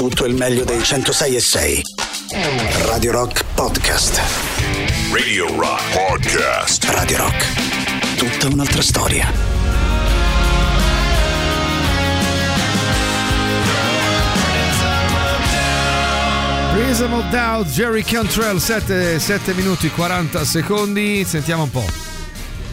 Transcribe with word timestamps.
tutto 0.00 0.24
il 0.24 0.34
meglio 0.34 0.64
dei 0.64 0.82
106 0.82 1.36
e 1.36 1.40
6. 1.40 1.82
Radio 2.86 3.12
Rock 3.12 3.44
Podcast. 3.52 4.18
Radio 5.12 5.54
Rock 5.60 5.82
Podcast. 5.92 6.84
Radio 6.84 7.18
Rock. 7.18 8.16
Tutta 8.16 8.46
un'altra 8.46 8.80
storia. 8.80 9.30
Prism 16.72 17.12
of 17.12 17.28
Doubt, 17.28 17.66
Jerry 17.66 18.02
Cantrell, 18.02 18.56
7, 18.56 19.18
7 19.18 19.52
minuti 19.52 19.90
40 19.90 20.42
secondi, 20.46 21.26
sentiamo 21.26 21.64
un 21.64 21.70
po'. 21.70 22.09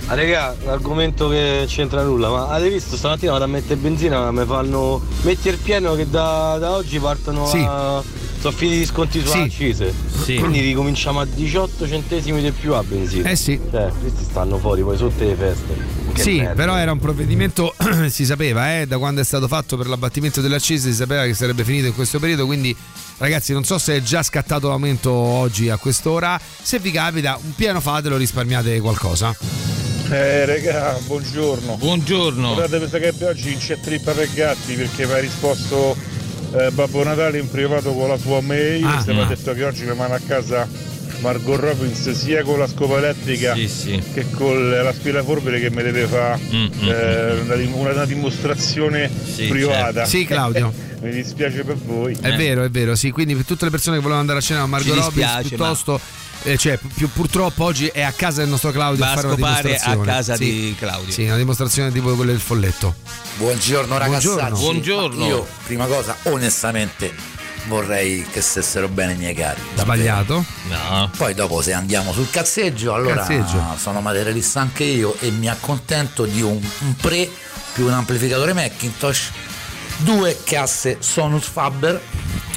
Ah, 0.10 0.14
raga, 0.16 0.56
l'argomento 0.64 1.28
che 1.28 1.66
c'entra 1.68 2.02
nulla, 2.02 2.30
ma 2.30 2.48
avete 2.48 2.76
visto 2.76 2.96
stamattina 2.96 3.34
vado 3.34 3.44
a 3.44 3.48
mettere 3.48 3.76
benzina, 3.76 4.32
mi 4.32 4.46
fanno 4.46 5.02
metti 5.24 5.50
il 5.50 5.58
pieno 5.58 5.96
che 5.96 6.10
da, 6.10 6.58
da 6.60 6.72
oggi 6.72 6.98
partono 7.00 7.46
Sì. 7.46 7.64
a. 7.68 8.02
Sono 8.40 8.56
finiti 8.56 8.78
gli 8.82 8.86
sconti 8.86 9.20
sulle 9.20 9.32
Sì. 9.32 9.40
accise. 9.40 9.94
Sì. 10.24 10.36
Quindi 10.36 10.62
ricominciamo 10.62 11.20
a 11.20 11.26
18 11.26 11.88
centesimi 11.88 12.40
di 12.42 12.52
più 12.52 12.74
a 12.76 12.84
benzina. 12.84 13.30
Eh 13.30 13.36
sì. 13.36 13.60
Cioè, 13.70 13.92
questi 14.00 14.24
stanno 14.24 14.58
fuori 14.60 14.82
poi 14.84 14.96
sotto 14.96 15.24
le 15.26 15.36
feste. 15.36 15.76
Che 16.14 16.22
sì, 16.22 16.38
merda. 16.38 16.54
però 16.54 16.76
era 16.78 16.92
un 16.92 17.00
provvedimento, 17.00 17.74
si 18.08 18.26
sapeva, 18.26 18.80
eh, 18.80 18.86
da 18.88 19.00
quando 19.00 19.20
è 19.22 19.24
stato 19.26 19.48
fatto 19.48 19.76
per 19.76 19.88
l'abbattimento 19.88 20.40
delle 20.40 20.56
accise, 20.56 20.90
si 20.92 20.96
sapeva 20.96 21.24
che 21.26 21.34
sarebbe 21.34 21.64
finito 21.66 21.88
in 21.88 21.96
questo 21.96 22.20
periodo, 22.20 22.46
quindi 22.46 22.74
ragazzi 23.18 23.52
non 23.54 23.64
so 23.66 23.78
se 23.80 23.96
è 23.98 24.02
già 24.04 24.22
scattato 24.24 24.68
l'aumento 24.70 25.12
oggi 25.12 25.70
a 25.70 25.78
quest'ora, 25.78 26.40
se 26.62 26.78
vi 26.80 26.92
capita 26.92 27.38
un 27.44 27.56
pieno 27.56 27.82
fatelo, 27.82 28.16
risparmiate 28.18 28.80
qualcosa. 28.80 29.36
Eh 30.10 30.46
regà, 30.46 30.98
buongiorno. 31.06 31.76
Buongiorno. 31.76 32.54
Guardate, 32.54 32.86
penso 32.88 32.98
che 33.00 33.26
oggi 33.26 33.58
c'è 33.58 33.78
trippa 33.80 34.14
per 34.14 34.30
gatti 34.34 34.74
perché 34.76 35.06
mi 35.06 35.12
ha 35.14 35.18
risposto 35.20 35.96
eh, 36.54 36.72
Babbo 36.72 37.04
Natale 37.04 37.40
in 37.40 37.50
privato 37.50 37.92
con 37.94 38.08
la 38.08 38.18
sua 38.18 38.40
mail. 38.42 38.86
Ah. 38.86 39.04
mi 39.06 39.20
ha 39.20 39.26
Mm. 39.26 39.28
detto 39.28 39.54
che 39.54 39.66
oggi 39.66 39.84
mi 39.84 39.94
manda 39.96 40.16
a 40.16 40.22
casa 40.26 40.66
Margot 41.20 41.60
Robbins 41.60 42.10
sia 42.12 42.44
con 42.44 42.60
la 42.60 42.68
scopa 42.68 42.98
elettrica 42.98 43.54
Sì, 43.56 43.68
sì. 43.68 44.02
che 44.14 44.30
con 44.30 44.70
l'aspirapolvere 44.70 45.60
che 45.60 45.72
mi 45.72 45.82
deve 45.84 46.06
fare 46.06 46.40
Mm, 46.54 46.66
mm, 46.66 46.88
eh, 46.90 47.40
una, 47.42 47.56
dim- 47.56 47.76
una 47.76 48.06
dimostrazione 48.06 49.10
Sì, 49.26 49.48
privata. 49.48 49.92
certo. 49.94 50.10
Sì, 50.10 50.26
Claudio. 50.26 50.74
mi 51.02 51.12
dispiace 51.12 51.64
per 51.66 51.76
voi. 51.76 52.16
È 52.20 52.34
vero, 52.36 52.64
è 52.64 52.70
vero, 52.70 52.96
sì, 52.96 53.12
quindi 53.12 53.36
per 53.36 53.44
tutte 53.46 53.66
le 53.66 53.72
persone 53.72 53.98
che 53.98 54.02
volevano 54.02 54.22
andare 54.22 54.40
a 54.40 54.42
cena 54.42 54.62
a 54.62 54.68
Margot 54.68 54.96
Robbins, 54.96 55.48
piuttosto, 55.48 56.00
eh, 56.44 56.58
cioè, 56.58 56.78
più, 56.94 57.10
purtroppo 57.10 57.64
oggi 57.64 57.88
è 57.88 58.02
a 58.02 58.12
casa 58.12 58.42
del 58.42 58.50
nostro 58.50 58.72
Claudio 58.72 59.04
Va 59.04 59.12
a 59.12 59.16
fare 59.16 59.28
una 59.28 59.36
scopare 59.36 59.62
dimostrazione. 59.64 60.12
a 60.12 60.14
casa 60.16 60.36
Sì. 60.36 60.44
di 60.46 60.76
Claudio. 60.78 61.14
Sì, 61.14 61.24
una 61.26 61.38
dimostrazione 61.38 61.92
tipo 61.92 62.16
quella 62.16 62.32
del 62.32 62.40
folletto. 62.42 62.96
Buongiorno 63.38 63.98
ragazzacci. 63.98 64.60
Buongiorno. 64.62 65.26
Io, 65.26 65.48
prima 65.66 65.86
cosa, 65.86 66.16
onestamente 66.24 67.14
vorrei 67.68 68.26
che 68.32 68.40
stessero 68.42 68.88
bene 68.88 69.14
i 69.14 69.18
miei 69.18 69.34
cari. 69.34 69.60
davvero. 69.76 69.84
Sbagliato. 69.84 70.46
No. 70.70 71.12
Poi 71.18 71.34
dopo 71.34 71.62
se 71.62 71.74
andiamo 71.74 72.14
sul 72.14 72.30
cazzeggio, 72.30 72.94
allora 72.94 73.16
Cazzeggio. 73.16 73.62
sono 73.78 74.00
materialista 74.02 74.62
anche 74.62 74.84
io 74.86 75.16
e 75.20 75.32
mi 75.32 75.50
accontento 75.50 76.26
di 76.26 76.42
un, 76.42 76.60
un 76.80 76.96
pre 76.96 77.30
più 77.74 77.86
un 77.86 77.94
amplificatore 77.94 78.54
Macintosh, 78.54 79.32
due 79.98 80.38
casse 80.44 80.98
Sonus 81.00 81.46
Faber 81.48 82.02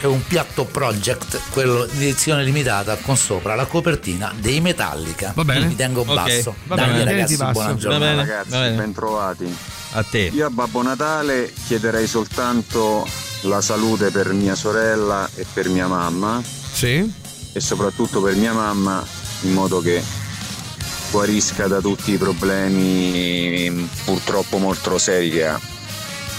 e 0.00 0.06
un 0.06 0.26
piatto 0.26 0.64
Project, 0.64 1.40
quello 1.50 1.84
di 1.84 2.04
edizione 2.06 2.42
limitata 2.42 2.96
con 2.96 3.16
sopra 3.16 3.54
la 3.54 3.66
copertina 3.66 4.32
dei 4.38 4.60
Metallica. 4.60 5.32
Va 5.34 5.44
bene. 5.44 5.66
Mi 5.66 5.76
tengo 5.76 6.04
basso. 6.04 6.54
Va 6.66 6.74
Dai 6.76 6.86
bene, 6.88 7.04
ragazzi, 7.04 7.36
buona 7.36 7.52
Va 7.52 7.74
giornata. 7.74 7.98
bene, 8.04 8.16
Ragazzi, 8.16 8.50
va 8.50 8.58
bene. 8.60 8.76
bentrovati. 8.76 9.56
A 9.92 10.02
te. 10.04 10.30
Io 10.32 10.46
a 10.46 10.50
Babbo 10.50 10.82
Natale 10.82 11.52
chiederei 11.66 12.06
soltanto 12.06 13.06
la 13.42 13.60
salute 13.60 14.10
per 14.10 14.32
mia 14.32 14.54
sorella 14.54 15.28
e 15.34 15.44
per 15.52 15.68
mia 15.68 15.86
mamma 15.86 16.42
Sì. 16.72 17.12
e 17.52 17.60
soprattutto 17.60 18.20
per 18.22 18.34
mia 18.36 18.52
mamma 18.52 19.04
in 19.42 19.52
modo 19.52 19.80
che 19.80 20.02
guarisca 21.10 21.66
da 21.66 21.80
tutti 21.80 22.12
i 22.12 22.16
problemi 22.18 23.88
purtroppo 24.04 24.58
molto 24.58 24.96
seri 24.98 25.30
che 25.30 25.46
ha. 25.46 25.60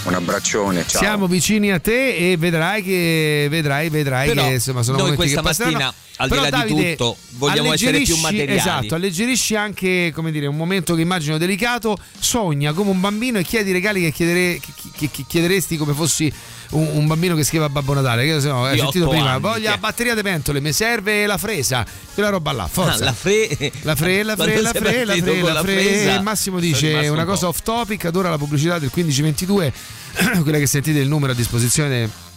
Un 0.04 0.14
abbraccione, 0.14 0.84
ciao. 0.86 1.00
Siamo 1.00 1.26
vicini 1.28 1.70
a 1.70 1.78
te 1.78 2.32
e 2.32 2.36
vedrai 2.36 2.82
che 2.82 3.46
vedrai, 3.48 3.88
vedrai 3.88 4.28
Però 4.28 4.42
che 4.42 4.54
insomma 4.54 4.82
sono 4.82 4.98
noi 4.98 5.10
momenti 5.12 5.32
questa 5.34 5.40
che 5.40 5.46
passeranno. 5.46 5.94
Al 6.22 6.28
di 6.28 6.34
Però, 6.34 6.42
là 6.42 6.50
di 6.50 6.72
Davide, 6.72 6.90
tutto, 6.96 7.16
vogliamo 7.30 7.72
essere 7.72 8.00
più 8.00 8.16
materiali. 8.16 8.58
Esatto, 8.58 8.94
alleggerisci 8.94 9.56
anche, 9.56 10.12
come 10.14 10.30
dire, 10.30 10.46
un 10.46 10.56
momento 10.56 10.94
che 10.94 11.00
immagino 11.00 11.36
delicato, 11.36 11.96
sogna 12.18 12.72
come 12.72 12.90
un 12.90 13.00
bambino 13.00 13.38
e 13.38 13.42
chiedi 13.44 13.70
i 13.70 13.72
regali 13.72 14.02
che, 14.02 14.12
chiedere- 14.12 14.60
che- 14.96 15.08
che- 15.10 15.24
chiederesti 15.26 15.76
come 15.76 15.94
fossi 15.94 16.32
un, 16.70 16.88
un 16.92 17.06
bambino 17.06 17.34
che 17.34 17.42
scrive 17.42 17.64
a 17.64 17.68
Babbo 17.68 17.92
Natale, 17.94 18.24
che 18.24 18.46
no, 18.46 18.64
hai 18.64 18.74
Di 18.74 18.80
sentito 18.80 19.08
prima, 19.08 19.32
anni, 19.32 19.40
voglio 19.40 19.68
la 19.68 19.78
batteria 19.78 20.14
di 20.14 20.22
pentole, 20.22 20.60
mi 20.60 20.72
serve 20.72 21.26
la 21.26 21.38
fresa, 21.38 21.84
quella 22.14 22.28
roba 22.28 22.52
là, 22.52 22.68
forza. 22.68 23.02
Ah, 23.02 23.06
la 23.06 23.12
fre... 23.12 23.72
La 23.82 23.96
fre, 23.96 24.22
la 24.22 24.36
fre, 24.36 24.60
la 24.60 24.70
fre, 24.72 25.04
la 25.04 25.16
fre, 25.16 25.42
la 25.42 25.62
fre. 25.62 26.20
Massimo 26.22 26.60
dice 26.60 27.08
una 27.08 27.22
un 27.22 27.26
cosa 27.26 27.46
po'. 27.46 27.48
off 27.48 27.62
topic, 27.62 28.04
adora 28.04 28.30
la 28.30 28.38
pubblicità 28.38 28.78
del 28.78 28.90
1522, 28.94 29.72
quella 30.42 30.58
che 30.58 30.66
sentite 30.66 31.00
il 31.00 31.08
numero 31.08 31.32
a 31.32 31.34
disposizione 31.34 32.30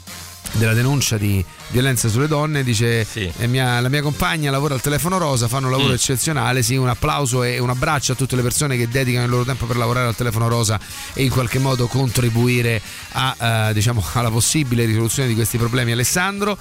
della 0.58 0.74
denuncia 0.74 1.18
di 1.18 1.44
violenza 1.70 2.08
sulle 2.10 2.28
donne 2.28 2.64
dice 2.64 3.04
Sì. 3.04 3.32
"Eh, 3.38 3.48
mia- 3.48 3.80
la 3.80 3.90
mia 3.90 4.02
compagna 4.02 4.50
lavora 4.52 4.74
al 4.74 4.82
telefono 4.82 5.18
rosa 5.18 5.48
fa 5.48 5.58
un 5.58 5.70
lavoro 5.70 5.90
Mm. 5.90 5.94
eccezionale 5.96 6.64
sì 6.64 6.76
un 6.76 6.88
applauso 6.90 7.44
e 7.44 7.60
un 7.60 7.70
abbraccio 7.70 8.14
a 8.14 8.16
tutte 8.16 8.36
le 8.36 8.42
persone 8.42 8.78
che 8.78 8.88
dedicano 8.88 9.26
il 9.26 9.32
loro 9.32 9.44
tempo 9.44 9.66
per 9.66 9.78
lavorare 9.78 10.08
al 10.08 10.16
telefono 10.16 10.48
rosa 10.48 10.80
e 11.14 11.24
in 11.24 11.30
qualche 11.30 11.60
modo 11.60 11.88
contribuire 11.88 12.82
a, 13.14 13.68
eh, 13.70 13.74
diciamo, 13.74 14.04
alla 14.14 14.30
possibile 14.32 14.86
risoluzione 14.86 15.28
di 15.28 15.36
questi 15.36 15.58
problemi 15.58 15.92
Alessandro 15.92 16.58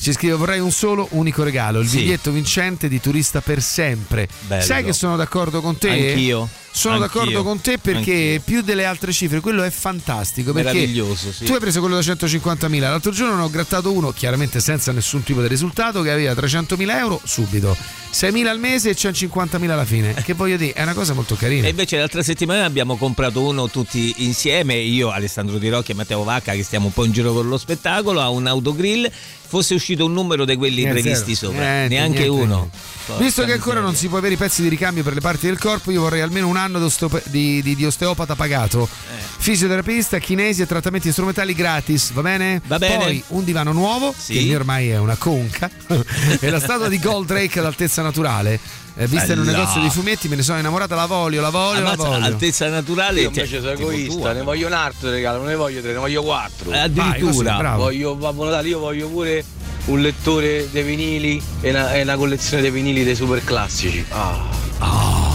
ci 0.00 0.12
scrive 0.12 0.34
vorrei 0.34 0.60
un 0.60 0.70
solo 0.72 1.06
unico 1.10 1.42
regalo 1.42 1.80
il 1.80 1.88
Sì. 1.88 1.98
biglietto 1.98 2.30
vincente 2.30 2.88
di 2.88 3.00
turista 3.00 3.40
per 3.42 3.60
sempre 3.62 4.28
Bello. 4.46 4.62
sai 4.64 4.82
che 4.82 4.92
sono 4.94 5.16
d'accordo 5.16 5.60
con 5.60 5.76
te 5.76 5.90
Anch'io. 5.90 6.48
Sono 6.72 6.94
Anch'io. 6.94 7.08
d'accordo 7.20 7.42
con 7.42 7.60
te 7.60 7.78
perché 7.78 8.12
Anch'io. 8.12 8.40
più 8.44 8.62
delle 8.62 8.84
altre 8.84 9.12
cifre 9.12 9.40
quello 9.40 9.62
è 9.62 9.70
fantastico 9.70 10.52
perché 10.52 10.72
Meraviglioso, 10.72 11.32
sì. 11.32 11.44
tu 11.44 11.52
hai 11.52 11.58
preso 11.60 11.80
quello 11.80 11.96
da 11.96 12.00
150.000 12.00 12.80
l'altro 12.80 13.10
giorno 13.12 13.36
ne 13.36 13.42
ho 13.42 13.50
grattato 13.50 13.92
uno 13.92 14.12
chiaramente 14.12 14.60
senza 14.60 14.92
nessun 14.92 15.22
tipo 15.22 15.40
di 15.42 15.48
risultato 15.48 16.00
che 16.02 16.10
aveva 16.10 16.32
300.000 16.32 16.96
euro 16.96 17.20
subito 17.24 17.76
6.000 18.12 18.46
al 18.46 18.58
mese 18.58 18.90
e 18.90 18.96
150.000 18.96 19.70
alla 19.70 19.84
fine 19.84 20.14
che 20.14 20.34
voglio 20.34 20.56
dire 20.56 20.72
è 20.72 20.82
una 20.82 20.94
cosa 20.94 21.12
molto 21.12 21.34
carina 21.36 21.66
E 21.66 21.70
invece 21.70 21.96
l'altra 21.98 22.22
settimana 22.22 22.64
abbiamo 22.64 22.96
comprato 22.96 23.40
uno 23.42 23.68
tutti 23.68 24.14
insieme, 24.18 24.74
io, 24.76 25.10
Alessandro 25.10 25.58
Di 25.58 25.68
Rocchi 25.68 25.92
e 25.92 25.94
Matteo 25.94 26.24
Vacca 26.24 26.52
che 26.54 26.62
stiamo 26.64 26.86
un 26.86 26.92
po' 26.92 27.04
in 27.04 27.12
giro 27.12 27.32
con 27.32 27.48
lo 27.48 27.56
spettacolo, 27.58 28.20
a 28.20 28.28
un 28.30 28.46
autogrill, 28.48 29.08
fosse 29.46 29.74
uscito 29.74 30.04
un 30.06 30.12
numero 30.12 30.44
di 30.44 30.56
quelli 30.56 30.82
Niente, 30.82 31.00
previsti 31.00 31.34
zero. 31.36 31.52
sopra, 31.52 31.64
Niente, 31.64 31.94
neanche 31.94 32.18
niente, 32.28 32.42
uno. 32.42 32.70
Visto 33.18 33.44
che 33.44 33.52
ancora 33.52 33.78
non 33.80 33.94
si 33.94 34.08
può 34.08 34.18
avere 34.18 34.34
i 34.34 34.36
pezzi 34.36 34.62
di 34.62 34.68
ricambio 34.68 35.02
per 35.04 35.14
le 35.14 35.20
parti 35.20 35.46
del 35.46 35.58
corpo, 35.58 35.90
io 35.92 36.00
vorrei 36.00 36.20
almeno 36.20 36.48
un 36.48 36.56
anno 36.60 36.78
di, 36.78 36.84
osteop- 36.84 37.28
di- 37.28 37.62
di- 37.62 37.74
di 37.74 37.84
osteopata 37.86 38.34
pagato. 38.36 38.88
Eh. 38.88 39.22
Fisioterapista, 39.38 40.18
chinesi 40.18 40.62
e 40.62 40.66
trattamenti 40.66 41.10
strumentali 41.12 41.54
gratis, 41.54 42.12
va 42.12 42.20
bene? 42.22 42.60
Va 42.66 42.78
bene. 42.78 42.96
Poi 43.04 43.24
un 43.28 43.44
divano 43.44 43.72
nuovo, 43.72 44.14
Sì. 44.16 44.34
che 44.34 44.38
il 44.40 44.46
mio 44.46 44.56
ormai 44.58 44.90
è 44.90 44.98
una 44.98 45.16
conca, 45.16 45.68
e 46.40 46.50
la 46.50 46.60
statua 46.60 46.88
di 46.88 46.98
Goldrake 46.98 47.58
ad 47.58 47.64
altezza 47.64 48.02
naturale. 48.02 48.60
Eh, 48.96 49.06
vista 49.06 49.32
in 49.32 49.38
un 49.38 49.44
Bella. 49.46 49.58
negozio 49.58 49.80
di 49.80 49.88
fumetti, 49.88 50.28
me 50.28 50.36
ne 50.36 50.42
sono 50.42 50.58
innamorata, 50.58 50.94
la 50.94 51.06
voglio, 51.06 51.40
la 51.40 51.48
voglio, 51.48 51.80
la 51.80 51.92
Ammazza, 51.92 52.08
voglio. 52.08 52.24
altezza 52.24 52.68
naturale. 52.68 53.20
Io 53.22 53.30
cioè, 53.32 53.44
invece 53.44 53.60
sono 53.60 53.74
tipo 53.76 53.90
egoista, 53.90 54.14
tua. 54.20 54.32
ne 54.32 54.42
voglio 54.42 54.66
un 54.66 54.72
altro 54.74 55.10
regalo, 55.10 55.38
non 55.38 55.46
ne 55.46 55.54
voglio 55.54 55.80
tre, 55.80 55.92
ne 55.92 55.98
voglio 55.98 56.22
quattro. 56.22 56.70
Eh, 56.72 56.78
Addirittura. 56.78 57.10
Vai, 57.12 57.20
così, 57.20 57.42
bravo. 57.42 57.82
Voglio 57.82 58.14
Babbo 58.16 58.44
Natale, 58.44 58.68
io 58.68 58.78
voglio 58.78 59.08
pure 59.08 59.44
un 59.90 60.00
lettore 60.00 60.68
dei 60.70 60.82
vinili 60.82 61.42
e 61.60 61.70
una, 61.70 61.92
e 61.94 62.02
una 62.02 62.16
collezione 62.16 62.62
dei 62.62 62.70
vinili 62.70 63.04
dei 63.04 63.14
super 63.14 63.42
classici. 63.44 64.04
Ah. 64.10 64.58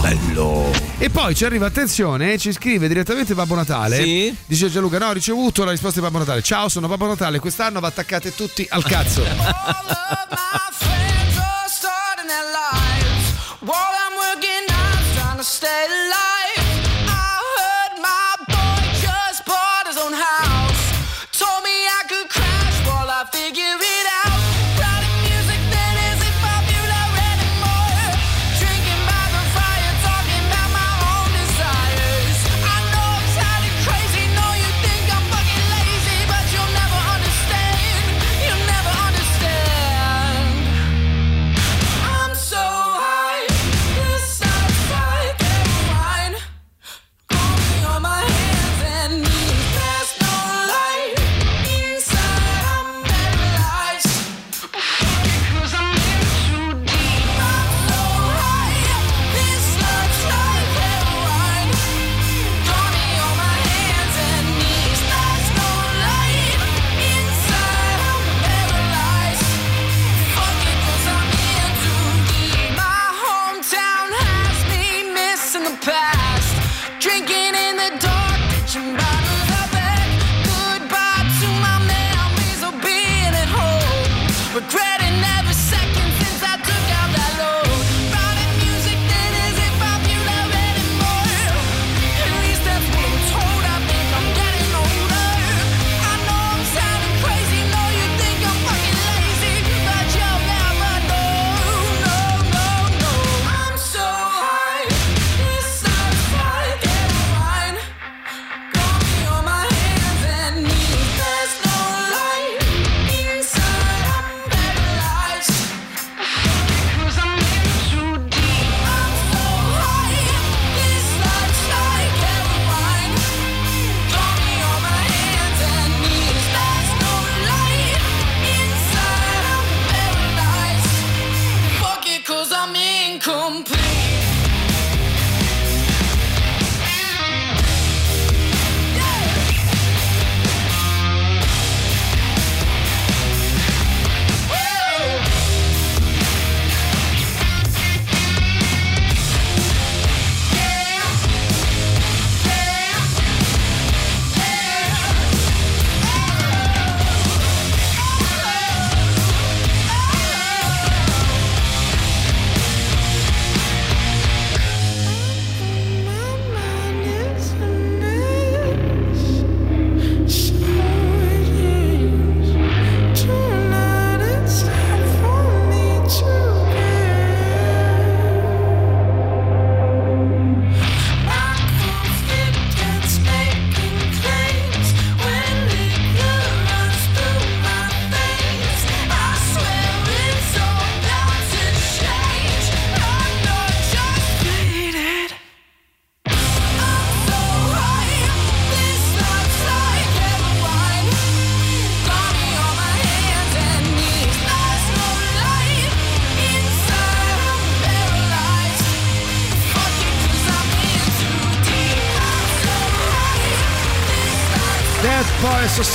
bello. 0.00 0.70
E 0.98 1.10
poi 1.10 1.34
ci 1.34 1.44
arriva, 1.44 1.66
attenzione, 1.66 2.38
ci 2.38 2.52
scrive 2.52 2.88
direttamente 2.88 3.34
Babbo 3.34 3.54
Natale. 3.54 4.02
Sì? 4.02 4.34
Dice 4.46 4.70
Gianluca, 4.70 4.98
no, 4.98 5.08
ho 5.08 5.12
ricevuto 5.12 5.64
la 5.64 5.70
risposta 5.70 6.00
di 6.00 6.06
Babbo 6.06 6.18
Natale. 6.18 6.42
Ciao, 6.42 6.68
sono 6.68 6.88
Babbo 6.88 7.06
Natale, 7.06 7.38
quest'anno 7.38 7.80
va 7.80 7.88
attaccate 7.88 8.34
tutti 8.34 8.66
al 8.68 8.82
cazzo. 8.82 9.22
Stay 15.48 15.86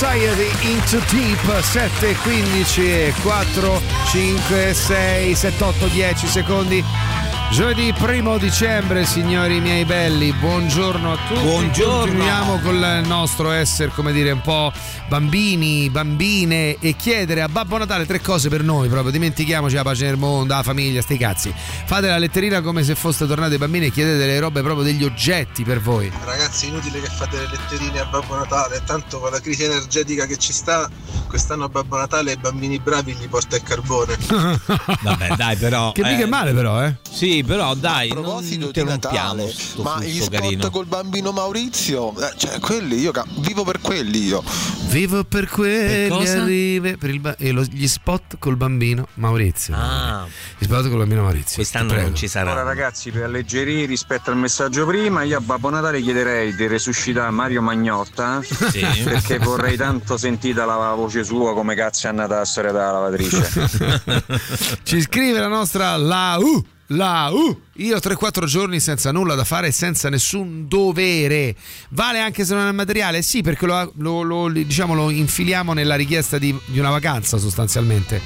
Society 0.02 0.50
into 0.68 0.98
Deep 1.12 1.60
7, 1.60 2.16
15 2.24 3.14
4, 3.22 3.80
5, 4.10 4.74
6, 4.74 5.34
7, 5.36 5.62
8, 5.62 5.86
10 5.86 6.26
secondi. 6.26 6.84
Giovedì 7.52 7.92
primo 7.96 8.36
dicembre, 8.38 9.04
signori 9.04 9.60
miei 9.60 9.84
belli, 9.84 10.32
buongiorno 10.32 11.12
a 11.12 11.16
tutti. 11.28 11.40
Buongiorno. 11.40 12.00
Continuiamo 12.00 12.58
con 12.58 12.74
il 12.74 13.02
nostro 13.06 13.52
essere, 13.52 13.92
come 13.94 14.12
dire, 14.12 14.32
un 14.32 14.40
po' 14.40 14.72
bambini, 15.06 15.88
bambine 15.88 16.78
e 16.80 16.96
chiedere 16.96 17.42
a 17.42 17.48
Babbo 17.48 17.78
Natale 17.78 18.04
tre 18.04 18.20
cose 18.20 18.48
per 18.48 18.64
noi, 18.64 18.88
proprio 18.88 19.12
dimentichiamoci 19.12 19.74
la 19.76 19.82
pace 19.82 20.06
nel 20.06 20.16
mondo, 20.16 20.54
la 20.54 20.64
famiglia, 20.64 21.00
sti 21.00 21.16
cazzi. 21.16 21.54
Fate 21.84 22.08
la 22.08 22.18
letterina 22.18 22.60
come 22.60 22.82
se 22.82 22.96
foste 22.96 23.24
tornati 23.26 23.56
bambini 23.56 23.86
e 23.86 23.90
chiedete 23.92 24.16
delle 24.16 24.40
robe 24.40 24.62
proprio 24.62 24.82
degli 24.82 25.04
oggetti 25.04 25.62
per 25.62 25.80
voi. 25.80 26.10
Ragazzi, 26.52 26.68
inutile 26.68 27.00
che 27.00 27.06
fate 27.06 27.38
le 27.38 27.46
letterine 27.46 28.00
a 28.00 28.04
Babbo 28.04 28.34
Natale, 28.34 28.82
tanto 28.84 29.20
con 29.20 29.30
la 29.30 29.40
crisi 29.40 29.64
energetica 29.64 30.26
che 30.26 30.36
ci 30.36 30.52
sta, 30.52 30.86
quest'anno 31.32 31.64
a 31.64 31.68
Babbo 31.70 31.96
Natale 31.96 32.32
i 32.32 32.36
bambini 32.36 32.78
bravi 32.78 33.14
gli 33.14 33.26
porta 33.26 33.56
il 33.56 33.62
carbone. 33.62 34.18
Vabbè, 35.02 35.34
dai, 35.36 35.56
però. 35.56 35.92
Che 35.92 36.02
mica 36.02 36.24
è 36.24 36.26
male 36.26 36.52
però, 36.52 36.84
eh. 36.84 36.96
Sì, 37.10 37.42
però 37.42 37.74
dai, 37.74 38.10
A 38.10 38.14
non 38.14 38.22
proposito 38.24 38.58
di 38.58 38.64
interrompiamo 38.66 39.16
Natale, 39.34 39.54
ma 39.82 40.02
gli 40.04 40.20
spot 40.20 40.40
carino. 40.40 40.70
col 40.70 40.84
bambino 40.86 41.32
Maurizio, 41.32 42.14
eh, 42.20 42.32
cioè 42.36 42.58
quelli 42.60 42.98
io 42.98 43.12
ca- 43.12 43.24
vivo 43.38 43.64
per 43.64 43.80
quelli 43.80 44.26
io. 44.26 44.42
Vivo 44.88 45.24
per 45.24 45.48
quelli 45.48 46.08
Per 46.08 46.38
arrive 46.38 46.96
per 46.98 47.08
il 47.08 47.20
ba- 47.20 47.36
e 47.38 47.50
lo- 47.50 47.62
gli 47.62 47.86
spot 47.88 48.36
col 48.38 48.56
bambino 48.56 49.06
Maurizio. 49.14 49.74
Ah, 49.74 50.26
Gli 50.58 50.64
spot 50.64 50.88
col 50.90 50.98
bambino 50.98 51.22
Maurizio. 51.22 51.54
quest'anno 51.56 51.94
non 51.94 52.14
ci 52.14 52.28
sarà. 52.28 52.50
Allora 52.50 52.66
ragazzi, 52.66 53.10
per 53.10 53.22
alleggerire 53.22 53.86
rispetto 53.86 54.30
al 54.30 54.36
messaggio 54.36 54.84
prima, 54.84 55.22
io 55.22 55.38
a 55.38 55.40
Babbo 55.40 55.70
Natale 55.70 56.02
chiederei 56.02 56.54
di 56.54 56.66
resuscitare 56.66 57.30
Mario 57.30 57.62
Magnotta 57.62 58.42
Sì. 58.42 58.84
perché 59.04 59.38
vorrei 59.38 59.76
tanto 59.78 60.16
sentita 60.18 60.64
la 60.66 60.92
voce 60.94 61.21
sua 61.24 61.54
come 61.54 61.74
cazzo 61.74 62.06
è 62.06 62.10
andata 62.10 62.36
la 62.38 62.44
storia 62.44 62.72
della 62.72 62.92
lavatrice. 62.92 63.50
Ci 64.82 65.00
scrive 65.00 65.38
la 65.38 65.48
nostra 65.48 65.96
la 65.96 66.36
U. 66.38 66.64
La 66.88 67.30
U. 67.32 67.58
Io 67.76 67.96
3-4 67.96 68.44
giorni 68.44 68.78
senza 68.78 69.12
nulla 69.12 69.34
da 69.34 69.44
fare, 69.44 69.70
senza 69.72 70.10
nessun 70.10 70.66
dovere. 70.68 71.54
Vale 71.90 72.20
anche 72.20 72.44
se 72.44 72.54
non 72.54 72.66
è 72.68 72.72
materiale? 72.72 73.22
Sì, 73.22 73.40
perché 73.40 73.64
lo, 73.64 73.92
lo- 73.96 74.22
lo- 74.22 74.48
diciamo, 74.50 74.92
lo 74.94 75.08
infiliamo 75.08 75.72
nella 75.72 75.94
richiesta 75.94 76.36
di, 76.36 76.54
di 76.66 76.78
una 76.78 76.90
vacanza 76.90 77.38
sostanzialmente. 77.38 78.20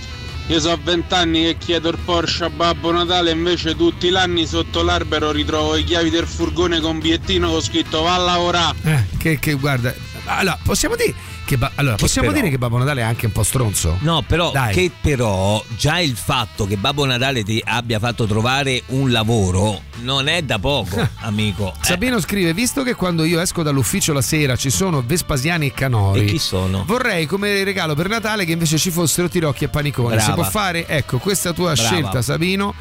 Io 0.48 0.58
so 0.60 0.76
vent'anni 0.82 1.42
che 1.42 1.56
chiedo 1.58 1.90
il 1.90 1.98
Porsche 2.04 2.44
a 2.44 2.50
Babbo 2.50 2.90
Natale, 2.92 3.30
invece 3.32 3.76
tutti 3.76 4.10
gli 4.10 4.16
anni 4.16 4.46
sotto 4.46 4.82
l'albero 4.82 5.30
ritrovo 5.32 5.74
le 5.74 5.84
chiavi 5.84 6.10
del 6.10 6.26
furgone 6.26 6.80
con 6.80 6.98
bigliettino 6.98 7.50
con 7.50 7.60
scritto 7.60 8.02
va 8.02 8.14
a 8.14 8.18
lavorare. 8.18 8.76
Eh, 8.82 9.04
che, 9.18 9.38
che 9.38 9.54
guarda. 9.54 9.92
Allora, 10.24 10.58
possiamo 10.62 10.96
dire 10.96 11.14
che, 11.46 11.56
ba- 11.56 11.70
allora, 11.76 11.94
Che 11.96 12.02
possiamo 12.02 12.28
però- 12.28 12.40
dire 12.40 12.50
che 12.52 12.58
Babbo 12.58 12.76
Natale 12.76 13.00
è 13.00 13.04
anche 13.04 13.24
un 13.26 13.32
po' 13.32 13.42
stronzo? 13.44 13.96
No, 14.00 14.22
però, 14.26 14.50
che 14.72 14.90
però 15.00 15.64
già 15.76 16.00
il 16.00 16.16
fatto 16.16 16.66
che 16.66 16.76
Babbo 16.76 17.06
Natale 17.06 17.42
ti 17.44 17.62
abbia 17.64 17.98
fatto 17.98 18.26
trovare 18.26 18.82
un 18.88 19.10
lavoro 19.10 19.80
non 20.02 20.26
è 20.28 20.42
da 20.42 20.58
poco, 20.58 21.08
amico. 21.22 21.72
Eh, 21.80 21.84
Sabino 21.84 22.20
scrive: 22.20 22.52
Visto 22.52 22.82
che 22.82 22.94
quando 22.94 23.24
io 23.24 23.40
esco 23.40 23.62
dall'ufficio 23.62 24.12
la 24.12 24.20
sera 24.20 24.56
ci 24.56 24.68
sono 24.70 25.02
Vespasiani 25.06 25.68
e 25.68 25.72
Canori, 25.72 26.20
E 26.20 26.24
chi 26.24 26.38
sono? 26.38 26.84
vorrei 26.86 27.24
come 27.26 27.64
regalo 27.64 27.94
per 27.94 28.08
Natale 28.08 28.44
che 28.44 28.52
invece 28.52 28.76
ci 28.76 28.90
fossero 28.90 29.28
Tirocchi 29.28 29.64
e 29.64 29.68
Paniconi. 29.68 30.08
Brava. 30.16 30.22
Si 30.22 30.32
può 30.32 30.44
fare? 30.44 30.86
Ecco, 30.86 31.18
questa 31.18 31.52
tua 31.52 31.72
Brava. 31.72 31.88
scelta, 31.88 32.22
Sabino. 32.22 32.74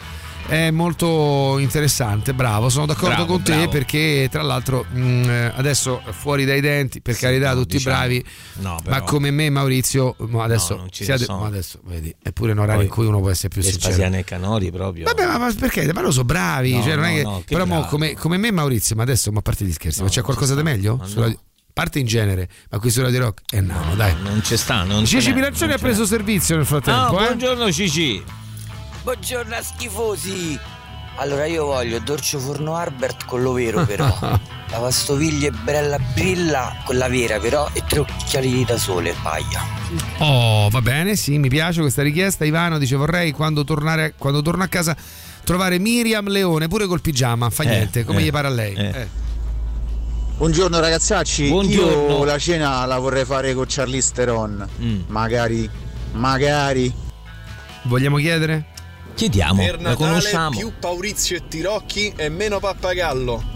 È 0.48 0.70
molto 0.70 1.58
interessante, 1.58 2.36
bravo, 2.36 2.70
sono 2.70 2.86
d'accordo 2.86 3.16
Bravo, 3.16 3.26
con 3.26 3.42
te 3.42 3.54
bravo. 3.56 3.70
perché 3.70 4.28
tra 4.30 4.44
l'altro 4.44 4.86
mh, 4.92 5.24
eh, 5.28 5.52
adesso 5.56 6.04
fuori 6.12 6.46
dai 6.46 6.62
denti, 6.62 7.02
per 7.02 7.16
Sì, 7.16 7.22
carità, 7.22 7.50
no, 7.54 7.62
tutti 7.62 7.78
diciamo- 7.78 7.96
bravi, 7.98 8.24
no, 8.60 8.78
ma 8.88 9.02
come 9.02 9.32
me 9.32 9.50
Maurizio, 9.50 10.16
ma 10.20 10.44
adesso, 10.44 10.76
No, 10.76 10.82
non 10.82 10.92
ci 10.92 11.04
siate- 11.04 11.24
sono. 11.24 11.40
ma 11.40 11.48
adesso 11.48 11.80
vedi, 11.86 12.16
è 12.22 12.32
pure 12.32 12.52
un 12.52 12.60
orario 12.60 12.84
in 12.84 12.90
cui 12.90 13.08
uno 13.08 13.20
può 13.22 13.32
essere 13.32 13.48
più 13.48 13.64
sincero. 13.64 13.88
Vespasiano 13.88 14.18
e 14.18 14.24
Canori 14.24 14.70
proprio. 14.72 15.06
Vabbè, 15.06 15.26
ma, 15.26 15.38
ma 15.40 15.54
perché? 15.58 15.92
Ma 15.92 16.02
lo 16.02 16.12
so, 16.12 16.24
bravi. 16.24 16.74
No, 16.76 16.84
cioè, 16.84 16.96
non 16.96 17.06
è 17.06 17.10
no, 17.10 17.16
che, 17.16 17.24
no, 17.24 17.38
che 17.44 17.54
però 17.56 17.66
mo 17.66 17.86
come, 17.86 18.14
come 18.14 18.38
me, 18.38 18.52
Maurizio, 18.52 18.96
ma 18.96 19.02
adesso, 19.02 19.32
ma 19.32 19.40
a 19.40 19.42
parte 19.42 19.66
gli 19.66 19.74
scherzi, 19.74 19.98
No, 20.00 20.06
ma 20.06 20.12
c'è 20.12 20.22
qualcosa 20.22 20.54
di 20.54 20.62
meglio? 20.62 21.02
Sulla- 21.06 21.28
no. 21.28 21.40
parte 21.74 21.98
in 21.98 22.06
genere, 22.06 22.48
ma 22.70 22.78
qui 22.78 22.92
su 22.92 23.02
Radio 23.02 23.20
Rock 23.22 23.42
è 23.52 23.62
nano, 23.62 23.96
dai. 23.96 24.14
Non 24.22 24.44
ci 24.44 24.56
sta, 24.58 24.84
non 24.84 25.06
Cici 25.06 25.34
non 25.34 25.44
ha 25.72 25.78
preso 25.80 26.06
servizio 26.06 26.54
nel 26.56 26.66
Ah, 26.66 26.68
frattempo, 26.68 27.20
eh? 27.20 27.26
buongiorno 27.26 27.72
Cici. 27.72 28.24
Buongiorno 29.06 29.54
a 29.56 29.62
schifosi! 29.62 30.60
Allora 31.18 31.46
io 31.46 31.66
voglio 31.66 32.00
dolce 32.00 32.40
forno 32.40 32.76
Albert 32.76 33.26
con 33.26 33.44
l'overo 33.44 33.86
però. 33.86 34.12
Lavastoviglie 34.72 35.52
bella 35.52 36.00
brilla 36.00 36.76
con 36.84 36.98
la 36.98 37.08
vera 37.08 37.38
però 37.40 37.70
e 37.72 37.84
tre 37.88 38.00
occhiali 38.00 38.66
da 38.66 38.78
sole, 38.80 39.14
paia. 39.22 39.62
Oh, 40.18 40.70
va 40.70 40.82
bene, 40.82 41.16
sì, 41.16 41.38
mi 41.38 41.50
piace 41.50 41.82
questa 41.82 42.02
richiesta. 42.02 42.46
Ivano 42.46 42.80
dice 42.80 42.96
vorrei 42.96 43.32
quando, 43.32 43.64
tornare, 43.64 44.16
quando 44.18 44.42
torno 44.42 44.64
a 44.64 44.68
casa 44.68 44.98
trovare 45.44 45.78
Miriam 45.78 46.28
Leone, 46.28 46.68
pure 46.68 46.88
col 46.88 47.02
pigiama, 47.02 47.52
fa 47.52 47.62
Eh, 47.62 47.68
niente, 47.68 48.04
come 48.06 48.22
eh, 48.22 48.24
gli 48.24 48.32
pare 48.32 48.48
a 48.48 48.52
lei. 48.52 48.74
eh. 48.74 48.86
Eh. 49.02 49.08
Buongiorno 50.38 50.80
ragazzacci, 50.80 51.48
Buongiorno. 51.48 52.18
io 52.18 52.24
la 52.24 52.40
cena 52.40 52.84
la 52.86 52.98
vorrei 52.98 53.24
fare 53.24 53.54
con 53.54 53.66
Charlize 53.68 54.12
Theron, 54.14 54.68
Mm. 54.82 55.02
magari, 55.10 55.70
magari. 56.14 56.92
Vogliamo 57.84 58.18
chiedere? 58.18 58.74
Chiediamo, 59.16 59.64
Per 59.64 59.82
la 59.82 59.90
Natale 59.90 59.96
conosciamo. 59.96 60.58
più 60.58 60.72
Paurizio 60.80 61.38
e 61.38 61.48
Tirocchi 61.48 62.14
e 62.16 62.30
meno 62.30 62.60
Pappagallo. 62.60 63.54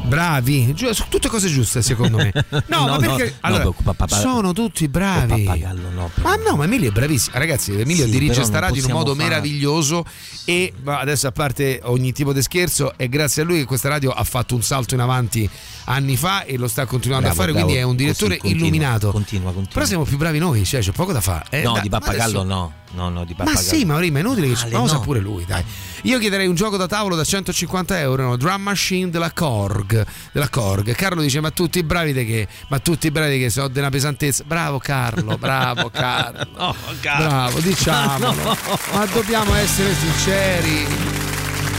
Bravi, 0.00 0.72
Giu- 0.74 0.90
sono 0.92 1.08
tutte 1.10 1.28
cose 1.28 1.48
giuste 1.48 1.82
secondo 1.82 2.16
me. 2.16 2.32
No, 2.50 2.62
No, 2.66 2.86
ma 2.86 2.96
no, 2.96 2.98
perché 2.98 3.24
no, 3.24 3.36
allora, 3.40 3.64
con 3.64 3.74
papà- 3.82 4.06
sono 4.08 4.52
tutti 4.52 4.88
bravi. 4.88 5.44
Pappagallo 5.44 5.90
no. 5.90 6.10
Ma 6.22 6.34
no, 6.36 6.56
ma 6.56 6.64
Emilio 6.64 6.88
è 6.88 6.92
bravissimo. 6.92 7.36
Ragazzi, 7.36 7.72
Emilio 7.78 8.04
Sì, 8.06 8.10
dirige 8.10 8.42
sta 8.44 8.58
radio 8.58 8.80
in 8.82 8.86
un 8.90 8.96
modo 8.96 9.14
fare- 9.14 9.28
meraviglioso 9.28 10.04
e 10.46 10.72
ma 10.82 10.98
adesso 11.00 11.26
a 11.26 11.32
parte 11.32 11.80
ogni 11.84 12.12
tipo 12.12 12.32
di 12.32 12.40
scherzo 12.40 12.96
è 12.96 13.06
grazie 13.08 13.42
a 13.42 13.44
lui 13.44 13.58
che 13.58 13.64
questa 13.66 13.88
radio 13.90 14.10
ha 14.12 14.24
fatto 14.24 14.54
un 14.54 14.62
salto 14.62 14.94
in 14.94 15.00
avanti 15.00 15.48
anni 15.84 16.16
fa 16.16 16.44
e 16.44 16.56
lo 16.56 16.68
sta 16.68 16.86
continuando 16.86 17.26
Bravo, 17.26 17.40
a 17.40 17.44
fare, 17.44 17.52
bravo. 17.52 17.66
quindi 17.66 17.82
è 17.82 17.84
un 17.86 17.96
direttore 17.96 18.36
Così, 18.38 18.40
continua, 18.52 18.66
illuminato. 18.66 19.10
Continua, 19.10 19.44
continua. 19.52 19.72
Però 19.74 19.84
siamo 19.86 20.04
più 20.04 20.16
bravi 20.16 20.38
noi, 20.38 20.64
cioè 20.64 20.80
c'è 20.80 20.92
poco 20.92 21.12
da 21.12 21.20
fare. 21.20 21.44
Eh, 21.50 21.62
no, 21.62 21.72
dai, 21.72 21.82
di 21.82 21.88
Pappagallo 21.90 22.40
adesso- 22.40 22.42
no. 22.44 22.72
No, 22.92 23.10
no, 23.10 23.24
di 23.24 23.34
Ma 23.36 23.44
Pappagallo. 23.44 23.66
sì, 23.66 23.84
Mauri, 23.84 24.10
ma 24.10 24.18
è 24.18 24.20
inutile 24.22 24.52
che 24.52 24.70
ma 24.70 24.78
no. 24.78 25.00
pure 25.00 25.20
lui, 25.20 25.44
dai. 25.44 25.62
Io 26.02 26.18
chiederei 26.18 26.46
un 26.46 26.54
gioco 26.54 26.76
da 26.76 26.86
tavolo 26.86 27.16
da 27.16 27.24
150 27.24 27.98
euro, 28.00 28.22
no? 28.22 28.36
Drum 28.36 28.62
Machine 28.62 29.10
della 29.10 29.30
Korg. 29.32 30.06
Della 30.32 30.48
Korg. 30.48 30.94
Carlo 30.94 31.20
dice: 31.20 31.40
Ma 31.40 31.50
tutti 31.50 31.82
bravi 31.82 32.12
di 32.12 32.24
che? 32.24 32.48
Ma 32.68 32.78
tutti 32.78 33.10
bravi 33.10 33.38
che 33.38 33.50
sono 33.50 33.68
della 33.68 33.90
pesantezza. 33.90 34.44
Bravo 34.46 34.78
Carlo, 34.78 35.36
bravo 35.36 35.90
Carlo. 35.92 36.46
No, 36.56 36.74
Carlo. 37.00 37.26
Bravo, 37.28 37.58
diciamolo. 37.60 38.32
Ma 38.42 38.56
no. 38.66 38.78
Ma 38.92 39.04
dobbiamo 39.06 39.54
essere 39.54 39.94
sinceri. 39.94 40.86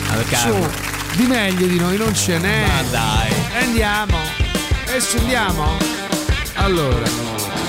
Allora, 0.09 0.27
Carlo. 0.27 0.63
Su, 0.63 0.69
di 1.17 1.25
meglio 1.25 1.65
di 1.65 1.79
noi 1.79 1.97
non 1.97 2.13
ce 2.13 2.37
n'è. 2.37 2.65
Ma 2.67 2.81
dai. 2.91 3.33
Andiamo. 3.61 4.17
E 4.85 4.99
scendiamo. 5.01 5.77
Allora. 6.55 7.07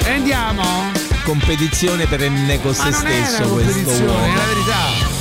Andiamo. 0.05 1.10
Competizione 1.31 2.09
perenne 2.09 2.61
con 2.61 2.75
Ma 2.77 2.85
se 2.87 2.93
stesso 2.93 3.49
questo 3.51 3.73
competizione, 3.85 4.05
è 4.05 4.09
uomo. 4.09 4.35
la 4.35 4.47
verità. 4.47 5.20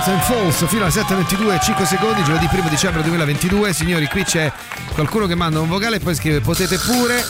Curtain 0.00 0.20
Falls 0.22 0.66
fino 0.66 0.84
alle 0.84 0.92
7.22 0.92 1.60
5 1.62 1.84
secondi 1.84 2.22
giovedì 2.24 2.48
1 2.50 2.68
dicembre 2.70 3.02
2022 3.02 3.74
signori 3.74 4.06
qui 4.06 4.24
c'è 4.24 4.50
qualcuno 4.94 5.26
che 5.26 5.34
manda 5.34 5.60
un 5.60 5.68
vocale 5.68 5.96
e 5.96 6.00
poi 6.00 6.14
scrive 6.14 6.40
potete 6.40 6.78
pure 6.78 7.22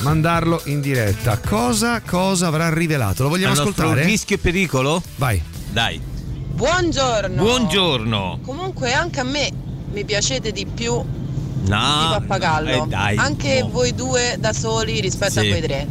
mandarlo 0.00 0.60
in 0.64 0.82
diretta 0.82 1.38
cosa 1.38 2.02
cosa 2.02 2.48
avrà 2.48 2.70
rivelato 2.74 3.22
lo 3.22 3.30
vogliamo 3.30 3.54
Al 3.54 3.58
ascoltare? 3.58 4.04
rischio 4.04 4.36
e 4.36 4.38
pericolo? 4.38 5.02
vai 5.16 5.42
Dai. 5.70 5.98
Buongiorno. 5.98 7.42
Buongiorno. 7.42 8.38
Comunque 8.44 8.92
anche 8.92 9.20
a 9.20 9.24
me 9.24 9.50
mi 9.90 10.04
piacete 10.04 10.52
di 10.52 10.66
più 10.66 11.02
di 11.62 11.70
No. 11.70 12.16
Pappagallo. 12.18 12.68
eh, 12.84 12.86
dai. 12.86 13.16
anche 13.16 13.60
no. 13.62 13.70
voi 13.70 13.94
due 13.94 14.36
da 14.38 14.52
soli 14.52 15.00
rispetto 15.00 15.40
Sì. 15.40 15.48
a 15.48 15.50
voi 15.50 15.62
tre. 15.62 15.86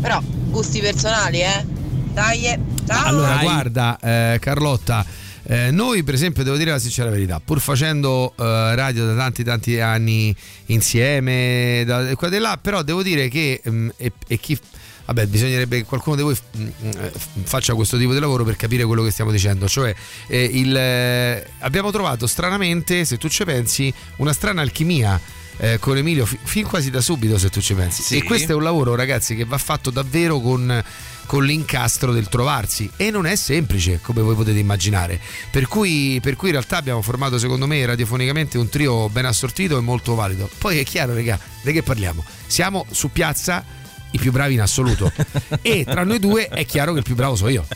Però 0.00 0.20
gusti 0.22 0.78
personali, 0.80 1.40
eh. 1.40 1.66
Dai, 2.12 2.46
eh. 2.46 2.58
ciao. 2.86 3.04
Allora, 3.08 3.36
guarda, 3.38 3.98
eh, 4.00 4.38
Carlotta, 4.40 5.04
eh, 5.48 5.70
noi 5.70 6.02
per 6.02 6.14
esempio, 6.14 6.42
devo 6.42 6.56
dire 6.56 6.72
la 6.72 6.78
sincera 6.78 7.08
verità, 7.08 7.40
pur 7.44 7.60
facendo 7.60 8.34
eh, 8.36 8.74
radio 8.74 9.06
da 9.06 9.14
tanti 9.14 9.44
tanti 9.44 9.78
anni 9.78 10.34
insieme, 10.66 11.84
da 11.86 12.14
qua 12.16 12.28
e 12.28 12.38
là, 12.38 12.58
però 12.60 12.82
devo 12.82 13.02
dire 13.02 13.28
che 13.28 13.60
mm, 13.68 13.88
e, 13.96 14.12
e 14.26 14.38
chi... 14.38 14.58
Vabbè, 15.06 15.26
bisognerebbe 15.28 15.78
che 15.78 15.84
qualcuno 15.84 16.16
di 16.16 16.22
voi 16.22 16.36
mm, 16.36 16.68
eh, 16.96 17.12
faccia 17.44 17.74
questo 17.74 17.96
tipo 17.96 18.12
di 18.12 18.18
lavoro 18.18 18.42
per 18.42 18.56
capire 18.56 18.84
quello 18.84 19.04
che 19.04 19.12
stiamo 19.12 19.30
dicendo. 19.30 19.68
Cioè, 19.68 19.94
eh, 20.26 20.42
il, 20.42 20.76
eh, 20.76 21.46
abbiamo 21.60 21.92
trovato 21.92 22.26
stranamente, 22.26 23.04
se 23.04 23.16
tu 23.16 23.28
ci 23.28 23.44
pensi, 23.44 23.92
una 24.16 24.32
strana 24.32 24.62
alchimia 24.62 25.20
eh, 25.58 25.78
con 25.78 25.96
Emilio 25.96 26.26
fi- 26.26 26.38
fin 26.42 26.66
quasi 26.66 26.90
da 26.90 27.00
subito, 27.00 27.38
se 27.38 27.50
tu 27.50 27.60
ci 27.60 27.74
pensi. 27.74 28.02
Sì. 28.02 28.16
E 28.16 28.24
questo 28.24 28.50
è 28.50 28.54
un 28.56 28.64
lavoro, 28.64 28.96
ragazzi, 28.96 29.36
che 29.36 29.44
va 29.44 29.58
fatto 29.58 29.90
davvero 29.90 30.40
con, 30.40 30.82
con 31.26 31.44
l'incastro 31.44 32.12
del 32.12 32.28
trovarsi 32.28 32.90
e 32.96 33.10
non 33.10 33.26
è 33.26 33.36
semplice, 33.36 34.00
come 34.00 34.22
voi 34.22 34.34
potete 34.34 34.58
immaginare. 34.58 35.20
Per 35.50 35.66
cui, 35.68 36.18
per 36.22 36.36
cui 36.36 36.48
in 36.48 36.54
realtà 36.54 36.76
abbiamo 36.76 37.02
formato, 37.02 37.38
secondo 37.38 37.66
me, 37.66 37.84
radiofonicamente 37.84 38.56
un 38.58 38.68
trio 38.68 39.08
ben 39.08 39.26
assortito 39.26 39.76
e 39.76 39.80
molto 39.80 40.14
valido. 40.14 40.48
Poi 40.58 40.78
è 40.78 40.84
chiaro, 40.84 41.14
raga, 41.14 41.38
di 41.62 41.72
che 41.72 41.82
parliamo? 41.82 42.24
Siamo 42.46 42.86
su 42.90 43.10
piazza 43.10 43.64
i 44.12 44.18
più 44.18 44.30
bravi 44.30 44.54
in 44.54 44.60
assoluto 44.60 45.12
e 45.60 45.84
tra 45.84 46.04
noi 46.04 46.18
due 46.18 46.48
è 46.48 46.64
chiaro 46.64 46.92
che 46.92 46.98
il 46.98 47.04
più 47.04 47.14
bravo 47.14 47.34
sono 47.36 47.50
io. 47.50 47.66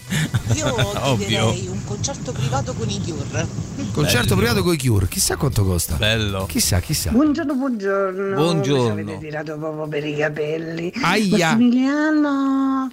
Io 0.54 0.74
Ovvio. 1.04 1.50
un 1.50 1.84
concerto 1.84 2.32
privato 2.32 2.72
con 2.72 2.88
i 2.88 3.00
Cure. 3.02 3.46
Concerto 3.92 4.34
Bello. 4.34 4.36
privato 4.36 4.62
con 4.62 4.74
i 4.74 4.78
Cure, 4.78 5.08
chissà 5.08 5.36
quanto 5.36 5.64
costa. 5.64 5.96
Bello. 5.96 6.46
Chissà, 6.46 6.80
chissà. 6.80 7.10
Buongiorno, 7.10 7.54
buongiorno. 7.54 8.34
Buongiorno. 8.36 8.94
Mi 8.94 9.00
avete 9.02 9.18
tirato 9.18 9.58
proprio 9.58 9.88
per 9.88 10.06
i 10.06 10.16
capelli. 10.16 10.92
Aia. 11.02 11.48
Massimiliano, 11.48 12.90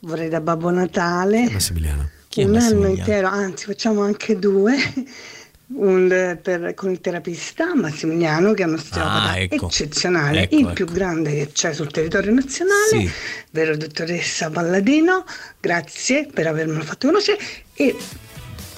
vorrei 0.00 0.28
da 0.28 0.40
Babbo 0.40 0.70
Natale. 0.70 1.48
Un 2.36 2.56
anno 2.56 2.86
intero, 2.88 3.26
anzi 3.28 3.64
facciamo 3.66 4.02
anche 4.02 4.38
due. 4.38 4.76
Un, 5.72 6.36
per- 6.42 6.74
con 6.74 6.90
il 6.90 7.00
terapista 7.00 7.76
Massimiliano 7.76 8.54
che 8.54 8.64
è 8.64 8.66
un 8.66 8.74
osteopata 8.74 9.30
Ah, 9.30 9.38
ecco. 9.38 9.66
eccezionale, 9.66 10.42
Ecco, 10.42 10.54
il 10.56 10.64
ecco. 10.64 10.72
più 10.72 10.84
grande 10.86 11.30
che 11.30 11.50
c'è 11.52 11.72
sul 11.72 11.92
territorio 11.92 12.32
nazionale, 12.34 12.88
Sì. 12.88 13.08
vero 13.52 13.76
dottoressa 13.76 14.50
Palladino, 14.50 15.24
grazie 15.60 16.26
per 16.26 16.48
avermelo 16.48 16.82
fatto 16.82 17.06
conoscere 17.06 17.38
e 17.74 17.96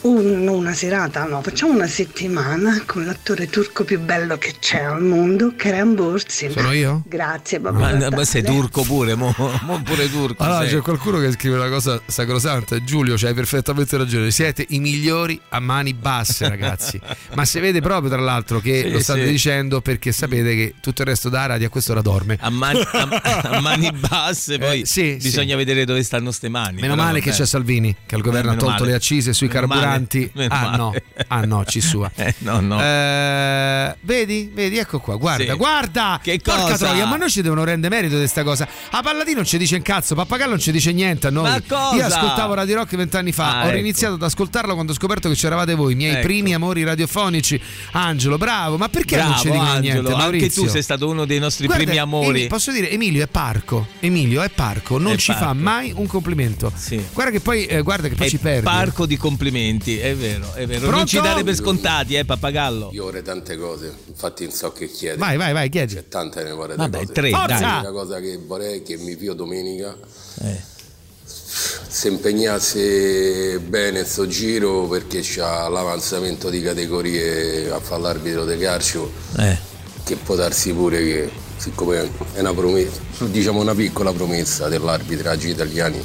un- 0.03 0.47
una 0.49 0.73
serata, 0.73 1.25
no, 1.27 1.41
facciamo 1.43 1.73
una 1.73 1.87
settimana 1.87 2.83
con 2.87 3.05
l'attore 3.05 3.49
turco 3.49 3.85
più 3.85 4.01
bello 4.01 4.37
che 4.39 4.55
c'è 4.59 4.83
al 4.83 5.03
mondo, 5.03 5.55
Kerem 5.57 5.95
Borsin. 5.95 6.51
Sono 6.51 6.73
io? 6.73 7.03
Grazie, 7.07 7.61
Babbo 7.61 7.79
Ma, 7.79 8.09
ma 8.11 8.25
sei 8.25 8.43
turco 8.43 8.83
pure, 8.83 9.15
mo, 9.15 9.35
mo 9.63 9.81
pure 9.83 10.11
turco. 10.11 10.43
Allora 10.43 10.67
sei. 10.67 10.77
c'è 10.77 10.81
qualcuno 10.83 11.19
che 11.19 11.31
scrive 11.33 11.57
una 11.57 11.69
cosa 11.69 12.01
sacrosanta. 12.05 12.83
Giulio, 12.83 13.15
c'hai 13.17 13.35
perfettamente 13.35 13.97
ragione. 13.97 14.31
Siete 14.31 14.65
i 14.71 14.79
migliori 14.81 15.41
a 15.51 15.61
mani 15.61 15.95
basse, 15.95 16.49
ragazzi. 16.49 17.01
Ma 17.35 17.45
si 17.45 17.61
vede 17.61 17.81
proprio, 17.81 18.11
tra 18.11 18.21
l'altro, 18.21 18.59
che 18.61 18.83
Sì, 18.83 18.91
lo 18.91 19.01
state 19.01 19.25
sì. 19.25 19.31
dicendo 19.31 19.81
perché 19.81 20.11
sapete 20.13 20.55
che 20.55 20.75
tutto 20.81 21.03
il 21.03 21.09
resto 21.09 21.29
da 21.29 21.47
radio 21.47 21.69
a 21.69 21.71
quest'ora 21.71 22.01
dorme. 22.03 22.37
A 22.41 22.51
mani, 22.51 22.81
a- 22.81 23.21
a 23.57 23.61
mani 23.61 23.91
basse, 23.93 24.59
poi 24.59 24.81
Eh, 24.81 24.87
sì, 24.87 25.17
bisogna 25.21 25.55
vedere 25.57 25.85
dove 25.85 26.03
stanno 26.03 26.31
ste 26.33 26.49
mani. 26.49 26.81
Meno 26.81 26.97
male 26.97 27.21
che 27.21 27.31
vabbè. 27.31 27.41
c'è 27.43 27.47
Salvini, 27.47 27.95
che 28.05 28.15
al 28.17 28.21
governo 28.21 28.51
ha 28.51 28.57
tolto 28.57 28.81
male. 28.81 28.87
le 28.91 28.95
accise 28.97 29.33
sui 29.33 29.47
carburanti. 29.49 29.91
meno 30.35 30.55
ah 30.55 30.77
no, 30.77 30.95
ah 31.29 31.45
no, 31.45 31.65
ci 31.65 31.81
sua. 31.81 32.11
Eh, 32.23 32.35
no, 32.39 32.61
no. 32.61 32.81
Eh, 32.81 33.97
vedi, 34.03 34.51
vedi, 34.53 34.79
ecco 34.79 35.01
qua, 35.01 35.17
guarda, 35.17 35.53
Sì. 35.53 35.57
guarda. 35.59 36.21
Che 36.23 36.39
Porca 36.43 36.61
cosa? 36.63 36.77
troia, 36.87 37.07
ma 37.07 37.17
noi 37.17 37.31
ci 37.31 37.43
devono 37.43 37.65
rendere 37.65 37.95
merito 37.95 38.15
di 38.15 38.21
questa 38.21 38.43
cosa. 38.43 38.67
A 38.91 39.03
Palladino 39.03 39.37
non 39.39 39.47
ci 39.47 39.59
dice 39.59 39.77
un 39.77 39.83
cazzo, 39.83 40.15
Pappagallo 40.15 40.51
non 40.51 40.61
ci 40.61 40.73
dice 40.73 40.93
niente 40.93 41.27
a 41.27 41.31
noi. 41.31 41.45
Ma 41.51 41.61
cosa? 41.67 41.97
Io 41.97 42.05
ascoltavo 42.07 42.55
Radio 42.55 42.77
Rock 42.77 42.95
vent'anni 42.97 43.33
fa, 43.33 43.61
Ah, 43.61 43.65
ho 43.65 43.69
ecco. 43.69 43.79
iniziato 43.79 44.15
ad 44.15 44.23
ascoltarlo 44.23 44.75
quando 44.75 44.93
ho 44.93 44.95
scoperto 44.95 45.29
che 45.29 45.35
c'eravate 45.35 45.75
voi, 45.75 45.93
i 45.93 45.97
miei 45.97 46.13
Ecco. 46.15 46.27
primi 46.27 46.55
amori 46.55 46.85
radiofonici. 46.85 47.61
Angelo, 47.93 48.39
bravo, 48.39 48.77
ma 48.77 48.89
perché 48.89 49.17
non 49.17 49.37
ci 49.37 49.49
Bravo, 49.49 49.55
dicono 49.55 49.71
Angelo, 49.71 49.93
niente, 49.95 50.11
anche 50.13 50.23
Maurizio? 50.23 50.63
tu 50.63 50.69
sei 50.69 50.83
stato 50.83 51.09
uno 51.09 51.25
dei 51.25 51.39
nostri 51.39 51.67
Guarda, 51.67 51.85
primi 51.85 51.99
amori. 51.99 52.47
Posso 52.47 52.71
dire, 52.73 52.91
Emilio 52.91 53.23
è 53.23 53.27
parco. 53.27 53.87
Emilio 54.01 54.43
è 54.43 54.49
parco, 54.51 54.99
non 54.99 55.13
È 55.13 55.17
ci 55.17 55.33
fa 55.33 55.39
parco. 55.39 55.55
mai 55.55 55.93
un 55.95 56.07
complimento. 56.07 56.73
Sì. 56.75 57.03
Guarda 57.13 57.33
che 57.33 57.41
poi, 57.41 57.67
eh, 57.67 57.83
guarda 57.83 58.09
che 58.09 58.15
poi 58.15 58.27
È 58.27 58.31
ci 58.31 58.39
perde. 58.39 58.63
parco 58.63 59.07
di 59.07 59.17
complimenti, 59.17 59.82
è 59.91 60.15
vero, 60.17 60.53
è 60.55 60.67
vero. 60.67 60.81
Non 60.81 60.91
Pronto? 60.91 61.07
ci 61.07 61.21
dare 61.21 61.43
per 61.45 61.55
scontati, 61.55 62.15
eh, 62.15 62.25
pappagallo. 62.25 62.91
Io 62.93 63.05
vorrei 63.05 63.23
tante 63.23 63.57
cose, 63.57 63.93
infatti 64.07 64.45
non 64.45 64.53
so 64.53 64.73
che 64.73 64.89
chiedere. 64.91 65.19
Vai, 65.19 65.37
vai, 65.37 65.53
vai, 65.53 65.69
chiedi. 65.69 65.95
C'è 65.95 66.09
tante 66.09 66.43
ne 66.45 66.53
vorrei 66.53 66.77
Vabbè, 66.77 66.99
cose. 67.01 67.13
tre, 67.13 67.31
Forza! 67.31 67.47
dai. 67.59 67.61
L'unica 67.75 67.91
cosa 67.91 68.21
che 68.21 68.39
vorrei 68.47 68.79
è 68.79 68.83
che 68.83 68.97
mi 68.99 69.17
fio 69.17 69.35
domenica 69.35 69.97
Eh. 70.43 70.61
si 71.89 72.09
impegnasse 72.09 73.59
bene 73.61 74.05
sto 74.05 74.27
giro 74.27 74.87
perché 74.89 75.21
c'ha 75.23 75.69
l'avanzamento 75.69 76.49
di 76.51 76.63
categorie 76.63 77.71
a 77.71 77.81
fare 77.81 78.01
l'arbitro 78.03 78.45
del 78.45 78.59
calcio 78.61 79.11
Eh. 79.39 79.59
che 80.05 80.17
può 80.17 80.35
darsi 80.35 80.73
pure 80.73 80.99
che 81.03 81.31
siccome 81.57 82.11
è 82.33 82.41
una 82.41 82.53
promessa, 82.55 83.01
diciamo 83.19 83.61
una 83.61 83.75
piccola 83.75 84.13
promessa 84.13 84.69
dell'arbitraggio 84.69 85.47
italiani 85.49 86.05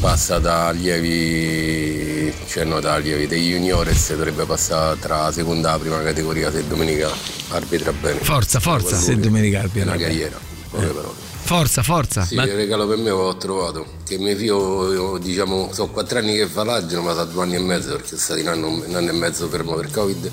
passa 0.00 0.38
da 0.38 0.66
allievi 0.68 2.32
cioè 2.48 2.64
no 2.64 2.80
da 2.80 2.94
allievi 2.94 3.26
dei 3.26 3.48
juniores 3.50 4.10
dovrebbe 4.10 4.44
passare 4.44 4.98
tra 4.98 5.22
la 5.24 5.32
seconda 5.32 5.68
e 5.68 5.72
la 5.72 5.78
prima 5.78 6.02
categoria 6.02 6.50
se 6.50 6.66
domenica 6.66 7.10
arbitra 7.50 7.92
bene 7.92 8.18
Forza, 8.20 8.60
forza. 8.60 8.96
Se 8.96 9.16
domenica 9.16 9.60
arbitra 9.60 9.82
una 9.90 9.92
bene. 9.96 10.08
carriera 10.08 10.38
poche 10.70 10.86
parole 10.86 11.24
Forza, 11.46 11.82
forza. 11.84 12.24
sì, 12.24 12.34
il 12.34 12.40
regalo 12.42 12.88
per 12.88 12.96
me 12.98 13.10
l'ho 13.10 13.36
trovato. 13.36 13.86
Che 14.04 14.18
mi 14.18 14.34
fio, 14.34 14.92
io, 14.92 15.16
diciamo, 15.18 15.70
sono 15.72 15.92
quattro 15.92 16.18
anni 16.18 16.34
che 16.34 16.48
falaggino, 16.48 17.02
ma 17.02 17.12
da 17.12 17.22
due 17.22 17.44
anni 17.44 17.54
e 17.54 17.60
mezzo 17.60 17.90
perché 17.92 18.16
è 18.16 18.18
stato 18.18 18.40
un 18.40 18.48
anno, 18.48 18.66
un 18.84 18.92
anno 18.92 19.10
e 19.10 19.12
mezzo 19.12 19.46
fermo 19.48 19.74
per 19.74 19.88
Covid. 19.92 20.28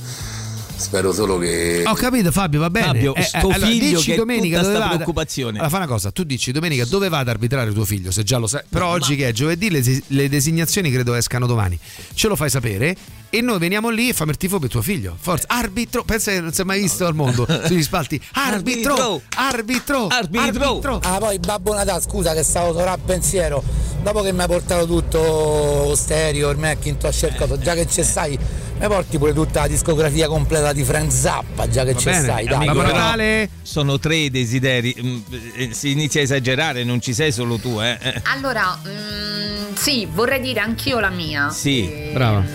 Spero 0.75 1.13
solo 1.13 1.37
che. 1.37 1.83
Ho 1.85 1.93
capito 1.93 2.31
Fabio, 2.31 2.59
va 2.59 2.69
bene. 2.69 2.85
Fabio, 2.87 3.15
Eh, 3.15 3.21
eh, 3.21 3.29
allora, 3.33 3.65
figlio 3.65 3.97
dici 3.97 4.15
domenica 4.15 4.57
tutta 4.57 4.61
dove 4.61 4.73
sta 4.75 4.79
vada- 4.79 4.95
preoccupazione. 4.95 5.51
Allora 5.57 5.69
fa 5.69 5.77
una 5.77 5.87
cosa, 5.87 6.11
tu 6.11 6.23
dici 6.23 6.51
domenica 6.51 6.85
dove 6.85 7.09
va 7.09 7.19
ad 7.19 7.29
arbitrare 7.29 7.71
tuo 7.71 7.85
figlio, 7.85 8.11
se 8.11 8.23
già 8.23 8.37
lo 8.37 8.47
sai. 8.47 8.61
Però 8.67 8.87
oggi 8.89 9.15
che 9.15 9.29
è 9.29 9.31
giovedì 9.31 9.69
le, 9.69 10.01
le 10.07 10.29
designazioni 10.29 10.91
credo 10.91 11.13
escano 11.13 11.45
domani. 11.45 11.79
Ce 12.13 12.27
lo 12.27 12.35
fai 12.35 12.49
sapere 12.49 12.95
e 13.29 13.41
noi 13.41 13.57
veniamo 13.59 13.89
lì 13.89 14.09
e 14.09 14.11
facciamo 14.11 14.31
il 14.31 14.37
tifo 14.37 14.59
per 14.59 14.69
tuo 14.69 14.81
figlio. 14.81 15.15
Forza, 15.19 15.47
arbitro, 15.49 16.03
pensa 16.03 16.31
che 16.31 16.39
non 16.41 16.51
si 16.53 16.61
è 16.61 16.63
mai 16.63 16.81
visto 16.81 17.05
al 17.05 17.15
mondo 17.15 17.47
sugli 17.65 17.83
spalti. 17.83 18.19
Arbitro, 18.33 19.21
arbitro, 19.35 20.07
arbitro. 20.07 20.99
Ah, 21.03 21.17
poi 21.17 21.39
Babbo 21.39 21.73
Natale, 21.73 22.01
scusa 22.01 22.33
che 22.33 22.43
stavo 22.43 22.73
solo 22.73 22.89
a 22.91 22.97
pensiero. 23.03 23.63
Dopo 24.03 24.21
che 24.21 24.33
mi 24.33 24.41
hai 24.41 24.47
portato 24.47 24.85
tutto 24.85 25.95
stereo, 25.95 26.49
il 26.49 26.57
Macintosh, 26.57 27.29
coso, 27.37 27.57
già 27.57 27.73
che 27.73 27.87
ci 27.87 28.03
stai, 28.03 28.37
mi 28.77 28.87
porti 28.87 29.17
pure 29.17 29.33
tutta 29.33 29.61
la 29.61 29.67
discografia 29.67 30.27
completa 30.27 30.62
di 30.71 30.83
Frank 30.85 31.11
Zappa, 31.11 31.67
già 31.67 31.83
che 31.83 31.97
ci 31.97 32.05
bene. 32.05 32.21
stai, 32.23 32.45
dai. 32.45 32.55
Amico, 32.67 32.73
però? 32.83 33.47
Sono 33.61 33.99
tre 33.99 34.15
i 34.15 34.29
desideri. 34.29 34.95
Mm, 35.01 35.19
eh, 35.57 35.69
Si 35.73 35.91
inizia 35.91 36.21
a 36.21 36.23
esagerare, 36.23 36.83
non 36.85 37.01
ci 37.01 37.13
sei 37.13 37.31
solo 37.33 37.57
tu, 37.57 37.81
eh. 37.81 37.97
Eh, 38.01 38.21
Allora, 38.33 38.79
mm, 38.87 39.73
sì, 39.73 40.07
vorrei 40.09 40.39
dire 40.39 40.59
anch'io 40.61 40.99
la 40.99 41.09
mia. 41.09 41.49
Sì, 41.49 41.91
Eh, 41.91 42.11
brava. 42.13 42.45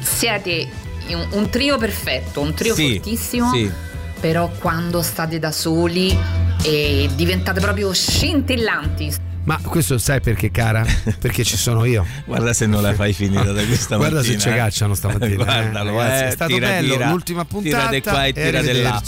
Siete 0.00 0.68
un, 1.08 1.26
un 1.30 1.48
trio 1.50 1.78
perfetto, 1.78 2.40
un 2.40 2.52
trio 2.52 2.74
Sì, 2.74 2.94
fortissimo. 2.94 3.50
sì. 3.52 3.70
Però 4.20 4.50
quando 4.58 5.02
state 5.02 5.38
da 5.38 5.52
soli 5.52 6.16
e 6.62 7.08
diventate 7.14 7.60
proprio 7.60 7.92
scintillanti. 7.92 9.14
Ma 9.46 9.60
questo 9.62 9.96
sai 9.96 10.20
perché, 10.20 10.50
cara? 10.50 10.84
Perché 11.20 11.44
ci 11.44 11.56
sono 11.56 11.84
io. 11.84 12.04
Guarda 12.26 12.52
se 12.52 12.66
non 12.66 12.82
la 12.82 12.94
fai 12.94 13.12
finita 13.12 13.52
da 13.52 13.64
questa 13.64 13.94
Guarda 13.96 14.16
mattina. 14.16 14.38
se 14.40 14.40
ci 14.40 14.48
eh. 14.48 14.56
cacciano 14.56 14.94
stamattina. 14.94 15.28
eh, 15.30 15.34
Guardalo, 15.36 15.96
ragazzi, 15.96 16.24
eh, 16.24 16.26
è 16.26 16.30
stato 16.32 16.52
tira, 16.52 16.66
bello. 16.66 16.92
tira. 16.94 17.10
L'ultima 17.10 17.44
puntata. 17.44 17.76
Tira 17.76 17.90
di 17.90 18.02
qua 18.02 18.26
e 18.26 18.32
tira 18.32 18.60
di 18.60 18.82
là. 18.82 19.02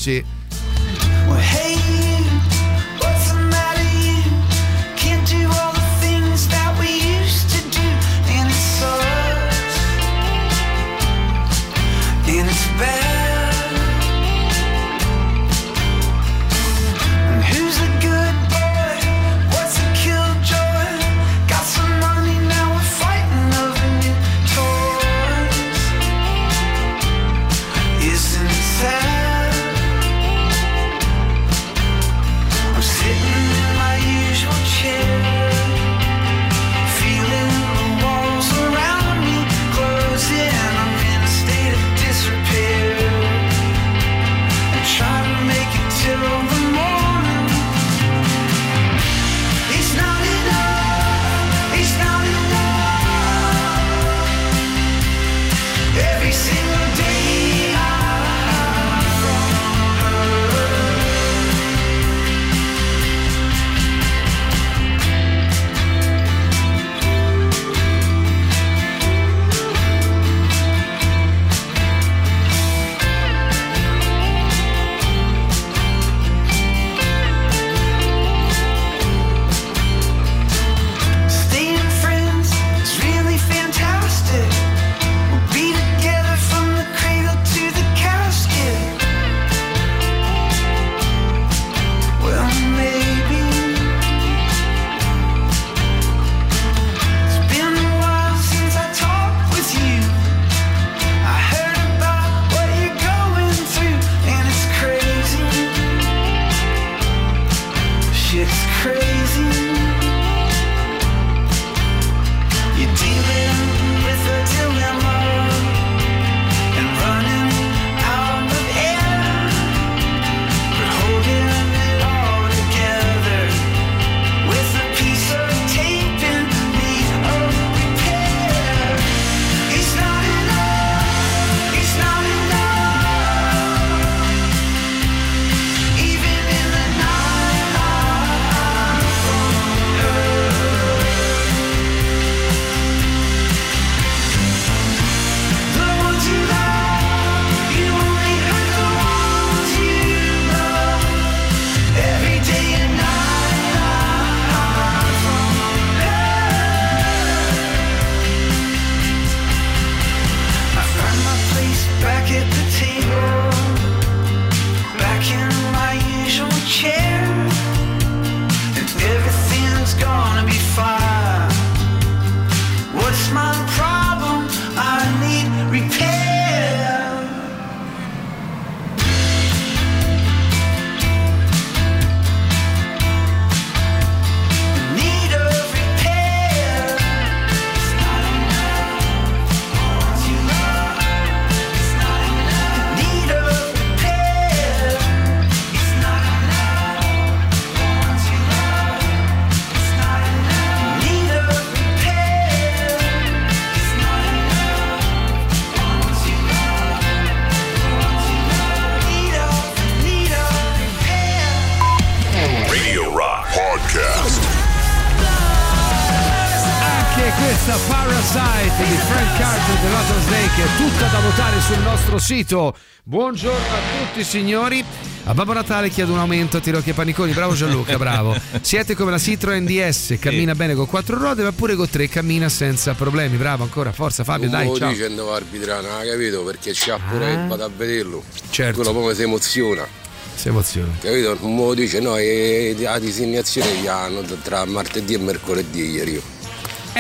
Questa 217.39 217.77
Parasite 217.89 218.85
di 218.85 218.97
Frank 218.97 219.39
Carter 219.39 219.79
dell'Atlas 219.81 220.29
Lake 220.29 220.63
è 220.63 220.77
tutta 220.77 221.07
da 221.07 221.21
votare 221.21 221.61
sul 221.61 221.79
nostro 221.79 222.19
sito. 222.19 222.75
Buongiorno 223.05 223.57
a 223.75 224.05
tutti 224.07 224.25
signori. 224.25 224.85
A 225.25 225.35
Babbo 225.35 225.53
Natale 225.53 225.89
chiedo 225.91 226.13
un 226.13 226.19
aumento 226.19 226.57
a 226.57 226.61
Tirocchi 226.61 226.91
e 226.91 226.93
Paniconi. 226.95 227.33
Bravo 227.33 227.55
Gianluca, 227.55 227.97
bravo. 227.99 228.37
Siete 228.61 228.95
come 228.97 229.13
la 229.13 229.19
Citroen 229.19 229.65
DS, 229.65 230.17
cammina 230.19 230.55
bene 230.55 230.75
con 230.75 230.87
quattro 230.87 231.17
ruote, 231.17 231.43
ma 231.43 231.53
pure 231.53 231.75
con 231.77 231.89
tre 231.89 232.09
cammina 232.09 232.49
senza 232.49 232.95
problemi. 232.95 233.37
Bravo 233.37 233.63
ancora, 233.63 233.93
forza 233.93 234.25
Fabio, 234.25 234.49
dai, 234.49 234.67
lo 234.67 234.77
ciao. 234.77 234.91
dice 234.91 235.05
andava 235.07 235.33
a 235.33 235.37
arbitrare, 235.37 235.87
non 235.87 236.01
ha 236.01 236.05
capito? 236.05 236.43
Perché 236.45 236.73
c'ha 236.75 236.99
pure 237.09 237.27
Ah. 237.27 237.31
il 237.43 237.47
vado 237.49 237.65
a 237.65 237.71
vederlo. 237.75 238.23
Certo. 238.51 238.83
Quello 238.83 238.99
poi 238.99 239.15
si 239.15 239.23
emoziona. 239.23 239.87
Si 240.35 240.49
emoziona. 240.49 240.93
Capito? 241.01 241.37
Me 241.41 241.57
lo 241.57 241.75
dice, 241.75 242.01
no, 242.01 242.15
la 242.17 242.99
designazione 242.99 243.75
gli 243.81 243.87
hanno 243.87 244.23
tra 244.43 244.65
martedì 244.65 245.15
e 245.15 245.19
mercoledì 245.19 245.91
ieri. 245.91 246.23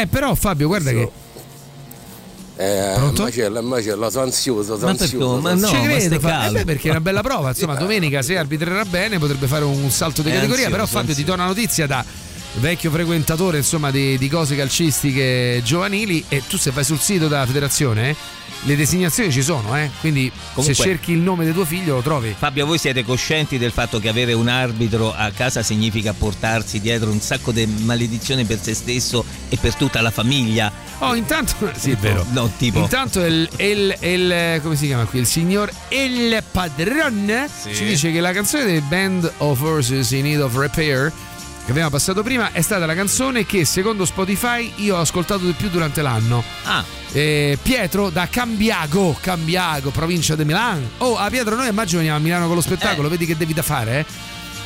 Eh 0.00 0.06
però 0.06 0.34
Fabio, 0.34 0.66
guarda 0.68 0.90
che 0.90 1.10
Eh, 2.60 2.92
Pronto? 2.96 3.22
macella, 3.22 3.60
macella, 3.60 4.10
sono 4.10 4.24
ansioso, 4.24 4.74
sono 4.76 4.86
Ma 4.90 4.94
perché- 4.96 5.02
ansioso. 5.14 5.40
ma 5.40 5.54
no, 5.54 5.66
ci 5.68 5.80
credo, 5.80 6.14
eh 6.16 6.50
beh, 6.50 6.64
perché 6.64 6.88
è 6.88 6.90
una 6.90 7.00
bella 7.00 7.20
prova. 7.22 7.50
Insomma, 7.50 7.74
domenica 7.74 8.20
se 8.22 8.36
arbitrerà 8.36 8.84
bene 8.84 9.18
potrebbe 9.18 9.46
fare 9.46 9.64
un 9.64 9.88
salto 9.90 10.22
di 10.22 10.30
È 10.30 10.34
categoria. 10.34 10.66
ansioso, 10.66 10.84
Però 10.86 10.98
Fabio 11.00 11.14
ti 11.14 11.22
do 11.24 11.34
una 11.34 11.46
notizia 11.46 11.86
da 11.86 12.04
vecchio 12.54 12.90
frequentatore 12.90 13.58
insomma 13.58 13.90
di, 13.92 14.18
di 14.18 14.28
cose 14.28 14.56
calcistiche 14.56 15.60
giovanili 15.64 16.24
e 16.28 16.42
tu 16.48 16.56
se 16.56 16.72
vai 16.72 16.82
sul 16.82 16.98
sito 16.98 17.28
della 17.28 17.46
federazione 17.46 18.10
eh, 18.10 18.16
le 18.62 18.76
designazioni 18.76 19.30
ci 19.30 19.42
sono 19.42 19.76
eh? 19.76 19.88
quindi 20.00 20.30
Comunque- 20.52 20.74
se 20.74 20.82
cerchi 20.82 21.12
il 21.12 21.18
nome 21.18 21.44
di 21.44 21.52
tuo 21.52 21.64
figlio 21.64 21.94
lo 21.96 22.00
trovi 22.02 22.34
Fabio, 22.36 22.66
voi 22.66 22.78
siete 22.78 23.04
coscienti 23.04 23.56
del 23.58 23.70
fatto 23.72 24.00
che 24.00 24.08
avere 24.08 24.32
un 24.32 24.48
arbitro 24.48 25.14
a 25.14 25.30
casa 25.30 25.62
significa 25.62 26.12
portarsi 26.12 26.80
dietro 26.80 27.10
un 27.10 27.20
sacco 27.20 27.52
di 27.52 27.66
maledizione 27.66 28.44
per 28.44 28.60
se 28.60 28.74
stesso 28.74 29.24
e 29.48 29.56
per 29.58 29.74
tutta 29.74 30.00
la 30.00 30.10
famiglia? 30.10 30.70
Oh, 31.00 31.14
intanto, 31.14 31.54
sì, 31.78 31.92
è 31.92 31.96
vero. 31.96 32.26
No, 32.30 32.50
tipo. 32.58 32.80
Intanto 32.80 33.24
il, 33.24 33.48
il- 33.58 33.96
il- 34.00 34.60
come 34.62 34.74
si 34.74 34.86
chiama 34.86 35.04
qui? 35.04 35.20
Il 35.20 35.26
signor 35.26 35.70
El 35.88 36.42
Padron 36.50 37.46
Sì. 37.62 37.74
ci 37.74 37.84
dice 37.84 38.10
che 38.10 38.20
la 38.20 38.32
canzone 38.32 38.64
dei 38.64 38.80
Band 38.80 39.30
of 39.38 39.60
Horses 39.60 40.10
in 40.10 40.24
Need 40.24 40.40
of 40.40 40.56
Repair 40.56 41.12
che 41.68 41.74
abbiamo 41.74 41.90
passato 41.90 42.22
prima 42.22 42.52
è 42.52 42.62
stata 42.62 42.86
la 42.86 42.94
canzone 42.94 43.44
che 43.44 43.66
secondo 43.66 44.06
Spotify 44.06 44.72
io 44.76 44.96
ho 44.96 45.00
ascoltato 45.00 45.44
di 45.44 45.52
più 45.52 45.68
durante 45.68 46.00
l'anno. 46.00 46.42
Ah. 46.62 46.82
Eh, 47.12 47.58
Pietro 47.62 48.08
da 48.08 48.26
Cambiago, 48.26 49.14
Cambiago, 49.20 49.90
provincia 49.90 50.34
di 50.34 50.46
Milano. 50.46 50.88
Oh, 50.98 51.18
a 51.18 51.28
Pietro, 51.28 51.56
noi 51.56 51.68
a 51.68 51.72
maggio 51.74 51.98
veniamo 51.98 52.16
a 52.16 52.20
Milano 52.22 52.46
con 52.46 52.54
lo 52.54 52.62
spettacolo, 52.62 53.10
vedi 53.10 53.26
che 53.26 53.36
devi 53.36 53.52
da 53.52 53.60
fare, 53.60 53.98
eh? 53.98 54.04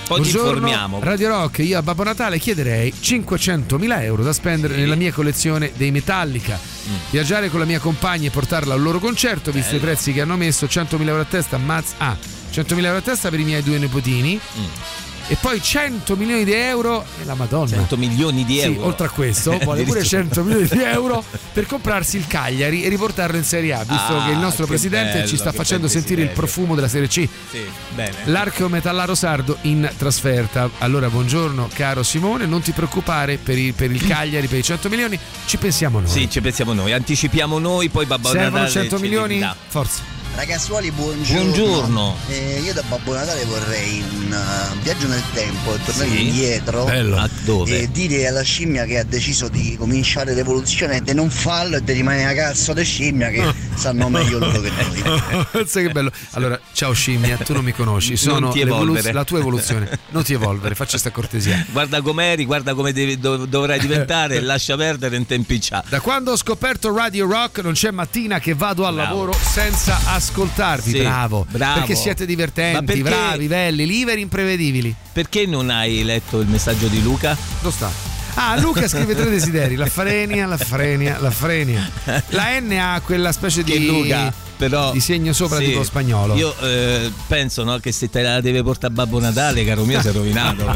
Poi 0.07 0.21
ti 0.23 0.31
Buongiorno, 0.31 0.69
informiamo. 0.69 1.01
Radio 1.03 1.29
Rock, 1.29 1.59
io 1.59 1.77
a 1.77 1.83
Babbo 1.83 2.05
Natale 2.05 2.39
chiederei 2.39 2.95
500.000 2.97 4.03
euro 4.03 4.23
da 4.23 4.33
spendere 4.33 4.77
nella 4.77 4.95
mia 4.95 5.13
collezione 5.13 5.73
dei 5.75 5.91
Metallica. 5.91 6.57
Mm. 6.57 6.95
Viaggiare 7.11 7.51
con 7.51 7.59
la 7.59 7.67
mia 7.67 7.81
compagna 7.81 8.29
e 8.29 8.31
portarla 8.31 8.75
al 8.75 8.81
loro 8.81 9.01
concerto, 9.01 9.51
visto 9.51 9.75
i 9.75 9.81
prezzi 9.81 10.13
che 10.13 10.21
hanno 10.21 10.37
messo, 10.37 10.67
100.000 10.67 11.09
euro 11.09 11.23
a 11.23 11.27
testa, 11.29 11.57
mazz- 11.57 11.95
ah, 11.99 12.17
100.000 12.53 12.85
euro 12.85 12.99
a 12.99 13.01
testa 13.01 13.29
per 13.29 13.41
i 13.41 13.45
miei 13.45 13.63
due 13.65 13.79
nipotini. 13.79 14.39
Mm. 14.39 15.02
E 15.29 15.37
poi 15.41 15.63
100 15.63 16.15
milioni 16.17 16.45
di 16.45 16.53
euro 16.53 17.05
e 17.21 17.25
la 17.25 17.35
Madonna. 17.35 17.69
100 17.77 17.97
milioni 17.97 18.45
di 18.45 18.59
Sì, 18.59 18.65
euro. 18.67 18.87
oltre 18.87 19.07
a 19.07 19.11
questo, 19.11 19.51
vuole 19.63 19.83
pure 19.85 20.01
Addirittura. 20.01 20.23
100 20.23 20.43
milioni 20.43 20.69
di 20.69 20.83
euro 20.83 21.25
per 21.53 21.67
comprarsi 21.67 22.17
il 22.19 22.27
Cagliari 22.27 22.83
e 22.85 22.89
riportarlo 22.89 23.37
in 23.37 23.45
Serie 23.45 23.73
A, 23.73 23.79
visto 23.85 24.17
Ah, 24.17 24.25
che 24.27 24.33
il 24.33 24.39
nostro 24.39 24.65
che 24.65 24.71
presidente 24.71 25.13
bello, 25.19 25.27
ci 25.29 25.37
sta 25.37 25.53
facendo 25.53 25.89
sentire 25.89 26.23
il 26.23 26.29
profumo 26.29 26.75
della 26.75 26.89
Serie 26.89 27.09
C. 27.09 27.27
Sì, 27.51 27.65
bene. 27.95 28.15
L'archeo 28.25 28.69
metallaro 28.69 29.15
sardo 29.15 29.57
in 29.63 29.89
trasferta. 29.97 30.69
Allora, 30.79 31.09
buongiorno 31.09 31.69
caro 31.73 32.03
Simone, 32.03 32.45
non 32.47 32.61
ti 32.61 32.73
preoccupare 32.73 33.39
per 33.39 33.57
il, 33.57 33.73
per 33.75 33.91
il 33.91 34.05
Cagliari, 34.07 34.47
per 34.49 34.59
i 34.59 34.63
100 34.63 34.89
milioni, 34.91 35.19
ci 35.47 35.57
pensiamo 35.57 36.01
noi. 36.01 36.09
Sì, 36.11 36.29
ci 36.29 36.41
pensiamo 36.41 36.73
noi, 36.75 36.93
anticipiamo 36.93 37.59
noi, 37.59 37.89
poi 37.89 38.05
Babbo 38.07 38.29
Servono 38.29 38.65
Natale 38.65 38.71
100 38.71 38.97
ce 38.97 39.03
milioni? 39.03 39.49
Forza. 39.69 40.21
Ragazzuoli, 40.35 40.91
buongiorno. 40.91 41.43
Buongiorno. 41.43 42.17
Eh, 42.29 42.61
io 42.65 42.73
da 42.73 42.83
Babbo 42.89 43.13
Natale 43.13 43.45
vorrei 43.45 44.03
un 44.15 44.33
uh, 44.33 44.79
viaggio 44.83 45.07
nel 45.07 45.23
tempo 45.35 45.75
e 45.75 45.79
tornare 45.85 46.09
Sì? 46.09 46.27
indietro 46.27 46.85
Bello. 46.85 47.17
A 47.19 47.29
dove? 47.45 47.81
e 47.81 47.91
dire 47.91 48.27
alla 48.27 48.41
scimmia 48.43 48.85
che 48.87 48.99
ha 48.99 49.05
deciso 49.05 49.49
di 49.49 49.77
cominciare 49.77 50.33
l'evoluzione 50.35 51.03
di 51.03 51.13
non 51.13 51.29
farlo 51.29 51.77
e 51.77 51.85
di 51.85 51.93
rimanere 51.93 52.31
a 52.31 52.47
cazzo 52.47 52.73
di 52.73 52.83
scimmia 52.83 53.29
che 53.29 53.45
sanno 53.77 54.09
meglio 54.09 54.39
loro 54.39 54.59
che 54.63 54.71
noi. 54.71 55.45
Pensa 55.53 55.81
che 55.81 55.91
bello. 55.91 56.11
Allora, 56.31 56.59
ciao 56.73 56.93
scimmia, 56.95 57.37
tu 57.37 57.53
non 57.53 57.63
mi 57.63 57.73
conosci, 57.73 58.17
sono 58.17 58.39
Non 58.39 58.53
ti 58.53 58.59
l'evolu- 58.61 58.83
evolvere. 58.89 59.13
la 59.13 59.25
tua 59.25 59.39
evoluzione. 59.39 59.99
Non 60.13 60.23
ti 60.25 60.33
evolvere, 60.33 60.75
faccia 60.75 60.97
sta 60.97 61.11
cortesia. 61.11 61.65
Guarda 61.71 62.01
com'eri, 62.01 62.47
guarda 62.47 62.73
come 62.73 62.93
devi- 62.95 63.19
dov- 63.19 63.47
dovrai 63.47 63.79
diventare, 63.79 64.41
lascia 64.41 64.77
perdere 64.77 65.15
in 65.17 65.27
tempi 65.27 65.61
cià. 65.61 65.85
Da 65.87 66.01
quando 66.01 66.33
ho 66.33 66.37
scoperto 66.37 66.93
Radio 66.97 67.27
Rock 67.31 67.59
non 67.59 67.75
c'è 67.75 67.91
mattina 67.91 68.39
che 68.41 68.55
vado 68.55 68.87
al 68.87 68.95
Bravo. 68.95 69.09
lavoro 69.11 69.33
senza 69.39 70.01
ascoltarvi. 70.23 70.91
Sì, 70.91 70.99
bravo, 70.99 71.45
bravo. 71.51 71.79
Perché 71.81 71.95
siete 71.97 72.25
divertenti, 72.25 72.85
perché- 72.85 73.03
bravi, 73.03 73.47
belli, 73.47 73.87
liveri, 73.87 74.21
imprevedibili. 74.21 74.95
Perché 75.13 75.47
non 75.47 75.69
hai 75.71 76.05
letto 76.05 76.41
il 76.41 76.47
messaggio 76.49 76.87
di 76.87 77.03
Luca? 77.03 77.37
Dove 77.61 77.75
sta? 77.75 77.91
Ah, 78.35 78.59
Luca 78.59 78.89
scrive 78.89 79.15
tre 79.15 79.29
desideri: 79.29 79.75
la 79.75 79.87
frenia, 79.87 80.47
la 80.47 80.57
frenia, 80.57 81.19
la 81.21 81.31
frenia. 81.31 81.91
La 82.29 82.59
N 82.59 82.73
ha 82.73 83.01
quella 83.05 83.31
specie 83.31 83.63
Che 83.63 83.79
di, 83.79 83.87
Luca, 83.87 84.33
però 84.57 84.91
di 84.93 85.01
segno 85.01 85.35
sopra 85.35 85.59
sì, 85.59 85.67
tipo 85.67 85.83
spagnolo. 85.83 86.35
Io 86.35 86.59
eh, 86.61 87.13
penso 87.27 87.63
no, 87.63 87.77
che 87.79 87.93
se 87.93 88.09
te 88.09 88.23
la 88.23 88.41
deve 88.41 88.63
portare 88.63 88.95
Babbo 88.95 89.21
Natale, 89.21 89.65
caro 89.65 89.85
mio, 89.85 90.01
sei 90.01 90.13
rovinato. 90.13 90.65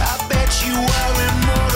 I 0.00 0.16
bet 0.28 0.62
you 0.64 0.76
are 0.76 1.28
immortal. 1.28 1.67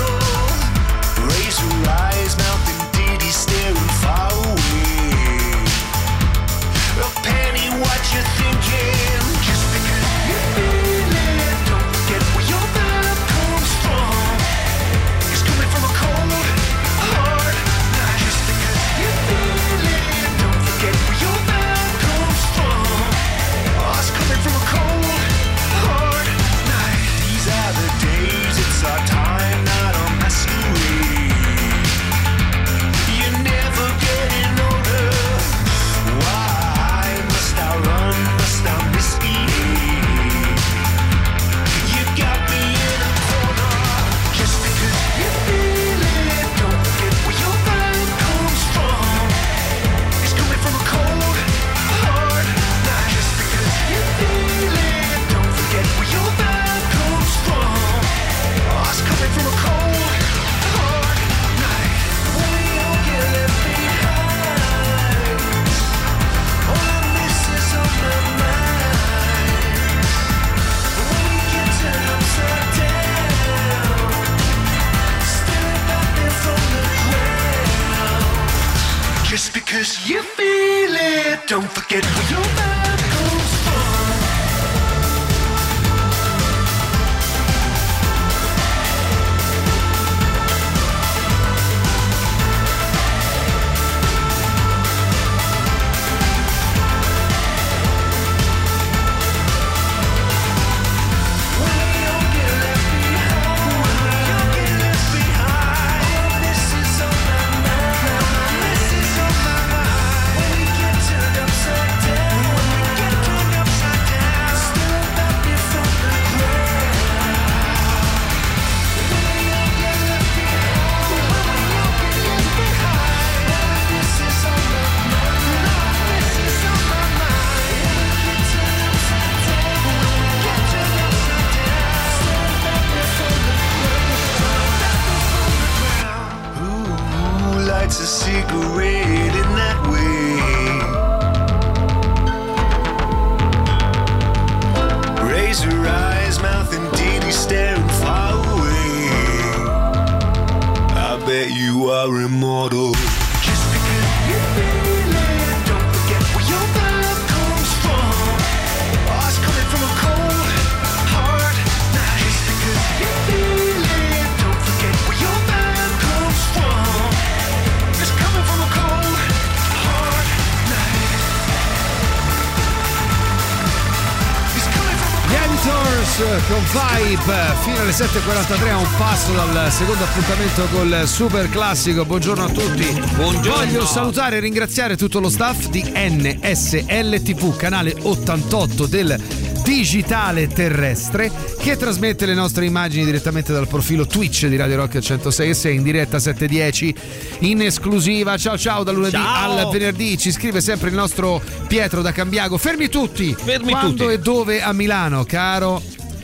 Con 176.53 176.63
Vibe 176.65 177.55
fino 177.63 177.81
alle 177.81 177.93
7.43 177.93 178.69
a 178.69 178.77
un 178.77 178.87
passo 178.99 179.33
dal 179.33 179.73
secondo 179.73 180.05
appuntamento 180.05 180.67
col 180.67 181.09
super 181.09 181.49
classico 181.49 182.05
buongiorno 182.05 182.45
a 182.45 182.49
tutti 182.51 182.85
Buongiorno. 183.15 183.65
voglio 183.65 183.87
salutare 183.87 184.37
e 184.37 184.41
ringraziare 184.41 184.99
tutto 184.99 185.19
lo 185.19 185.31
staff 185.31 185.69
di 185.69 185.83
NSL 185.95 187.23
TV 187.23 187.57
canale 187.57 187.97
88 188.03 188.85
del 188.85 189.19
digitale 189.63 190.49
terrestre 190.49 191.31
che 191.59 191.77
trasmette 191.79 192.27
le 192.27 192.35
nostre 192.35 192.67
immagini 192.67 193.07
direttamente 193.07 193.53
dal 193.55 193.69
profilo 193.69 194.07
Twitch 194.07 194.47
di 194.47 194.57
Radio 194.57 194.77
Rock 194.77 194.99
106 194.99 195.49
e 195.49 195.55
6 195.55 195.77
in 195.77 195.83
diretta 195.83 196.19
710 196.19 196.95
in 197.41 197.63
esclusiva 197.63 198.37
ciao 198.37 198.59
ciao 198.59 198.83
dal 198.83 198.97
lunedì 198.97 199.17
Ciao. 199.17 199.57
al 199.57 199.71
venerdì 199.71 200.19
ci 200.19 200.31
scrive 200.31 200.61
sempre 200.61 200.91
il 200.91 200.97
nostro 200.97 201.41
Pietro 201.67 202.03
da 202.03 202.13
Cambiago 202.13 202.59
fermi 202.59 202.89
tutti 202.89 203.35
Fermi 203.35 203.71
quando 203.71 204.05
tutti. 204.05 204.13
e 204.13 204.19
dove 204.19 204.61
a 204.61 204.73
Milano 204.73 205.25
caro 205.25 205.81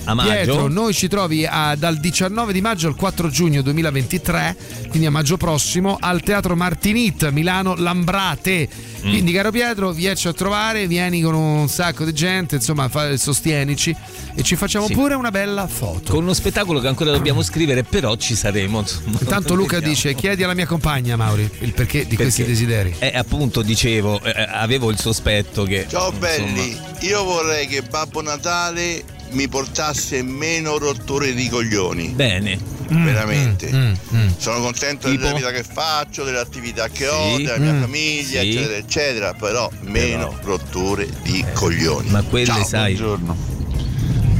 A 0.08 0.14
maggio? 0.14 0.30
Pietro, 0.30 0.68
noi 0.68 0.94
ci 0.94 1.06
trovi 1.06 1.44
a- 1.44 1.74
dal 1.76 1.98
19 1.98 2.54
di 2.54 2.62
maggio 2.62 2.88
al 2.88 2.94
4 2.94 3.28
giugno 3.28 3.60
2023, 3.60 4.56
quindi 4.88 5.04
a 5.06 5.10
maggio 5.10 5.36
prossimo, 5.36 5.98
al 6.00 6.22
Teatro 6.22 6.56
Martinit, 6.56 7.28
Milano 7.30 7.74
Lambrate. 7.76 8.66
Mm. 9.04 9.10
Quindi, 9.10 9.32
caro 9.32 9.50
Pietro, 9.50 9.92
vieni 9.92 10.18
a 10.24 10.32
trovare, 10.32 10.86
vieni 10.86 11.20
con 11.20 11.34
un 11.34 11.68
sacco 11.68 12.04
di 12.06 12.14
gente, 12.14 12.54
insomma, 12.56 12.88
fa- 12.88 13.14
sostienici 13.18 13.94
e 14.34 14.42
ci 14.42 14.56
facciamo 14.56 14.86
Sì. 14.86 14.94
pure 14.94 15.12
una 15.14 15.30
bella 15.30 15.66
foto. 15.68 16.10
Con 16.12 16.22
uno 16.22 16.32
spettacolo 16.32 16.80
che 16.80 16.88
ancora 16.88 17.10
dobbiamo 17.10 17.42
scrivere, 17.42 17.82
però 17.84 18.16
ci 18.16 18.34
saremo. 18.34 18.80
insomma. 18.80 19.18
Intanto 19.20 19.54
Luca 19.54 19.74
Vediamo. 19.74 19.92
dice: 19.94 20.14
Chiedi 20.14 20.42
alla 20.42 20.54
mia 20.54 20.66
compagna, 20.66 21.16
Mauri, 21.16 21.48
il 21.60 21.74
perché 21.74 22.06
di 22.06 22.16
questi 22.16 22.42
Perché? 22.42 22.56
desideri. 22.58 22.94
Eh, 22.98 23.12
appunto, 23.14 23.60
dicevo, 23.60 24.22
eh, 24.22 24.32
avevo 24.52 24.90
il 24.90 24.98
sospetto 24.98 25.64
che. 25.64 25.84
Ciao 25.86 26.06
insomma, 26.12 26.26
belli, 26.26 26.76
io 27.00 27.24
vorrei 27.24 27.66
che 27.66 27.82
Babbo 27.82 28.22
Natale 28.22 29.16
mi 29.30 29.48
portasse 29.48 30.22
meno 30.22 30.78
rotture 30.78 31.34
di 31.34 31.48
coglioni. 31.48 32.08
Bene. 32.08 32.76
Veramente. 32.90 33.70
Mm, 33.70 33.92
mm. 34.14 34.28
Sono 34.38 34.60
contento 34.60 35.08
Tipo? 35.10 35.22
della 35.22 35.34
vita 35.36 35.50
che 35.50 35.62
faccio, 35.62 36.24
delle 36.24 36.38
attività 36.38 36.88
che 36.88 37.06
ho, 37.08 37.36
Sì. 37.36 37.42
della 37.42 37.58
mia 37.58 37.72
Mm. 37.74 37.80
famiglia, 37.82 38.40
Sì. 38.40 38.48
eccetera, 38.48 38.76
eccetera, 38.76 39.34
però 39.34 39.70
meno 39.82 40.34
rotture 40.42 41.06
di 41.22 41.44
coglioni. 41.52 42.08
Ma 42.10 42.22
quelle, 42.22 42.46
Ciao. 42.46 42.64
sai. 42.64 42.94
Buongiorno. 42.94 43.36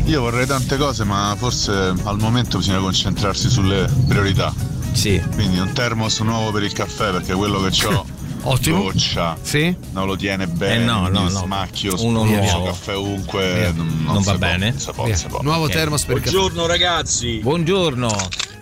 Io 0.07 0.21
vorrei 0.23 0.47
tante 0.47 0.79
cose, 0.79 1.05
ma 1.05 1.35
forse 1.39 1.73
al 2.03 2.17
momento 2.19 2.57
bisogna 2.57 2.79
concentrarsi 2.79 3.51
sulle 3.51 3.87
priorità. 4.09 4.55
Sì. 4.93 5.21
Quindi 5.35 5.59
un 5.59 5.73
termos 5.75 6.19
nuovo 6.21 6.51
per 6.51 6.63
il 6.63 6.73
caffè, 6.73 7.11
perché 7.11 7.35
quello 7.35 7.61
che 7.61 7.85
ho 7.87 8.07
Ottimo. 8.43 8.83
goccia 8.83 9.37
Sì? 9.41 9.75
non 9.93 10.07
lo 10.07 10.17
tiene 10.17 10.47
bene. 10.47 10.83
Eh, 10.83 10.85
no, 10.87 11.09
no, 11.09 11.23
no. 11.23 11.29
Smacchio, 11.29 11.95
Uno 11.99 12.25
nuovo. 12.25 12.65
caffè 12.65 12.97
ovunque. 12.97 13.73
Non, 13.75 14.03
Non 14.05 14.15
va 14.15 14.21
si 14.21 14.29
può, 14.29 14.37
bene? 14.39 14.71
non 14.71 14.95
può, 14.95 15.07
non 15.07 15.17
può. 15.29 15.43
Nuovo 15.43 15.65
Ok. 15.65 15.71
termos 15.73 16.05
per 16.05 16.17
caffè. 16.21 16.31
Buongiorno 16.31 16.67
ragazzi, 16.67 17.39
Buongiorno. 17.39 18.17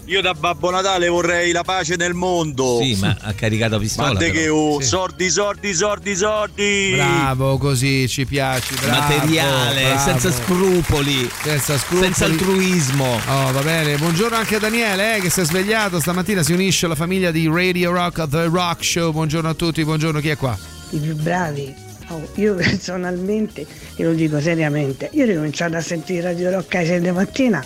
Io 0.07 0.21
da 0.21 0.35
Babbo 0.35 0.71
Natale 0.71 1.09
vorrei 1.09 1.51
la 1.51 1.63
pace 1.65 1.97
nel 1.97 2.15
mondo. 2.15 2.79
Sì, 2.81 2.95
ma 3.01 3.17
ha 3.21 3.33
caricato 3.33 3.75
a 3.75 3.79
pistola. 3.79 4.13
Ma 4.13 4.19
te 4.19 4.27
però. 4.31 4.39
che 4.39 4.49
ho, 4.49 4.81
Sì. 4.81 4.87
sordi, 4.87 5.31
sordi, 5.31 5.75
sordi, 5.75 6.15
sordi. 6.15 6.93
Bravo, 6.95 7.59
così 7.59 8.07
ci 8.09 8.25
piaci. 8.25 8.75
Bravo, 8.75 8.99
Materiale, 9.15 9.83
bravo. 9.83 9.99
senza 10.11 10.31
scrupoli, 10.33 11.29
Senza 11.43 11.77
scrupoli. 11.77 12.05
senza 12.05 12.25
altruismo. 12.27 13.21
Oh, 13.29 13.51
va 13.53 13.63
bene. 13.63 13.97
Buongiorno 13.97 14.37
anche 14.37 14.57
a 14.57 14.59
Daniele, 14.61 15.17
eh, 15.17 15.21
che 15.21 15.29
si 15.31 15.41
è 15.41 15.45
svegliato 15.45 15.99
stamattina. 15.99 16.43
Si 16.45 16.53
unisce 16.53 16.87
alla 16.87 16.95
famiglia 16.95 17.33
di 17.33 17.49
Radio 17.53 17.91
Rock, 17.91 18.29
The 18.29 18.45
Rock 18.45 18.85
Show. 18.85 19.11
Buongiorno 19.11 19.49
a 19.49 19.55
tutti. 19.55 19.83
Buongiorno, 19.85 20.21
chi 20.21 20.29
è 20.29 20.37
qua? 20.37 20.57
I 20.91 20.99
più 20.99 21.17
bravi. 21.17 21.75
Oh, 22.11 22.25
io 22.37 22.55
personalmente, 22.55 23.67
e 23.97 24.05
lo 24.05 24.13
dico 24.13 24.41
seriamente, 24.41 25.11
io 25.15 25.25
ho 25.25 25.27
ricominciato 25.27 25.75
a 25.77 25.81
sentire 25.81 26.21
Radio 26.23 26.51
Rock 26.53 26.73
alle 26.77 26.87
6 26.87 27.01
di 27.01 27.11
mattina 27.11 27.65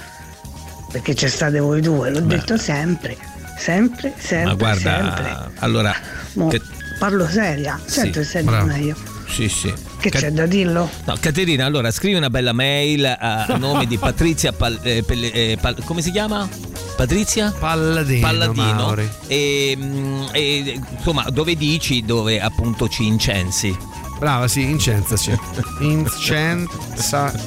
perché 0.91 1.15
c'è 1.15 1.29
state 1.29 1.59
voi 1.59 1.81
due, 1.81 2.11
l'ho 2.11 2.21
Beh. 2.23 2.37
detto 2.37 2.57
sempre, 2.57 3.17
sempre, 3.59 4.13
sempre, 4.19 4.45
Ma 4.51 4.55
guarda, 4.55 4.97
sempre. 4.97 5.37
allora. 5.61 5.95
Mo, 6.35 6.49
che- 6.49 6.61
parlo 6.99 7.27
seria, 7.29 7.81
Sì, 7.85 8.13
certo 8.13 8.43
bravo. 8.43 8.67
meglio. 8.67 8.97
Sì, 9.29 9.49
sì. 9.49 9.73
Che 10.01 10.11
Ca- 10.11 10.19
c'è 10.19 10.33
da 10.33 10.47
dirlo? 10.47 10.91
No, 11.05 11.15
Caterina, 11.21 11.65
allora 11.65 11.91
scrivi 11.93 12.17
una 12.17 12.31
bella 12.31 12.53
mail 12.53 13.05
a 13.07 13.45
a 13.45 13.57
nome 13.59 13.87
di 13.87 13.97
Patrizia 13.99 14.53
Pal- 14.53 14.79
eh, 14.83 15.03
Pelle- 15.05 15.33
eh, 15.33 15.59
Pal- 15.61 15.77
come 15.85 16.03
si 16.03 16.11
chiama? 16.11 16.49
Patrizia? 16.97 17.53
Palladino. 17.57 18.21
Palladino 18.27 18.95
e, 19.29 19.75
mm, 19.79 20.23
e, 20.33 20.81
insomma 20.97 21.25
dove 21.31 21.55
dici 21.55 22.05
dove 22.05 22.41
appunto 22.41 22.89
ci 22.89 23.07
incensi 23.07 23.75
Brava, 24.21 24.47
sì, 24.49 24.69
incensaci. 24.69 25.35
Incensaci. 25.81 27.39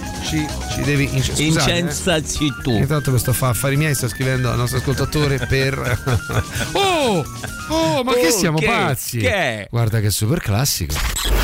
Ci 0.74 0.82
devi 0.82 1.04
inc- 1.14 1.24
scusate, 1.36 1.72
eh. 1.72 1.78
incensaci 1.80 2.52
tu 2.64 2.72
Intanto 2.72 3.12
questo 3.12 3.32
fa 3.32 3.50
affari 3.50 3.76
miei, 3.78 3.94
sta 3.94 4.08
scrivendo 4.08 4.50
al 4.50 4.58
nostro 4.58 4.80
ascoltatore 4.80 5.38
per. 5.38 5.78
oh! 6.74 7.24
Oh, 7.70 8.04
ma 8.04 8.14
che 8.14 8.28
Oh, 8.28 8.32
siamo 8.32 8.58
che- 8.58 8.66
pazzi! 8.66 9.20
che 9.20 9.32
è? 9.34 9.68
Guarda 9.70 10.00
che 10.00 10.10
super 10.10 10.40
classico. 10.40 10.96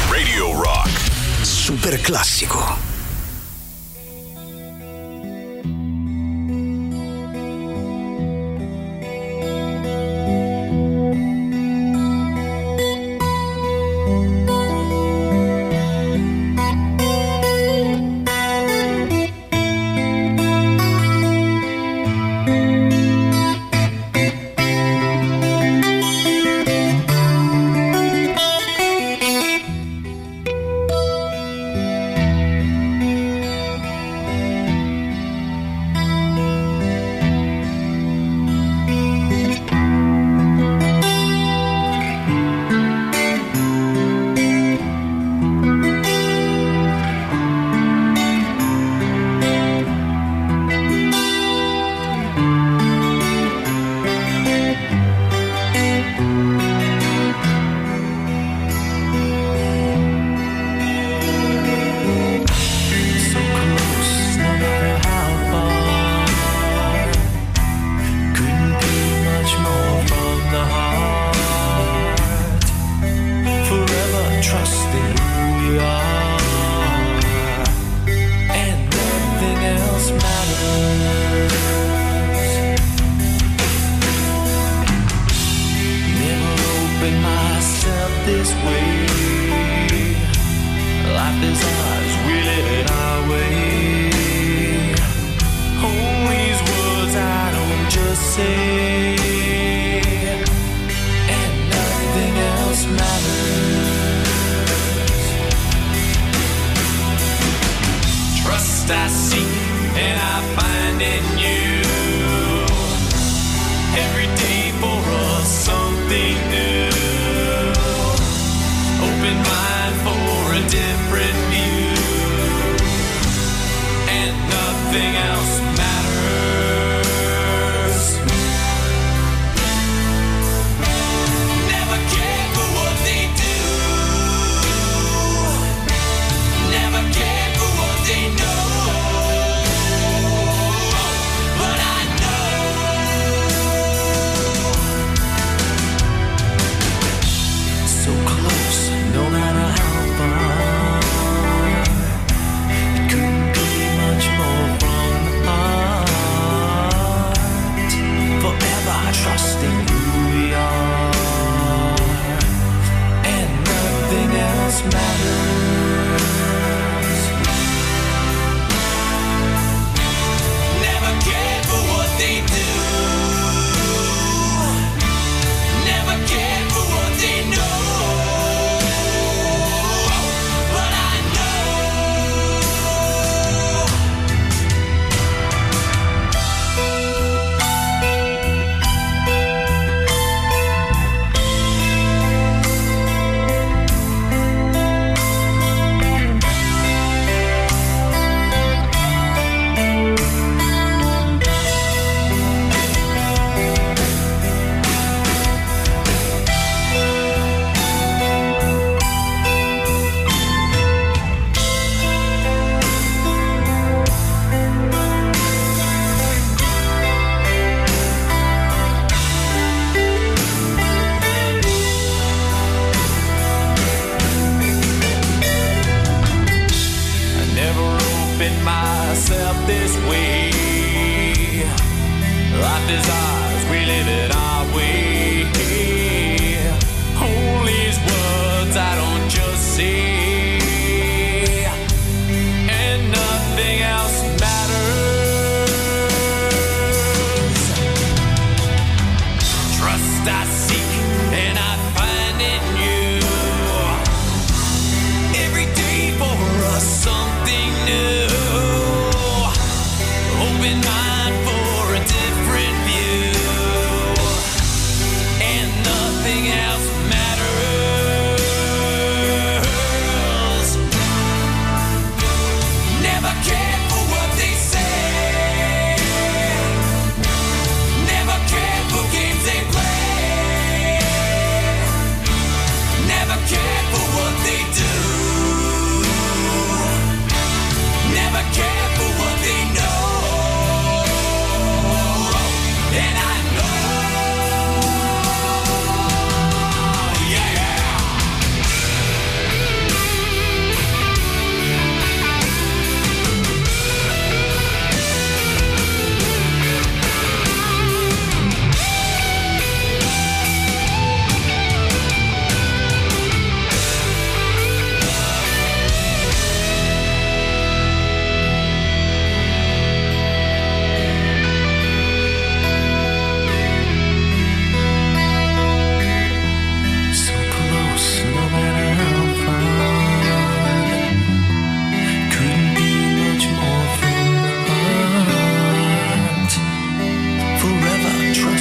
Radio 0.09 0.59
Rock. 0.61 0.89
Super 1.41 2.01
classico. 2.01 2.88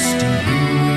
close. 0.01 0.88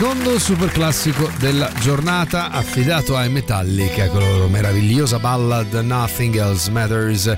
Secondo 0.00 0.38
super 0.38 0.70
classico 0.70 1.28
della 1.38 1.72
giornata 1.80 2.52
affidato 2.52 3.16
ai 3.16 3.28
Metallica 3.28 4.06
con 4.06 4.20
la 4.20 4.30
loro 4.30 4.46
meravigliosa 4.46 5.18
ballad 5.18 5.72
Nothing 5.74 6.36
Else 6.36 6.70
Matters. 6.70 7.36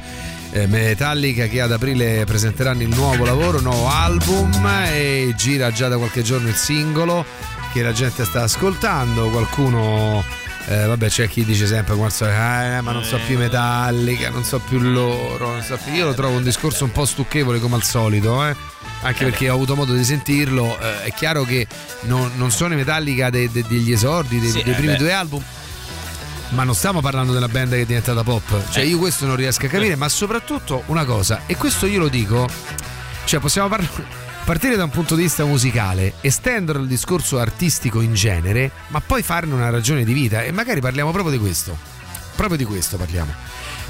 Eh, 0.51 0.67
Metallica 0.67 1.47
che 1.47 1.63
ad 1.63 1.73
aprile 1.73 2.25
presenteranno 2.27 2.83
il 2.83 2.91
nuovo 2.95 3.25
lavoro, 3.25 3.61
nuovo 3.61 3.89
album 3.89 4.53
e 4.85 5.33
gira 5.39 5.73
già 5.73 5.89
da 5.89 5.97
qualche 5.97 6.21
giorno 6.21 6.49
il 6.49 6.55
singolo 6.55 7.25
che 7.73 7.81
la 7.81 7.93
gente 7.93 8.27
sta 8.27 8.43
ascoltando. 8.43 9.31
Qualcuno, 9.31 10.23
eh, 10.67 10.85
vabbè, 10.85 11.09
c'è 11.09 11.29
chi 11.29 11.47
dice 11.47 11.67
sempre 11.67 11.95
"Eh, 12.27 12.83
ma 12.83 12.93
non 12.93 13.05
so 13.05 13.19
più 13.27 13.37
i 13.37 13.39
Metallica, 13.39 14.29
non 14.29 14.45
so 14.45 14.59
più 14.59 14.81
loro. 14.81 15.53
non 15.53 15.63
so 15.63 15.79
più-". 15.83 15.95
Io 15.95 16.05
lo 16.05 16.13
trovo 16.13 16.37
un 16.37 16.43
discorso 16.43 16.85
un 16.85 16.93
po' 16.93 17.07
stucchevole 17.07 17.59
come 17.59 17.77
al 17.77 17.85
solito, 17.85 18.45
eh 18.47 18.55
anche 19.03 19.25
perché 19.25 19.49
ho 19.51 19.55
avuto 19.55 19.75
modo 19.77 19.95
di 19.95 20.05
sentirlo. 20.05 20.79
eh, 20.79 21.05
è 21.05 21.13
chiaro 21.15 21.45
che 21.45 21.67
non, 22.03 22.31
non 22.37 22.51
sono 22.51 22.75
i 22.75 22.77
Metallica 22.77 23.31
de- 23.31 23.51
de- 23.51 23.65
degli 23.67 23.93
esordi, 23.93 24.39
dei, 24.41 24.51
Sì, 24.51 24.63
dei 24.63 24.73
eh 24.73 24.77
primi 24.77 24.93
beh. 24.93 24.99
due 24.99 25.13
album. 25.13 25.43
Ma 26.51 26.65
non 26.65 26.75
stiamo 26.75 27.01
parlando 27.01 27.33
della 27.33 27.47
band 27.49 27.71
che 27.73 27.83
è 27.83 27.87
diventata 27.87 28.23
pop. 28.25 28.71
Cioè, 28.71 28.83
Eh. 28.83 28.87
io 28.89 28.99
questo 28.99 29.25
non 29.27 29.37
riesco 29.37 29.67
a 29.67 29.69
capire, 29.69 29.95
ma 29.95 30.09
soprattutto 30.09 30.83
una 30.87 31.05
cosa, 31.05 31.43
e 31.47 31.57
questo 31.57 31.87
io 31.87 32.01
lo 32.01 32.09
dico, 32.09 32.49
cioè 33.25 33.39
possiamo 33.41 33.69
parlare. 33.69 34.29
Partire 34.45 34.75
da 34.75 34.83
un 34.83 34.91
punto 34.91 35.15
di 35.15 35.23
vista 35.23 35.45
musicale, 35.45 36.15
estendere 36.23 36.81
il 36.81 36.89
discorso 36.89 37.39
artistico 37.39 38.01
in 38.01 38.15
genere, 38.15 38.71
ma 38.89 39.01
poi 39.01 39.23
farne 39.23 39.55
una 39.55 39.71
ragione 39.71 40.03
di 40.03 40.13
vita. 40.13 40.43
E 40.43 40.51
magari 40.51 40.81
parliamo 40.81 41.13
proprio 41.13 41.31
di 41.33 41.39
questo. 41.39 41.77
Proprio 42.35 42.57
di 42.57 42.65
questo 42.65 42.97
parliamo. 42.97 43.33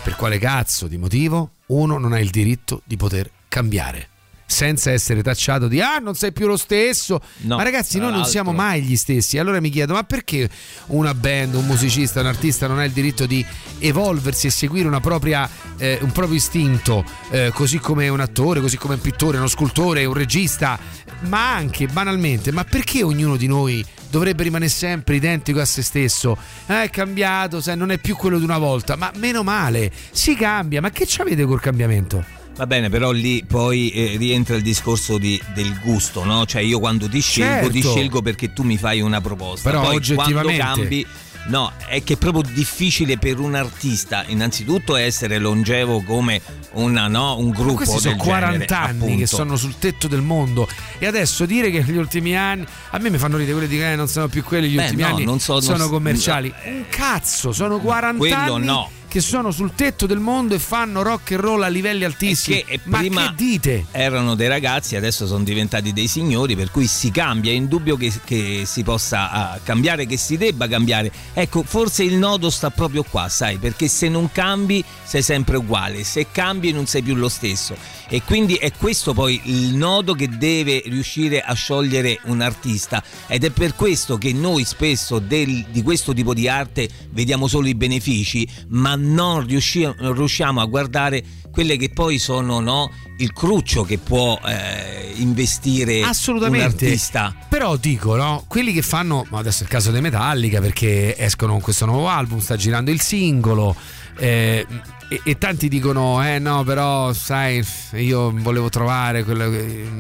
Per 0.03 0.17
quale 0.17 0.39
cazzo 0.39 0.87
di 0.87 0.99
motivo 0.99 1.53
uno 1.67 1.97
non 1.99 2.13
ha 2.13 2.19
il 2.21 2.29
diritto 2.31 2.83
di 2.85 2.97
poter 2.99 3.31
cambiare? 3.49 4.09
Senza 4.51 4.91
essere 4.91 5.23
tacciato 5.23 5.69
di 5.69 5.81
ah 5.81 5.99
non 5.99 6.15
sei 6.15 6.33
più 6.33 6.47
lo 6.47 6.57
stesso. 6.57 7.21
No, 7.43 7.57
ma 7.57 7.63
ragazzi 7.63 7.99
noi 7.99 8.09
non 8.09 8.17
l'altro. 8.17 8.31
siamo 8.33 8.53
mai 8.53 8.83
gli 8.83 8.97
stessi. 8.97 9.39
Allora 9.39 9.61
mi 9.61 9.71
chiedo 9.71 9.95
ma 9.95 10.03
perché 10.03 10.49
una 10.87 11.15
band 11.15 11.55
un 11.55 11.67
musicista 11.67 12.21
un 12.21 12.27
artista 12.27 12.67
non 12.67 12.79
ha 12.79 12.85
il 12.85 12.91
diritto 12.91 13.27
di 13.27 13.45
evolversi 13.79 14.49
e 14.49 14.51
seguire 14.51 14.89
una 14.89 15.01
propria, 15.01 15.49
eh, 15.79 15.99
un 16.03 16.11
proprio 16.11 16.37
istinto 16.37 17.05
eh, 17.31 17.51
così 17.55 17.79
come 17.79 18.09
un 18.09 18.21
attore 18.21 18.61
così 18.61 18.77
come 18.77 18.95
un 18.95 19.01
pittore 19.01 19.39
uno 19.39 19.47
scultore 19.47 20.05
un 20.05 20.15
regista? 20.15 20.79
Ma 21.21 21.55
anche 21.55 21.87
banalmente 21.87 22.51
ma 22.51 22.65
perché 22.65 23.03
ognuno 23.03 23.37
di 23.37 23.47
noi 23.47 23.85
dovrebbe 24.11 24.43
rimanere 24.43 24.71
sempre 24.71 25.15
identico 25.15 25.61
a 25.61 25.65
se 25.65 25.83
stesso? 25.83 26.37
Eh, 26.67 26.83
è 26.83 26.91
cambiato 26.91 27.61
sai, 27.61 27.77
non 27.77 27.93
è 27.93 27.99
più 27.99 28.17
quello 28.17 28.39
di 28.39 28.45
una 28.45 28.59
volta. 28.59 28.97
Ma 28.97 29.13
meno 29.15 29.45
male 29.45 29.93
si 30.11 30.35
cambia. 30.35 30.81
Ma 30.81 30.91
che 30.91 31.07
ci 31.07 31.21
avete 31.21 31.45
col 31.45 31.61
cambiamento 31.61 32.40
Va 32.57 32.67
bene, 32.67 32.91
però 32.91 33.11
lì 33.11 33.43
poi 33.47 33.91
eh, 33.91 34.17
rientra 34.19 34.55
il 34.57 34.63
discorso 34.63 35.17
di- 35.17 35.41
del 35.55 35.79
gusto, 35.83 36.25
no? 36.25 36.45
Cioè 36.45 36.61
io 36.61 36.79
quando 36.79 37.09
ti 37.09 37.21
scelgo, 37.21 37.71
ti 37.71 37.81
Certo. 37.81 37.97
scelgo 37.97 38.21
perché 38.23 38.53
tu 38.53 38.63
mi 38.65 38.77
fai 38.77 39.01
una 39.01 39.21
proposta. 39.23 39.71
Però 39.71 39.83
poi 39.83 39.97
oggettivamente- 39.97 40.43
quando 40.59 40.81
cambi 40.81 41.07
No, 41.47 41.73
è 41.89 42.05
che 42.05 42.13
è 42.13 42.17
proprio 42.19 42.43
difficile 42.53 43.17
per 43.17 43.39
un 43.41 43.55
artista, 43.55 44.25
innanzitutto, 44.27 44.95
essere 44.95 45.39
longevo 45.39 46.03
come 46.03 46.39
una, 46.73 47.09
no, 47.09 47.39
un 47.39 47.49
Ma 47.49 47.55
gruppo 47.55 47.75
questi 47.77 47.99
sono 47.99 48.15
del 48.15 48.23
40 48.23 48.59
genere, 48.59 48.75
anni 48.75 48.99
appunto. 48.99 49.17
che 49.17 49.27
sono 49.27 49.57
sul 49.57 49.79
tetto 49.79 50.07
del 50.07 50.21
mondo 50.21 50.69
e 50.99 51.07
adesso 51.07 51.47
dire 51.47 51.71
che 51.71 51.83
negli 51.83 51.97
ultimi 51.97 52.37
anni 52.37 52.67
a 52.91 52.99
me 52.99 53.09
mi 53.09 53.17
fanno 53.17 53.39
ridere 53.39 53.57
quelli 53.57 53.73
di 53.73 53.79
che 53.81 53.97
non 53.97 54.07
sono 54.07 54.29
più 54.29 54.45
quelli 54.45 54.69
gli 54.69 54.77
Beh, 54.77 54.83
ultimi 54.83 55.01
no, 55.03 55.09
anni 55.09 55.25
non 55.25 55.41
so- 55.41 55.55
non 55.55 55.63
sono 55.63 55.85
so- 55.85 55.89
commerciali 55.89 56.53
un 56.67 56.85
cazzo 56.91 57.53
sono 57.53 57.79
40 57.79 58.19
Quello 58.19 58.55
anni 58.55 58.67
no. 58.67 58.91
Che 59.11 59.21
sono 59.21 59.51
sul 59.51 59.75
tetto 59.75 60.07
del 60.07 60.21
mondo 60.21 60.55
e 60.55 60.61
fanno 60.61 61.03
rock 61.03 61.33
and 61.33 61.41
roll 61.41 61.65
a 61.65 61.67
livelli 61.67 62.05
altissimi 62.05 62.63
Che 62.63 62.79
ma 62.85 62.99
prima 62.99 63.27
che 63.31 63.35
dite 63.35 63.87
erano 63.91 64.37
dei 64.37 64.47
ragazzi, 64.47 64.95
adesso 64.95 65.27
sono 65.27 65.43
diventati 65.43 65.93
dei 65.93 66.07
signori, 66.07 66.55
per 66.55 66.71
cui 66.71 66.87
si 66.87 67.11
cambia, 67.11 67.51
è 67.51 67.55
indubbio 67.55 67.97
che, 67.97 68.13
che 68.25 68.63
si 68.67 68.85
possa 68.85 69.33
ah, 69.33 69.61
cambiare, 69.65 70.07
che 70.07 70.17
si 70.17 70.37
debba 70.37 70.69
cambiare. 70.69 71.11
Ecco, 71.33 71.65
forse 71.65 72.05
il 72.05 72.15
nodo 72.15 72.51
sta 72.51 72.71
proprio 72.71 73.03
qua, 73.03 73.29
sai, 73.29 73.59
perché 73.59 73.89
se 73.89 74.09
non 74.09 74.31
cambi 74.31 74.85
sei 75.03 75.23
sempre 75.23 75.57
uguale, 75.57 76.05
se 76.05 76.29
cambi 76.31 76.71
non 76.71 76.87
sei 76.87 77.03
più 77.03 77.17
lo 77.17 77.29
stesso. 77.29 77.75
E 78.13 78.23
quindi 78.23 78.55
è 78.57 78.73
questo 78.73 79.15
poi 79.15 79.41
il 79.45 79.75
nodo 79.77 80.15
che 80.15 80.29
deve 80.29 80.83
riuscire 80.87 81.41
a 81.41 81.55
sciogliere 81.55 82.19
un 82.25 82.41
artista 82.41 83.01
ed 83.29 83.45
è 83.45 83.51
per 83.51 83.77
questo 83.77 84.19
che 84.19 84.33
noi 84.33 84.65
spesso 84.65 85.21
del- 85.21 85.67
di 85.71 85.81
questo 85.83 86.13
tipo 86.13 86.35
di 86.35 86.49
arte 86.49 86.89
vediamo 87.13 87.47
solo 87.47 87.69
i 87.69 87.75
benefici, 87.77 88.47
ma 88.71 88.97
non 88.97 89.47
riusci- 89.47 89.89
non 90.01 90.13
riusciamo 90.15 90.61
a 90.61 90.65
guardare 90.67 91.23
quelle 91.53 91.77
che 91.77 91.91
poi 91.91 92.19
sono 92.19 92.59
no, 92.61 92.91
il 93.19 93.33
cruccio 93.33 93.85
che 93.85 93.99
può 93.99 94.39
eh, 94.45 95.13
investire 95.17 96.03
un 96.47 96.53
artista. 96.89 97.35
Però 97.49 97.77
dico, 97.77 98.17
no? 98.17 98.45
Quelli 98.49 98.73
che 98.73 98.83
fanno, 98.83 99.25
ma 99.31 99.39
adesso 99.39 99.61
è 99.61 99.63
il 99.65 99.69
caso 99.69 99.91
dei 99.93 100.01
Metallica 100.01 100.61
perché 100.61 101.17
escono 101.17 101.53
con 101.53 101.61
questo 101.61 101.87
nuovo 101.87 102.09
album, 102.09 102.41
sta 102.41 102.57
girando 102.57 102.91
il 102.91 103.01
singolo. 103.01 103.75
eh, 104.19 104.67
e, 105.11 105.21
e 105.25 105.39
tanti 105.39 105.67
dicono: 105.69 106.25
Eh 106.25 106.39
no, 106.39 106.63
però 106.63 107.13
sai, 107.13 107.67
io 107.95 108.33
volevo 108.33 108.69
trovare 108.69 109.25
quello- 109.25 109.51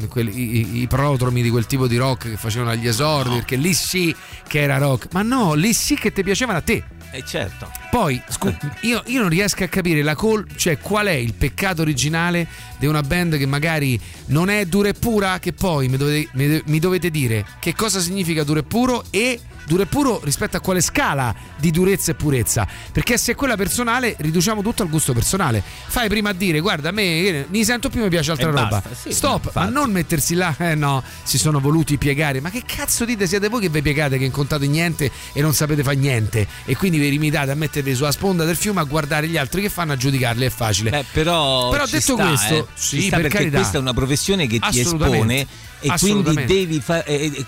quelli- 0.09 0.39
i, 0.39 0.81
i 0.83 0.87
prodromi 0.87 1.43
di 1.43 1.51
quel 1.51 1.67
tipo 1.67 1.89
di 1.89 1.97
rock 1.97 2.31
che 2.31 2.37
facevano 2.37 2.71
agli 2.71 2.87
esordi, 2.87 3.35
perché 3.35 3.57
lì 3.57 3.75
sì 3.75 4.15
che 4.47 4.61
era 4.61 4.79
rock. 4.79 5.09
Ma 5.13 5.23
no, 5.23 5.55
lì 5.55 5.75
sì 5.75 5.97
che 5.97 6.13
ti 6.13 6.23
piacevano 6.23 6.59
a 6.59 6.63
te. 6.63 6.85
E 7.11 7.25
certo. 7.27 7.69
Poi, 7.91 8.23
scu- 8.29 8.57
io, 8.83 9.03
io 9.07 9.21
non 9.21 9.29
riesco 9.29 9.65
a 9.65 9.67
capire 9.67 10.03
la 10.03 10.15
col- 10.15 10.47
cioè 10.57 10.79
qual 10.79 11.07
è 11.09 11.13
il 11.13 11.35
peccato 11.35 11.83
originale 11.83 12.47
di 12.79 12.87
una 12.87 13.03
band 13.03 13.37
che 13.37 13.47
magari 13.47 14.01
non 14.27 14.49
è 14.49 14.65
dura 14.67 14.89
e 14.89 14.95
pura, 14.95 15.39
che 15.41 15.53
poi 15.53 15.89
mi 15.89 15.97
dovete, 15.97 16.29
mi- 16.35 16.63
mi 16.67 16.79
dovete 16.79 17.11
dire 17.11 17.45
che 17.59 17.75
cosa 17.75 17.99
significa 17.99 18.45
duro 18.45 18.61
e 18.61 18.63
puro 18.63 19.05
e 19.11 19.41
duro 19.67 19.83
e 19.83 19.87
puro 19.87 20.21
rispetto 20.25 20.57
a 20.57 20.61
quale 20.61 20.81
scala 20.81 21.33
di 21.57 21.71
durezza 21.71 22.13
e 22.13 22.15
purezza. 22.15 22.67
Perché 22.91 23.17
se 23.19 23.33
è 23.33 23.35
quella 23.35 23.57
personale, 23.57 24.15
riduciamo 24.19 24.63
tutto 24.63 24.83
al 24.83 24.89
gusto 24.89 25.13
personale. 25.13 25.63
Fai 25.63 26.09
prima 26.09 26.31
a 26.31 26.33
dire, 26.33 26.59
guarda, 26.61 26.89
a 26.89 26.93
me 26.93 27.03
eh, 27.03 27.47
mi 27.51 27.63
sento 27.65 27.89
più, 27.89 28.03
mi 28.03 28.09
piace 28.09 28.31
altra 28.33 28.49
E 28.49 28.53
roba. 28.53 28.67
basta, 28.69 28.89
sì, 28.95 29.13
Stop, 29.13 29.53
ma 29.55 29.67
non 29.69 29.93
mettersi 29.93 30.35
là, 30.35 30.55
eh 30.59 30.75
no, 30.75 31.03
si 31.23 31.39
sono 31.39 31.61
voluti 31.61 31.99
piegare. 31.99 32.41
Ma 32.41 32.51
che 32.51 32.63
cazzo 32.67 33.05
dite? 33.05 33.27
Siete 33.29 33.49
voi 33.49 33.61
che 33.61 33.69
vi 33.69 33.83
piegate, 33.83 34.19
che 34.19 34.25
incontrate 34.25 34.67
niente 34.67 35.11
e 35.33 35.41
non 35.43 35.53
sapete 35.55 35.83
fare 35.85 35.97
niente. 35.97 36.47
E 36.65 36.75
quindi 36.77 36.99
vi 36.99 37.11
limitate 37.11 37.51
a 37.53 37.55
mettervi 37.81 37.95
sulla 37.95 38.13
sponda 38.13 38.45
del 38.45 38.57
fiume 38.57 38.81
a 38.81 38.85
guardare 38.85 39.27
gli 39.27 39.37
altri 39.37 39.63
che 39.63 39.69
fanno, 39.69 39.93
a 39.93 39.97
giudicarli, 39.97 40.45
è 40.45 40.51
facile. 40.51 40.91
Beh, 40.91 41.05
però, 41.13 41.71
Però 41.71 41.85
detto 41.87 42.15
sta, 42.15 42.27
questo, 42.27 42.55
eh. 42.55 42.67
sì, 42.75 43.09
per 43.09 43.23
perché 43.23 43.39
carità. 43.39 43.59
questa 43.59 43.79
è 43.79 43.81
una 43.81 43.95
professione 43.95 44.47
che 44.47 44.59
ti 44.59 44.81
espone 44.81 45.47
e 45.83 45.93
quindi 45.99 46.45
devi, 46.45 46.81
fa- 46.81 47.05
eh, 47.05 47.33
eh, 47.35 47.45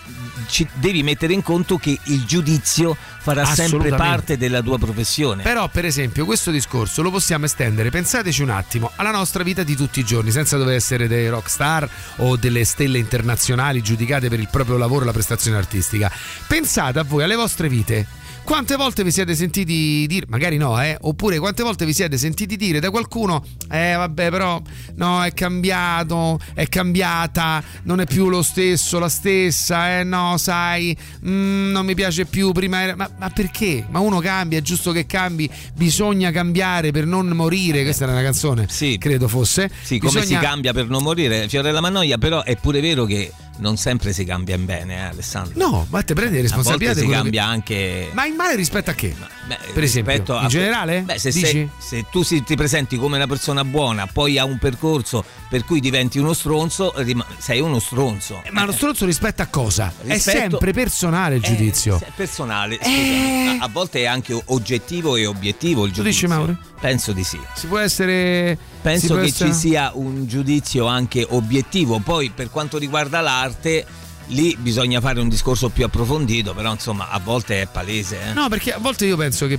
ci- 0.48 0.66
devi 0.74 1.02
mettere 1.02 1.34
in 1.34 1.42
conto 1.42 1.76
che 1.76 1.98
il 2.04 2.24
giudizio 2.24 2.96
farà 3.20 3.44
sempre 3.44 3.90
parte 3.90 4.36
della 4.36 4.62
tua 4.62 4.78
professione. 4.78 5.42
Però, 5.42 5.68
per 5.68 5.84
esempio, 5.84 6.24
questo 6.24 6.50
discorso 6.50 7.02
lo 7.02 7.10
possiamo 7.10 7.44
estendere, 7.44 7.90
pensateci 7.90 8.42
un 8.42 8.50
attimo, 8.50 8.90
alla 8.96 9.10
nostra 9.10 9.42
vita 9.42 9.62
di 9.62 9.76
tutti 9.76 10.00
i 10.00 10.04
giorni, 10.04 10.30
senza 10.30 10.56
dover 10.56 10.74
essere 10.74 11.06
dei 11.06 11.28
rockstar 11.28 11.88
o 12.16 12.36
delle 12.36 12.64
stelle 12.64 12.98
internazionali 12.98 13.82
giudicate 13.82 14.28
per 14.28 14.40
il 14.40 14.48
proprio 14.50 14.76
lavoro 14.76 15.02
e 15.02 15.06
la 15.06 15.12
prestazione 15.12 15.56
artistica. 15.58 16.10
Pensate 16.46 16.98
a 16.98 17.04
voi, 17.04 17.22
alle 17.24 17.36
vostre 17.36 17.68
vite. 17.68 18.20
Quante 18.44 18.76
volte 18.76 19.02
vi 19.04 19.10
siete 19.12 19.34
sentiti 19.34 20.04
dire, 20.06 20.26
magari 20.28 20.56
no, 20.58 20.80
eh, 20.82 20.96
oppure 21.00 21.38
quante 21.38 21.62
volte 21.62 21.86
vi 21.86 21.94
siete 21.94 22.18
sentiti 22.18 22.56
dire 22.56 22.80
da 22.80 22.90
qualcuno, 22.90 23.42
eh 23.70 23.94
vabbè 23.94 24.30
però 24.30 24.60
no, 24.96 25.22
è 25.22 25.32
cambiato, 25.32 26.38
è 26.52 26.66
cambiata, 26.68 27.62
non 27.84 28.00
è 28.00 28.04
più 28.06 28.28
lo 28.28 28.42
stesso, 28.42 28.98
la 28.98 29.08
stessa, 29.08 29.98
eh 30.00 30.04
no, 30.04 30.36
sai, 30.36 30.94
mm, 31.26 31.70
non 31.70 31.86
mi 31.86 31.94
piace 31.94 32.26
più, 32.26 32.52
prima 32.52 32.82
era... 32.82 32.96
Ma, 32.96 33.08
ma 33.18 33.30
perché? 33.30 33.86
Ma 33.88 34.00
uno 34.00 34.18
cambia, 34.18 34.58
è 34.58 34.62
giusto 34.62 34.92
che 34.92 35.06
cambi, 35.06 35.48
bisogna 35.74 36.30
cambiare 36.30 36.90
per 36.90 37.06
non 37.06 37.28
morire, 37.28 37.84
questa 37.84 38.04
era 38.04 38.12
una 38.12 38.22
canzone, 38.22 38.66
Sì. 38.68 38.98
credo 38.98 39.28
fosse. 39.28 39.70
Sì, 39.82 39.98
come 39.98 40.20
Bisogna- 40.20 40.40
si 40.40 40.44
cambia 40.44 40.72
per 40.74 40.88
non 40.88 41.02
morire, 41.02 41.48
Fiorella 41.48 41.80
Mannoia, 41.80 42.18
però 42.18 42.42
è 42.42 42.56
pure 42.56 42.80
vero 42.80 43.04
che 43.06 43.32
non 43.62 43.76
sempre 43.78 44.12
si 44.12 44.24
cambia 44.24 44.54
in 44.56 44.66
bene, 44.66 44.96
eh, 44.96 45.00
Alessandro. 45.04 45.54
No, 45.56 45.86
ma 45.88 46.02
te 46.02 46.12
prendi 46.14 46.40
le 46.42 46.48
A 46.48 46.54
volte 46.54 46.56
responsabilità 46.56 47.00
si 47.00 47.06
cambia 47.08 47.42
che- 47.44 47.48
anche. 47.48 48.10
Ma 48.12 48.26
in 48.26 48.34
male 48.34 48.56
rispetto 48.56 48.90
a 48.90 48.94
che? 48.94 49.14
Beh, 49.44 49.58
per 49.72 49.82
esempio, 49.82 50.12
rispetto 50.12 50.38
in 50.38 50.44
a- 50.44 50.48
generale? 50.48 51.00
Beh, 51.02 51.18
se, 51.18 51.32
sei- 51.32 51.68
se 51.78 52.06
tu 52.10 52.22
si- 52.22 52.42
ti 52.44 52.54
presenti 52.54 52.96
come 52.96 53.16
una 53.16 53.26
persona 53.26 53.64
buona, 53.64 54.06
poi 54.06 54.38
ha 54.38 54.44
un 54.44 54.58
percorso 54.58 55.24
per 55.48 55.64
cui 55.64 55.80
diventi 55.80 56.18
uno 56.18 56.32
stronzo, 56.32 56.94
sei 57.38 57.60
uno 57.60 57.78
stronzo. 57.80 58.42
Ma 58.50 58.64
lo 58.64 58.72
stronzo 58.72 59.04
rispetto 59.04 59.42
a 59.42 59.46
cosa? 59.46 59.92
è 60.02 60.12
Rispetto- 60.12 60.38
sempre 60.38 60.72
personale 60.72 61.36
il 61.36 61.44
Eh, 61.44 61.46
giudizio. 61.48 61.98
È 61.98 62.10
personale, 62.14 62.78
scusa, 62.80 63.60
a, 63.60 63.64
a 63.64 63.68
volte 63.68 64.00
è 64.02 64.06
anche 64.06 64.40
oggettivo 64.46 65.16
e 65.16 65.26
obiettivo 65.26 65.84
il 65.86 65.92
Tu 65.92 66.02
dici, 66.02 66.20
giudizio. 66.20 66.28
Mauro? 66.28 66.56
Penso 66.80 67.12
di 67.12 67.24
sì. 67.24 67.38
Si 67.54 67.66
può 67.66 67.78
essere. 67.78 68.56
Penso 68.80 69.08
può 69.08 69.16
che 69.16 69.24
essere- 69.24 69.50
ci 69.50 69.56
sia 69.56 69.90
un 69.94 70.26
giudizio 70.26 70.86
anche 70.86 71.26
obiettivo. 71.28 71.98
Poi, 71.98 72.30
per 72.30 72.50
quanto 72.50 72.78
riguarda 72.78 73.20
l'arte, 73.20 73.84
lì 74.28 74.56
bisogna 74.58 75.00
fare 75.00 75.20
un 75.20 75.28
discorso 75.28 75.68
più 75.68 75.84
approfondito, 75.84 76.54
però 76.54 76.72
insomma, 76.72 77.08
a 77.10 77.18
volte 77.18 77.62
è 77.62 77.66
palese. 77.66 78.18
eh. 78.30 78.32
No, 78.32 78.48
perché 78.48 78.72
a 78.72 78.78
volte 78.78 79.06
io 79.06 79.16
penso 79.16 79.46
che 79.46 79.58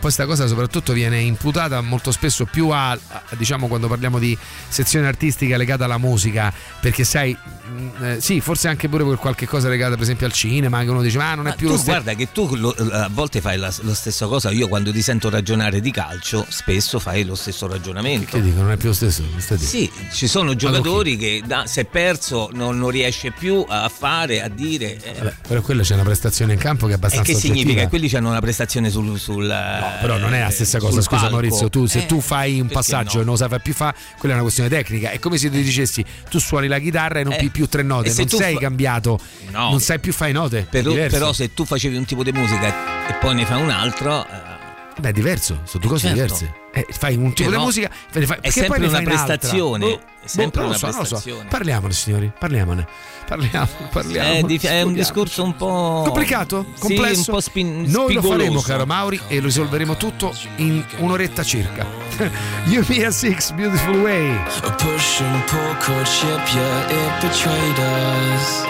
questa 0.00 0.26
cosa 0.26 0.46
soprattutto 0.46 0.92
viene 0.92 1.20
imputata 1.20 1.80
molto 1.80 2.10
spesso 2.10 2.44
più 2.44 2.68
a, 2.70 2.90
a- 2.90 2.98
diciamo 3.36 3.68
quando 3.68 3.86
parliamo 3.88 4.18
di 4.18 4.36
sezione 4.68 5.06
artistica 5.06 5.56
legata 5.56 5.84
alla 5.84 5.98
musica, 5.98 6.52
perché 6.80 7.04
sai, 7.04 7.36
mh, 7.36 8.04
eh, 8.04 8.20
sì, 8.20 8.40
forse 8.40 8.68
anche 8.68 8.88
pure 8.88 9.04
per 9.04 9.16
qualche 9.16 9.46
cosa 9.46 9.68
legata 9.68 9.94
per 9.94 10.02
esempio 10.02 10.26
al 10.26 10.32
cinema, 10.32 10.82
che 10.82 10.90
uno 10.90 11.02
dice 11.02 11.18
"Ma 11.18 11.34
non 11.34 11.46
è 11.46 11.50
Ma 11.50 11.54
più 11.54 11.66
tu 11.68 11.72
lo 11.74 11.78
stesso". 11.78 12.00
guarda 12.02 12.14
che 12.14 12.32
tu 12.32 12.54
lo- 12.56 12.74
a 12.90 13.08
volte 13.12 13.40
fai 13.40 13.56
la, 13.58 13.72
la 13.82 13.94
stessa 13.94 14.26
cosa. 14.26 14.50
Io 14.50 14.68
quando 14.68 14.90
ti 14.92 15.02
sento 15.02 15.30
ragionare 15.30 15.80
di 15.80 15.90
calcio, 15.90 16.44
spesso 16.48 16.98
fai 16.98 17.24
lo 17.24 17.34
stesso 17.34 17.66
ragionamento. 17.68 18.36
Che 18.36 18.42
dico, 18.42 18.60
non 18.60 18.70
è 18.72 18.76
più 18.76 18.88
lo 18.88 18.94
stesso? 18.94 19.22
Sì, 19.58 19.90
ci 20.12 20.26
sono 20.26 20.54
giocatori 20.56 21.16
che 21.16 21.42
da, 21.44 21.66
se 21.66 21.82
è 21.82 21.84
perso 21.84 22.50
non, 22.52 22.76
non 22.78 22.90
riesce 22.90 23.30
più 23.30 23.64
a 23.68 23.88
fare, 23.88 24.00
a 24.08 24.48
dire. 24.48 24.96
eh, 25.02 25.12
Vabbè, 25.18 25.34
però 25.48 25.60
quella 25.60 25.82
c'è 25.82 25.94
una 25.94 26.02
prestazione 26.02 26.52
in 26.54 26.58
campo 26.58 26.86
che 26.86 26.92
è 26.92 26.94
e 26.94 26.96
abbastanza 26.96 27.32
che 27.32 27.38
significa? 27.38 27.62
oggettiva. 27.70 27.82
Che 27.82 27.88
quelli 27.88 28.16
hanno 28.16 28.28
una 28.30 28.40
prestazione 28.40 28.90
sul. 28.90 29.18
sul 29.18 29.44
No, 29.46 29.86
però 30.00 30.16
non 30.18 30.34
è 30.34 30.40
la 30.40 30.50
stessa 30.50 30.78
cosa, 30.78 31.00
scusa 31.00 31.20
palco. 31.22 31.30
Maurizio, 31.32 31.68
tu 31.70 31.86
se 31.86 32.00
Eh, 32.00 32.06
tu 32.06 32.20
fai 32.20 32.60
un 32.60 32.68
passaggio 32.68 33.16
no? 33.16 33.20
e 33.22 33.24
non 33.24 33.32
lo 33.32 33.36
sai 33.36 33.48
fare 33.48 33.62
più 33.62 33.74
fa, 33.74 33.94
quella 34.18 34.30
è 34.34 34.36
una 34.36 34.42
questione 34.44 34.68
tecnica. 34.68 35.10
È 35.10 35.18
come 35.18 35.36
se 35.38 35.50
ti 35.50 35.62
dicessi 35.62 36.04
tu 36.28 36.38
suoni 36.38 36.68
la 36.68 36.78
chitarra 36.78 37.20
e 37.20 37.24
non 37.24 37.32
Eh, 37.34 37.36
pi 37.38 37.50
più 37.50 37.66
tre 37.68 37.82
note, 37.82 38.08
e 38.08 38.12
se 38.12 38.20
non 38.22 38.28
tu 38.28 38.36
sei 38.36 38.54
fa- 38.54 38.60
cambiato, 38.60 39.18
No. 39.50 39.70
non 39.70 39.80
sai 39.80 39.98
più 40.00 40.12
fare 40.12 40.32
note. 40.32 40.66
Però, 40.70 40.92
però 40.92 41.32
se 41.32 41.52
tu 41.54 41.64
facevi 41.64 41.96
un 41.96 42.04
tipo 42.04 42.22
di 42.22 42.32
musica 42.32 43.08
e 43.08 43.14
poi 43.20 43.34
ne 43.34 43.44
fai 43.46 43.60
un 43.62 43.70
altro. 43.70 44.51
Eh, 44.96 45.00
Beh, 45.00 45.08
è 45.08 45.12
diverso, 45.12 45.60
sono 45.64 45.82
due 45.82 45.92
cose 45.92 46.08
certo. 46.08 46.22
diverse. 46.22 46.60
Eh, 46.74 46.86
fai 46.90 47.16
un 47.16 47.32
tipo 47.34 47.50
Però 47.50 47.60
di 47.60 47.66
musica, 47.66 47.90
fai, 48.08 48.38
è 48.40 48.50
sempre 48.50 48.78
poi 48.78 48.80
ne 48.80 48.86
una 48.86 49.02
prestazione, 49.02 49.86
Boh, 49.86 50.00
è 50.22 50.26
sempre 50.26 50.60
boh, 50.62 50.66
una 50.68 50.76
so, 50.78 50.86
lo 50.86 50.92
so. 50.92 50.98
prestazione. 50.98 51.48
Parliamone, 51.48 51.92
signori, 51.92 52.32
parliamone. 52.38 52.86
Parliamo, 53.26 53.68
parliamo. 53.90 54.32
è, 54.32 54.42
dif- 54.42 54.66
è 54.66 54.82
un 54.82 54.92
discorso 54.94 55.44
un 55.44 55.54
po'. 55.56 56.02
Complicato? 56.04 56.64
Sì, 56.74 56.80
Complesso? 56.80 57.30
un 57.30 57.36
po' 57.36 57.40
spin- 57.40 57.84
Noi 57.88 58.14
lo 58.14 58.22
faremo, 58.22 58.60
caro 58.62 58.86
Mauri, 58.86 59.20
e 59.28 59.36
lo 59.38 59.46
risolveremo 59.46 59.96
tutto 59.96 60.34
in 60.56 60.82
un'oretta 60.98 61.42
circa. 61.42 61.86
you 62.66 62.84
Me 62.88 63.04
a 63.04 63.10
Six, 63.10 63.52
Beautiful 63.52 64.00
Way. 64.00 64.34
A 64.62 64.70
push 64.72 65.20
and 65.20 65.44
pull 65.44 65.76
courtship, 65.80 66.40
yeah, 66.54 66.90
it 66.90 67.20
betrayed 67.20 67.78
us. 67.78 68.64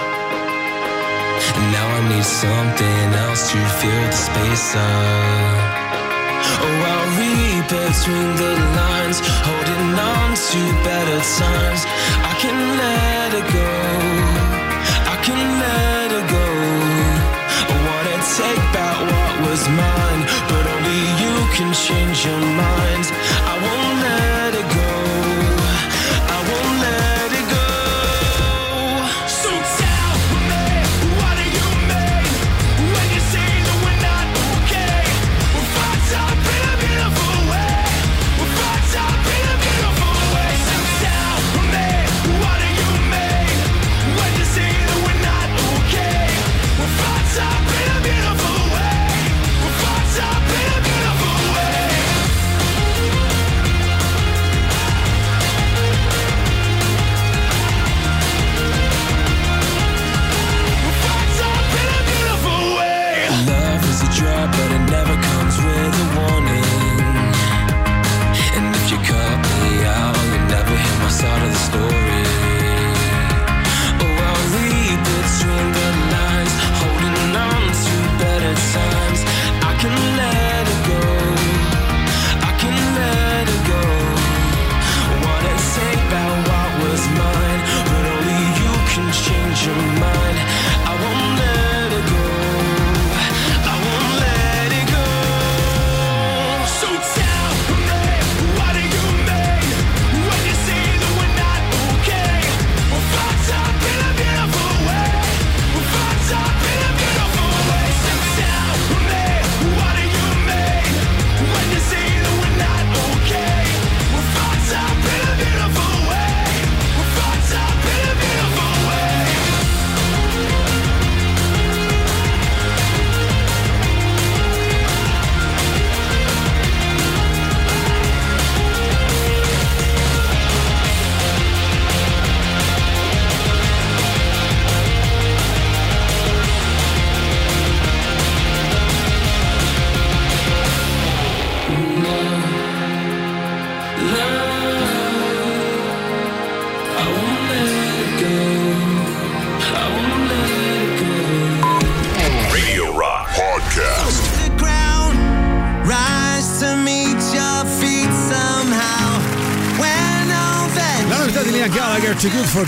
And 1.54 1.72
now 1.72 1.86
I 1.86 2.14
need 2.14 2.24
something 2.24 3.14
else 3.28 3.50
to 3.52 3.58
fill 3.58 4.06
the 4.06 4.12
space 4.12 4.74
up. 4.76 5.82
Oh, 6.64 6.90
I'll 6.93 7.09
read 7.18 7.62
between 7.68 8.30
the 8.43 8.53
lines, 8.78 9.18
holding 9.49 9.88
on 10.12 10.28
to 10.49 10.61
better 10.88 11.20
times. 11.40 11.82
I 12.30 12.34
can 12.43 12.59
let 12.82 13.28
it 13.40 13.47
go. 13.59 13.72
I 15.14 15.16
can 15.26 15.40
let 15.64 16.09
it 16.18 16.26
go. 16.38 16.49
I 17.72 17.76
wanna 17.88 18.18
take 18.38 18.64
back 18.76 18.97
what 19.11 19.32
was 19.47 19.62
mine, 19.82 20.22
but 20.51 20.64
only 20.74 21.03
you 21.22 21.34
can 21.57 21.70
change 21.86 22.18
your 22.28 22.43
mind. 22.64 23.07
I 23.53 23.55
won't 23.64 23.97
let 24.07 24.32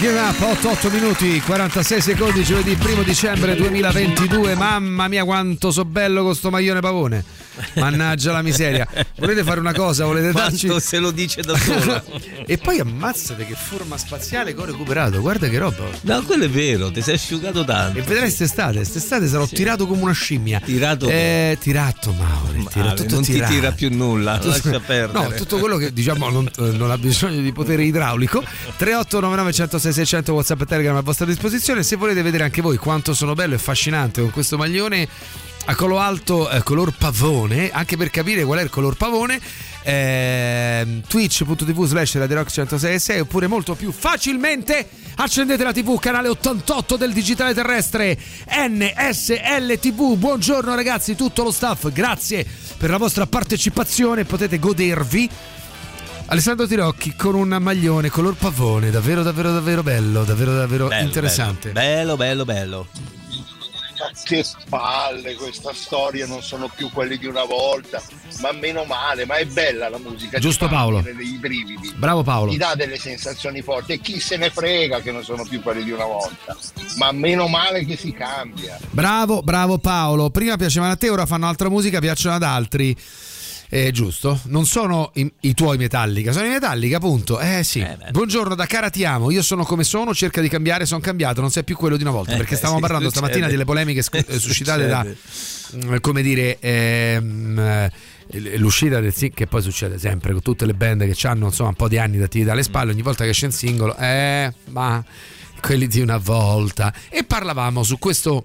Give 0.05 0.20
Up 0.20 0.38
8, 0.38 0.90
minuti 0.90 1.40
46 1.40 2.00
secondi 2.02 2.42
giovedì 2.42 2.76
1 2.78 3.02
dicembre 3.05 3.57
2022 3.57 4.55
mamma 4.55 5.09
mia 5.09 5.24
quanto 5.24 5.70
so 5.70 5.86
bello 5.86 6.22
con 6.22 6.34
sto 6.34 6.50
maglione 6.50 6.80
pavone 6.80 7.24
mannaggia 7.77 8.33
la 8.33 8.43
miseria 8.43 8.87
volete 9.16 9.43
fare 9.45 9.61
una 9.61 9.72
cosa 9.72 10.05
volete 10.05 10.33
darci 10.33 10.66
Quanto 10.66 10.85
se 10.85 10.99
lo 10.99 11.11
dice 11.11 11.43
da 11.43 11.57
solo. 11.57 12.03
e 12.47 12.59
poi 12.59 12.79
ammazzate 12.79 13.47
che 13.47 13.55
forma 13.55 13.97
spaziale 13.97 14.55
che 14.55 14.61
ho 14.61 14.64
recuperato 14.64 15.20
guarda 15.20 15.49
che 15.49 15.59
roba 15.59 15.85
No, 16.03 16.22
quello 16.22 16.45
è 16.45 16.51
vero, 16.51 16.91
ti 16.91 17.03
sei 17.03 17.14
asciugato 17.14 17.64
tanto. 17.64 17.99
e 17.99 18.03
vedrai 18.03 18.20
quest'estate 18.20 18.77
quest'estate 18.77 19.27
sarò 19.29 19.47
tirato 19.47 19.87
come 19.87 20.03
una 20.03 20.12
scimmia 20.12 20.61
Tirato 20.61 21.09
eh, 21.09 21.57
tirato 21.61 22.12
Mauri 22.12 22.66
tira, 22.70 22.85
Male, 22.85 22.97
tutto 22.97 23.14
non 23.14 23.22
tirato. 23.25 23.51
ti 23.53 23.59
tira 23.59 23.72
più 23.72 23.95
nulla, 23.95 24.41
lascia 24.43 24.81
perdere. 24.81 25.29
No, 25.29 25.35
tutto 25.35 25.59
quello 25.59 25.77
che 25.77 25.93
diciamo 25.93 26.31
non, 26.31 26.49
non 26.57 26.91
ha 26.91 26.99
bisogno 26.99 27.41
di 27.41 27.53
potere 27.53 27.85
idraulico. 27.85 28.41
3899 28.41 29.53
106 29.53 29.93
600 29.93 30.33
WhatsApp 30.33 30.61
e 30.62 30.66
Telegram 30.66 30.97
a 30.97 31.01
vostra 31.01 31.27
disposizione. 31.27 31.83
Se 31.83 31.97
volete 31.97 32.22
vedere 32.22 32.45
anche 32.45 32.62
voi 32.62 32.77
quanto 32.77 33.14
sono 33.14 33.35
bello 33.35 33.53
e 33.55 33.57
affascinante 33.57 34.20
con 34.20 34.31
questo 34.31 34.57
maglione 34.57 35.07
a 35.67 35.75
collo 35.75 35.99
alto, 35.99 36.51
eh, 36.51 36.62
color 36.62 36.93
pavone, 36.97 37.71
anche 37.71 37.97
per 37.97 38.11
capire 38.11 38.45
qual 38.45 38.59
è 38.59 38.62
il 38.62 38.71
color 38.71 38.97
pavone. 38.97 39.41
ehm, 39.83 41.03
twitch.tv 41.07 41.85
slash 41.85 42.17
Radio 42.17 42.37
Rock 42.37 42.51
106 42.51 43.21
oppure 43.21 43.47
molto 43.47 43.75
più 43.75 43.93
facilmente 43.93 44.89
accendete 45.17 45.62
la 45.62 45.73
tv 45.73 45.99
canale 45.99 46.29
88 46.29 46.97
del 46.97 47.12
digitale 47.12 47.53
terrestre 47.53 48.19
NSL 48.49 49.79
TV 49.79 50.17
buongiorno 50.17 50.75
ragazzi 50.75 51.15
tutto 51.15 51.43
lo 51.43 51.51
staff 51.51 51.91
grazie 51.93 52.47
per 52.79 52.89
la 52.89 52.97
vostra 52.97 53.27
partecipazione 53.27 54.25
potete 54.25 54.59
godervi 54.59 55.29
Alessandro 56.29 56.67
Tirocchi 56.67 57.15
con 57.15 57.35
un 57.35 57.55
maglione 57.61 58.09
color 58.09 58.37
pavone 58.37 58.91
davvero 58.91 59.23
davvero 59.23 59.53
davvero 59.53 59.83
bello 59.83 60.25
davvero 60.25 60.55
davvero 60.57 60.89
Bello, 60.89 61.05
interessante 61.05 61.73
Bello, 61.73 62.17
bello, 62.17 62.47
bello. 62.47 62.87
Che 64.24 64.44
palle 64.68 65.34
questa 65.34 65.72
storia, 65.72 66.26
non 66.26 66.42
sono 66.42 66.70
più 66.74 66.90
quelli 66.90 67.18
di 67.18 67.26
una 67.26 67.44
volta, 67.44 68.02
ma 68.40 68.52
meno 68.52 68.84
male, 68.84 69.26
ma 69.26 69.36
è 69.36 69.44
bella 69.44 69.88
la 69.88 69.98
musica. 69.98 70.38
Giusto, 70.38 70.68
Paolo. 70.68 71.00
dei 71.00 71.38
brividi. 71.38 71.92
Bravo 71.96 72.22
Paolo. 72.22 72.50
Ti 72.50 72.57
dà 72.57 72.74
delle 72.74 72.98
sensazioni 72.98 73.62
forti 73.62 73.92
e 73.92 74.00
chi 74.00 74.20
se 74.20 74.36
ne 74.36 74.50
frega 74.50 75.00
che 75.00 75.12
non 75.12 75.22
sono 75.22 75.44
più 75.44 75.62
quelli 75.62 75.84
di 75.84 75.90
una 75.90 76.07
volta, 76.07 76.57
ma 76.96 77.12
meno 77.12 77.48
male 77.48 77.84
che 77.84 77.96
si 77.96 78.12
cambia. 78.12 78.78
Bravo, 78.90 79.42
bravo 79.42 79.78
Paolo. 79.78 80.30
Prima 80.30 80.57
piacevano 80.57 80.92
a 80.92 80.96
te, 80.96 81.11
ora 81.11 81.26
fanno 81.26 81.46
altra 81.46 81.68
musica, 81.68 81.98
piacciono 81.98 82.34
ad 82.34 82.42
altri. 82.42 82.96
Eh, 83.69 83.91
giusto? 83.91 84.39
Non 84.45 84.67
sono 84.67 85.11
i, 85.15 85.31
i 85.41 85.55
tuoi 85.55 85.77
Metallica, 85.79 86.33
sono 86.33 86.47
i 86.47 86.51
Metallica, 86.51 86.99
appunto. 86.99 87.41
Eh 87.41 87.62
sì. 87.65 87.85
Buongiorno 88.11 88.55
da 88.55 88.67
cara 88.67 88.91
ti 88.91 89.05
amo. 89.05 89.31
Io 89.31 89.43
sono 89.43 89.65
come 89.65 89.85
sono, 89.85 90.15
cerca 90.15 90.41
di 90.41 90.49
cambiare, 90.49 90.87
sono 90.87 91.01
cambiato, 91.01 91.41
non 91.41 91.51
sei 91.51 91.65
più 91.65 91.77
quello 91.77 91.97
di 91.97 92.03
una 92.03 92.12
volta. 92.12 92.35
Eh, 92.35 92.37
perché 92.37 92.57
stavamo 92.57 92.77
sì, 92.77 92.83
parlando 92.83 93.09
succede. 93.09 93.27
stamattina 93.27 93.51
delle 93.51 93.65
polemiche 93.65 94.03
sc- 94.03 94.25
eh, 94.29 94.39
suscitate 94.39 94.87
da 94.87 95.05
mm, 95.05 95.97
come 96.01 96.23
dire 96.23 96.59
ehm, 96.61 97.59
eh, 97.59 97.91
l'uscita 98.59 99.01
del 99.01 99.12
singolo 99.12 99.35
che 99.35 99.47
poi 99.47 99.62
succede 99.62 99.99
sempre 99.99 100.33
con 100.33 100.43
tutte 100.43 100.67
le 100.67 100.75
band 100.75 101.11
che 101.11 101.27
hanno 101.27 101.47
insomma 101.47 101.71
un 101.71 101.75
po' 101.75 101.89
di 101.89 101.99
anni 101.99 102.17
di 102.17 102.23
attività 102.23 102.53
alle 102.53 102.62
spalle 102.62 102.93
ogni 102.93 103.03
volta 103.03 103.25
che 103.25 103.31
esce 103.31 103.47
un 103.47 103.53
singolo 103.53 103.97
eh 103.97 104.53
ma 104.71 105.05
quelli 105.61 105.87
di 105.87 106.01
una 106.01 106.17
volta 106.19 106.93
e 107.09 107.25
parlavamo 107.25 107.83
su 107.83 107.99
questo 107.99 108.45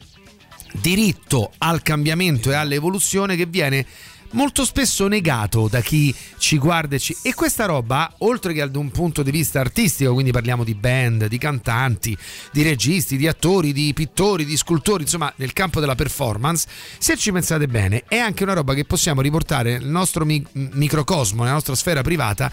diritto 0.73 1.51
al 1.59 1.81
cambiamento 1.81 2.51
e 2.51 2.55
all'evoluzione 2.55 3.35
che 3.35 3.45
viene 3.45 3.85
molto 4.31 4.65
spesso 4.65 5.07
negato 5.07 5.67
da 5.67 5.81
chi 5.81 6.13
ci 6.37 6.57
guarda 6.57 6.95
e, 6.95 6.99
ci... 6.99 7.15
e 7.21 7.33
questa 7.33 7.65
roba, 7.65 8.13
oltre 8.19 8.53
che 8.53 8.61
ad 8.61 8.75
un 8.75 8.91
punto 8.91 9.23
di 9.23 9.31
vista 9.31 9.59
artistico, 9.59 10.13
quindi 10.13 10.31
parliamo 10.31 10.63
di 10.63 10.75
band, 10.75 11.27
di 11.27 11.37
cantanti, 11.37 12.17
di 12.51 12.61
registi, 12.61 13.17
di 13.17 13.27
attori, 13.27 13.73
di 13.73 13.93
pittori, 13.93 14.45
di 14.45 14.57
scultori, 14.57 15.03
insomma 15.03 15.31
nel 15.37 15.53
campo 15.53 15.79
della 15.79 15.95
performance, 15.95 16.67
se 16.97 17.17
ci 17.17 17.31
pensate 17.31 17.67
bene, 17.67 18.03
è 18.07 18.17
anche 18.17 18.43
una 18.43 18.53
roba 18.53 18.73
che 18.73 18.85
possiamo 18.85 19.21
riportare 19.21 19.79
nel 19.79 19.87
nostro 19.87 20.25
mi- 20.25 20.45
microcosmo, 20.51 21.41
nella 21.41 21.53
nostra 21.53 21.75
sfera 21.75 22.01
privata 22.01 22.51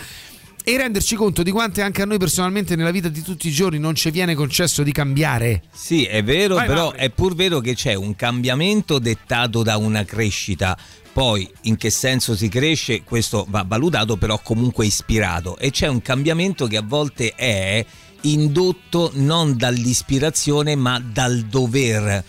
e 0.69 0.77
renderci 0.77 1.14
conto 1.14 1.45
di 1.45 1.53
quante 1.53 1.81
anche 1.81 2.03
a 2.03 2.07
noi 2.07 2.19
personalmente 2.19 2.75
nella 2.75 2.91
vita 2.91 3.09
di 3.09 3.23
tutti 3.23 3.47
i 3.47 3.53
giorni 3.53 3.79
non 3.79 3.95
ci 3.95 4.11
viene 4.11 4.35
concesso 4.35 4.83
di 4.83 4.91
cambiare. 4.91 5.62
Sì, 5.73 6.07
è 6.07 6.25
vero, 6.25 6.57
Vai, 6.57 6.67
però 6.67 6.83
Mauri. 6.87 6.99
è 6.99 7.11
pur 7.11 7.37
vero 7.37 7.61
che 7.61 7.77
c'è 7.77 7.95
un 7.95 8.17
cambiamento 8.17 8.99
dettato 8.99 9.62
da 9.62 9.77
una 9.77 10.05
crescita. 10.05 10.77
Poi 11.12 11.49
in 11.62 11.77
che 11.77 11.91
senso 11.91 12.35
si 12.35 12.49
cresce, 12.49 13.05
questo 13.05 13.47
va 13.49 13.64
valutato, 13.64 14.17
però 14.17 14.41
comunque 14.43 14.87
ispirato. 14.87 15.57
E 15.57 15.71
c'è 15.71 15.87
un 15.87 16.03
cambiamento 16.03 16.67
che 16.67 16.79
a 16.79 16.85
volte 16.85 17.33
è 17.37 17.87
indotto 18.23 19.12
non 19.14 19.57
dall'ispirazione, 19.57 20.75
ma 20.75 20.99
dal 20.99 21.43
dover 21.43 22.25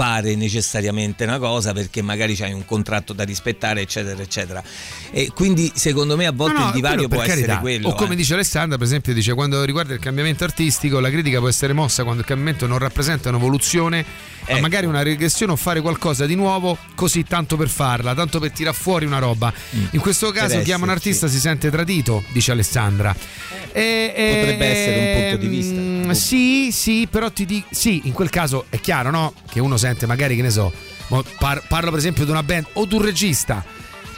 fare 0.00 0.34
necessariamente 0.34 1.24
una 1.24 1.38
cosa 1.38 1.74
perché 1.74 2.00
magari 2.00 2.34
c'hai 2.34 2.54
un 2.54 2.64
contratto 2.64 3.12
da 3.12 3.22
rispettare 3.22 3.82
eccetera 3.82 4.22
eccetera 4.22 4.62
e 5.10 5.30
quindi 5.34 5.70
secondo 5.74 6.16
me 6.16 6.24
a 6.26 6.32
volte 6.32 6.54
No, 6.54 6.60
no, 6.60 6.66
il 6.68 6.72
divario 6.72 7.06
può 7.06 7.20
essere 7.20 7.42
carità. 7.42 7.58
quello 7.58 7.88
O 7.88 7.94
come 7.94 8.14
eh. 8.14 8.16
dice 8.16 8.32
Alessandra, 8.32 8.78
per 8.78 8.86
esempio, 8.86 9.12
dice 9.12 9.34
quando 9.34 9.62
riguarda 9.62 9.92
il 9.92 10.00
cambiamento 10.00 10.44
artistico, 10.44 11.00
la 11.00 11.10
critica 11.10 11.38
può 11.38 11.48
essere 11.48 11.74
mossa 11.74 12.02
quando 12.02 12.22
il 12.22 12.26
cambiamento 12.26 12.66
non 12.66 12.78
rappresenta 12.78 13.28
un'evoluzione, 13.28 14.02
ma 14.46 14.48
Ecco. 14.52 14.60
magari 14.60 14.86
una 14.86 15.02
regressione 15.02 15.52
o 15.52 15.56
fare 15.56 15.80
qualcosa 15.82 16.24
di 16.26 16.34
nuovo, 16.34 16.78
così 16.94 17.24
tanto 17.24 17.56
per 17.58 17.68
farla, 17.68 18.14
tanto 18.14 18.40
per 18.40 18.52
tirar 18.52 18.74
fuori 18.74 19.04
una 19.04 19.18
roba. 19.18 19.52
In 19.90 20.00
questo 20.00 20.30
caso 20.30 20.54
Per 20.56 20.64
chi 20.64 20.72
ama 20.72 20.84
un 20.84 20.90
artista 20.90 21.28
si 21.28 21.38
sente 21.38 21.70
tradito, 21.70 22.24
dice 22.32 22.52
Alessandra. 22.52 23.14
E- 23.72 24.12
e- 24.16 24.36
Potrebbe 24.40 24.66
essere 24.66 24.98
un 24.98 25.20
punto 25.22 25.36
di 25.36 25.46
vista. 25.48 25.80
mm, 25.80 26.10
Sì, 26.10 26.70
sì, 26.72 27.06
però 27.10 27.30
ti 27.30 27.44
dico, 27.46 27.68
sì, 27.70 28.02
in 28.04 28.12
quel 28.12 28.30
caso 28.30 28.66
è 28.68 28.80
chiaro, 28.80 29.10
no? 29.10 29.32
Che 29.50 29.60
uno 29.60 29.76
sente 29.76 30.06
magari, 30.06 30.34
che 30.36 30.42
ne 30.42 30.50
so, 30.50 30.72
par- 31.38 31.62
parlo 31.68 31.90
per 31.90 31.98
esempio 31.98 32.24
di 32.24 32.30
una 32.30 32.42
band 32.42 32.66
o 32.74 32.84
di 32.84 32.94
un 32.94 33.02
regista 33.02 33.64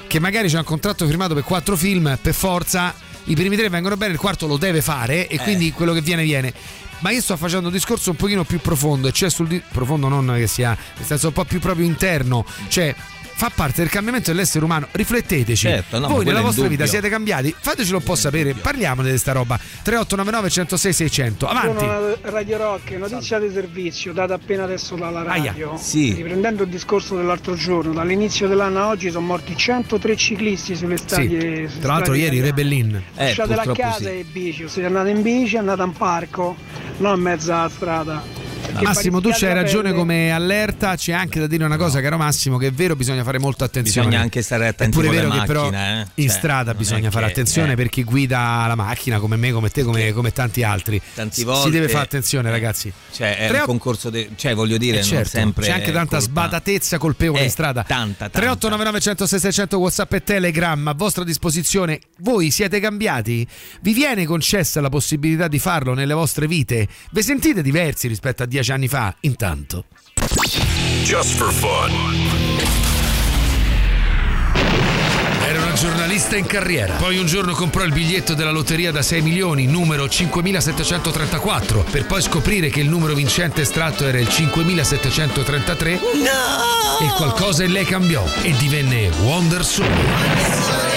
che 0.06 0.18
magari 0.20 0.48
c'è 0.48 0.58
un 0.58 0.64
contratto 0.64 1.06
firmato 1.06 1.34
per 1.34 1.42
quattro 1.42 1.76
film, 1.76 2.18
per 2.20 2.34
forza 2.34 2.94
i 3.24 3.34
primi 3.34 3.56
tre 3.56 3.68
vengono 3.68 3.96
bene, 3.96 4.12
il 4.12 4.18
quarto 4.18 4.46
lo 4.46 4.56
deve 4.58 4.82
fare 4.82 5.26
Eh. 5.28 5.36
e 5.36 5.38
quindi 5.38 5.72
quello 5.72 5.92
che 5.92 6.00
viene 6.02 6.22
viene. 6.22 6.52
Ma 6.98 7.10
io 7.10 7.20
sto 7.20 7.36
facendo 7.36 7.66
un 7.68 7.72
discorso 7.72 8.10
un 8.10 8.16
pochino 8.16 8.44
più 8.44 8.60
profondo, 8.60 9.08
e 9.08 9.12
cioè 9.12 9.28
sul 9.30 9.48
di- 9.48 9.60
profondo 9.72 10.08
non 10.08 10.32
che 10.36 10.46
sia, 10.46 10.76
nel 10.96 11.06
senso 11.06 11.28
un 11.28 11.32
po' 11.32 11.44
più 11.44 11.58
proprio 11.60 11.84
interno, 11.86 12.44
cioè 12.68 12.94
fa 13.34 13.50
parte 13.54 13.80
del 13.82 13.90
cambiamento 13.90 14.30
dell'essere 14.30 14.64
umano. 14.64 14.86
Rifletteteci. 14.90 15.66
Certo, 15.66 15.98
no, 15.98 16.08
Voi 16.08 16.24
nella 16.24 16.40
vostra 16.40 16.66
vita 16.68 16.86
siete 16.86 17.08
cambiati? 17.08 17.54
Fatecelo 17.58 17.98
un 17.98 18.04
po' 18.04 18.14
sapere, 18.14 18.54
parliamone 18.54 19.10
di 19.10 19.18
sta 19.18 19.32
roba. 19.32 19.56
3899 19.56 20.50
106 20.50 20.92
600. 20.92 21.48
Avanti. 21.48 21.84
Sono 21.84 22.16
Radio 22.22 22.56
Rock, 22.58 22.90
notizia 22.92 23.38
di 23.38 23.50
servizio 23.52 24.12
data 24.12 24.34
appena 24.34 24.64
adesso 24.64 24.94
dalla 24.94 25.22
radio. 25.22 25.70
Aia, 25.70 25.76
sì. 25.78 26.12
Riprendendo 26.14 26.62
il 26.64 26.68
discorso 26.68 27.16
dell'altro 27.16 27.54
giorno, 27.54 27.92
dall'inizio 27.92 28.46
dell'anno 28.48 28.80
a 28.80 28.88
oggi 28.88 29.10
sono 29.10 29.26
morti 29.26 29.56
103 29.56 30.16
ciclisti 30.16 30.76
sulle 30.76 30.96
Sì. 30.96 31.02
strade. 31.04 31.68
sulle 31.68 31.80
Tra 31.80 31.92
l'altro 31.94 32.14
ieri. 32.14 32.40
Rebellin. 32.40 33.02
Lasciate 33.14 33.54
la 33.54 33.72
casa 33.74 34.10
e 34.10 34.24
bici, 34.30 34.68
siete 34.68 34.86
andati 34.86 35.10
in 35.10 35.22
bici, 35.22 35.56
andate 35.56 35.82
in 35.82 35.92
parco, 35.92 36.56
non 36.98 37.16
in 37.16 37.22
mezzo 37.22 37.52
alla 37.52 37.68
strada. 37.68 38.22
Massimo, 38.82 39.20
tu 39.20 39.30
c'hai 39.32 39.52
ragione 39.54 39.88
pelle. 39.90 39.94
come 39.98 40.30
allerta. 40.30 40.96
C'è 40.96 41.12
anche 41.12 41.38
da 41.40 41.46
dire 41.46 41.64
una 41.64 41.76
cosa, 41.76 42.00
caro 42.00 42.16
Massimo, 42.16 42.56
che 42.58 42.68
è 42.68 42.72
vero, 42.72 42.96
bisogna 42.96 43.22
fare 43.22 43.38
molta 43.38 43.64
attenzione. 43.64 44.06
Bisogna 44.08 44.22
anche 44.22 44.42
stare 44.42 44.68
attenti 44.68 44.92
È 44.96 45.00
pure 45.00 45.06
con 45.06 45.14
le 45.16 45.22
vero 45.22 45.32
che 45.40 45.46
però 45.46 45.62
macchine, 45.70 46.00
eh. 46.00 46.22
in 46.22 46.28
Cioè, 46.28 46.36
strada 46.38 46.74
bisogna 46.74 47.08
è 47.08 47.10
fare 47.10 47.26
che- 47.26 47.30
attenzione 47.32 47.72
eh. 47.72 47.76
per 47.76 47.88
chi 47.88 48.02
guida 48.04 48.64
la 48.66 48.74
macchina, 48.74 49.18
come 49.18 49.36
me, 49.36 49.52
come 49.52 49.68
te, 49.70 49.82
come, 49.82 50.12
come 50.12 50.32
tanti 50.32 50.62
altri. 50.62 51.00
Tanti 51.14 51.36
Si- 51.40 51.44
volte- 51.44 51.64
Si 51.64 51.70
deve 51.70 51.88
fare 51.88 52.04
attenzione, 52.04 52.50
ragazzi. 52.50 52.92
Cioè, 53.12 53.36
è 53.36 53.48
Tre- 53.48 53.58
un 53.60 53.64
concorso, 53.66 54.10
de- 54.10 54.30
cioè 54.36 54.54
voglio 54.54 54.78
dire, 54.78 54.96
Eh, 54.98 55.00
non 55.00 55.08
certo, 55.08 55.28
sempre 55.28 55.66
c'è 55.66 55.72
anche 55.72 55.84
è 55.90 55.92
tanta 55.92 56.16
colpa- 56.16 56.20
sbadatezza 56.20 56.98
colpevole 56.98 57.40
Eh, 57.40 57.44
in 57.44 57.50
strada. 57.50 57.82
Tanta, 57.82 58.28
tanta. 58.28 58.38
3899 58.38 59.00
106 59.00 59.38
600 59.40 59.78
WhatsApp 59.78 60.12
e 60.14 60.22
Telegram 60.22 60.88
a 60.88 60.94
vostra 60.94 61.24
disposizione. 61.24 62.00
Voi 62.18 62.50
siete 62.50 62.80
cambiati? 62.80 63.46
Vi 63.80 63.92
viene 63.92 64.24
concessa 64.24 64.80
la 64.80 64.88
possibilità 64.88 65.48
di 65.48 65.58
farlo 65.58 65.94
nelle 65.94 66.14
vostre 66.14 66.46
vite? 66.46 66.88
Vi 67.10 67.22
sentite 67.22 67.62
diversi 67.62 68.08
rispetto 68.08 68.42
a 68.42 68.46
dieci 68.52 68.70
anni 68.70 68.86
fa? 68.86 69.16
Intanto. 69.20 69.86
Just 71.02 71.36
for 71.36 71.50
fun. 71.50 71.90
Era 75.42 75.62
una 75.62 75.72
giornalista 75.72 76.36
in 76.36 76.44
carriera. 76.44 76.94
Poi 76.96 77.16
un 77.16 77.24
giorno 77.24 77.54
comprò 77.54 77.82
il 77.82 77.92
biglietto 77.92 78.34
della 78.34 78.50
lotteria 78.50 78.92
da 78.92 79.00
6 79.00 79.22
milioni, 79.22 79.64
numero 79.66 80.06
5734, 80.06 81.84
per 81.90 82.04
poi 82.06 82.20
scoprire 82.20 82.68
che 82.68 82.80
il 82.80 82.88
numero 82.90 83.14
vincente 83.14 83.62
estratto 83.62 84.06
era 84.06 84.18
il 84.20 84.28
5733. 84.28 85.92
No! 85.94 87.06
E 87.06 87.08
qualcosa 87.16 87.64
in 87.64 87.72
lei 87.72 87.86
cambiò 87.86 88.22
e 88.42 88.52
divenne 88.58 89.08
Wonder 89.22 89.64
Soul. 89.64 90.91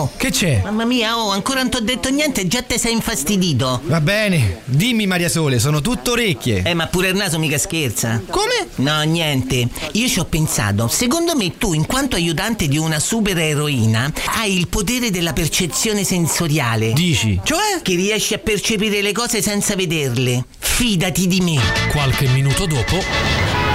Oh, 0.00 0.10
che 0.16 0.30
c'è? 0.30 0.62
Mamma 0.64 0.86
mia, 0.86 1.18
oh, 1.18 1.28
ancora 1.30 1.60
non 1.60 1.68
ti 1.68 1.76
ho 1.76 1.80
detto 1.80 2.08
niente, 2.08 2.46
già 2.46 2.62
te 2.62 2.78
sei 2.78 2.92
infastidito. 2.92 3.82
Va 3.84 4.00
bene, 4.00 4.62
dimmi 4.64 5.06
Maria 5.06 5.28
Sole, 5.28 5.58
sono 5.58 5.82
tutto 5.82 6.12
orecchie. 6.12 6.62
Eh, 6.64 6.72
ma 6.72 6.86
pure 6.86 7.08
il 7.08 7.16
naso 7.16 7.38
mica 7.38 7.58
scherza. 7.58 8.22
Come? 8.30 8.68
No, 8.76 9.02
niente. 9.02 9.68
Io 9.92 10.08
ci 10.08 10.18
ho 10.18 10.24
pensato, 10.24 10.88
secondo 10.88 11.36
me 11.36 11.58
tu, 11.58 11.74
in 11.74 11.84
quanto 11.84 12.16
aiutante 12.16 12.66
di 12.66 12.78
una 12.78 12.98
supereroina, 12.98 14.10
hai 14.38 14.56
il 14.56 14.68
potere 14.68 15.10
della 15.10 15.34
percezione 15.34 16.02
sensoriale. 16.02 16.94
Dici? 16.94 17.38
Cioè? 17.44 17.82
Che 17.82 17.94
riesci 17.94 18.32
a 18.32 18.38
percepire 18.38 19.02
le 19.02 19.12
cose 19.12 19.42
senza 19.42 19.76
vederle. 19.76 20.46
Fidati 20.58 21.26
di 21.26 21.40
me. 21.42 21.60
Qualche 21.90 22.26
minuto 22.28 22.64
dopo. 22.64 23.69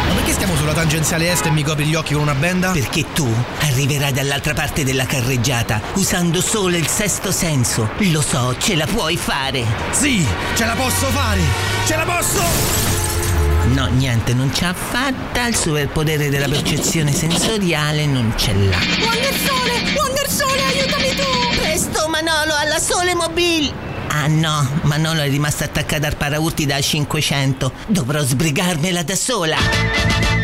Stiamo 0.45 0.61
sulla 0.61 0.79
tangenziale 0.79 1.31
est 1.31 1.43
e 1.47 1.49
mi 1.49 1.63
copri 1.63 1.85
gli 1.85 1.95
occhi 1.95 2.13
con 2.13 2.21
una 2.21 2.35
benda? 2.35 2.69
Perché 2.69 3.03
tu 3.13 3.27
arriverai 3.61 4.11
dall'altra 4.11 4.53
parte 4.53 4.83
della 4.83 5.07
carreggiata 5.07 5.81
usando 5.95 6.39
solo 6.39 6.77
il 6.77 6.85
sesto 6.85 7.31
senso. 7.31 7.89
Lo 8.11 8.21
so, 8.21 8.55
ce 8.59 8.75
la 8.75 8.85
puoi 8.85 9.17
fare. 9.17 9.65
Sì, 9.89 10.23
ce 10.53 10.65
la 10.65 10.75
posso 10.75 11.07
fare! 11.07 11.41
Ce 11.87 11.95
la 11.95 12.03
posso! 12.03 12.43
No, 13.73 13.87
niente, 13.87 14.35
non 14.35 14.53
ce 14.53 14.65
l'ha 14.65 14.75
fatta. 14.75 15.47
Il 15.47 15.55
superpotere 15.55 16.29
della 16.29 16.47
percezione 16.47 17.11
sensoriale 17.11 18.05
non 18.05 18.31
ce 18.35 18.53
l'ha. 18.53 18.77
Wonder 18.99 19.33
Sole! 19.33 19.93
Wonder 19.95 20.29
Sole, 20.29 20.61
aiutami 20.61 21.09
tu! 21.15 21.59
Presto, 21.59 22.07
Manolo, 22.07 22.53
alla 22.55 22.77
Sole 22.77 23.15
Mobile! 23.15 23.73
Ah 24.09 24.27
no, 24.27 24.65
Manolo 24.83 25.21
è 25.21 25.27
rimasto 25.27 25.63
attaccato 25.63 26.05
al 26.05 26.15
paraurti 26.15 26.67
da 26.67 26.79
500. 26.79 27.71
Dovrò 27.87 28.21
sbrigarmela 28.21 29.01
da 29.01 29.15
sola. 29.15 30.34